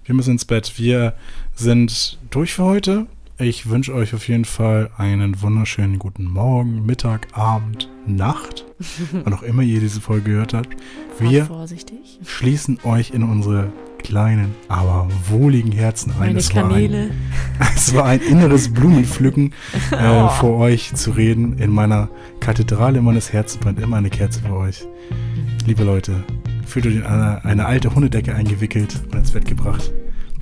Wir 0.04 0.14
müssen 0.14 0.32
ins 0.32 0.44
Bett. 0.44 0.74
Wir 0.76 1.14
sind 1.54 2.18
durch 2.30 2.54
für 2.54 2.64
heute. 2.64 3.06
Ich 3.38 3.68
wünsche 3.68 3.92
euch 3.94 4.14
auf 4.14 4.28
jeden 4.28 4.46
Fall 4.46 4.90
einen 4.96 5.42
wunderschönen 5.42 5.98
guten 5.98 6.24
Morgen, 6.24 6.86
Mittag, 6.86 7.28
Abend, 7.32 7.90
Nacht. 8.06 8.64
wann 9.24 9.34
auch 9.34 9.42
immer 9.42 9.62
ihr 9.62 9.80
diese 9.80 10.00
Folge 10.00 10.30
gehört 10.30 10.54
habt. 10.54 10.74
Wir 11.18 11.46
schließen 12.24 12.78
euch 12.84 13.10
in 13.10 13.22
unsere 13.22 13.70
kleinen, 13.98 14.54
aber 14.68 15.08
wohligen 15.28 15.70
Herzen 15.72 16.12
ein. 16.12 16.18
Meine 16.34 16.38
Es 16.38 16.54
war 16.54 16.72
ein, 16.72 17.10
es 17.76 17.94
war 17.94 18.04
ein 18.06 18.20
inneres 18.20 18.68
Blumenpflücken, 18.72 19.52
äh, 19.90 19.96
Oh. 20.08 20.28
vor 20.28 20.56
euch 20.58 20.94
zu 20.94 21.10
reden. 21.10 21.58
In 21.58 21.72
meiner 21.72 22.08
Kathedrale 22.40 23.02
meines 23.02 23.34
Herzens 23.34 23.60
brennt 23.62 23.80
immer 23.80 23.96
eine 23.98 24.08
Kerze 24.10 24.40
für 24.40 24.54
euch. 24.56 24.86
Liebe 25.66 25.84
Leute, 25.84 26.24
fühlt 26.64 26.86
euch 26.86 26.96
in 26.96 27.02
eine, 27.04 27.44
eine 27.44 27.66
alte 27.66 27.94
Hundedecke 27.94 28.34
eingewickelt 28.34 28.98
und 29.12 29.14
ins 29.18 29.32
Bett 29.32 29.44
gebracht. 29.44 29.92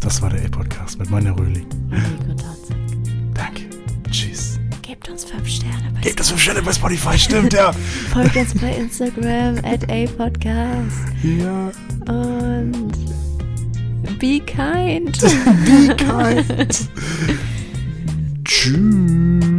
Das 0.05 0.21
war 0.21 0.29
der 0.29 0.45
A-Podcast 0.45 0.99
mit 0.99 1.09
meiner 1.11 1.35
Röhling. 1.37 1.67
Danke. 3.33 3.63
Tschüss. 4.11 4.61
Gebt 4.83 5.09
uns 5.09 5.25
fünf 5.25 5.49
Sterne 5.49 5.91
bei 5.95 6.01
Gebt 6.03 6.21
das 6.21 6.29
fünf 6.29 6.43
Sterne 6.43 6.61
bei 6.61 6.75
Spotify, 6.75 7.19
stimmt, 7.19 7.55
ja. 7.55 7.73
Folgt 8.13 8.37
uns 8.37 8.55
bei 8.61 8.75
Instagram 8.75 9.57
at 9.65 9.83
apodcast. 9.91 11.07
ja. 11.23 11.73
Und 12.07 12.93
be 14.19 14.41
kind. 14.41 15.19
Be 15.65 15.97
kind. 15.97 16.89
Tschüss. 18.45 19.54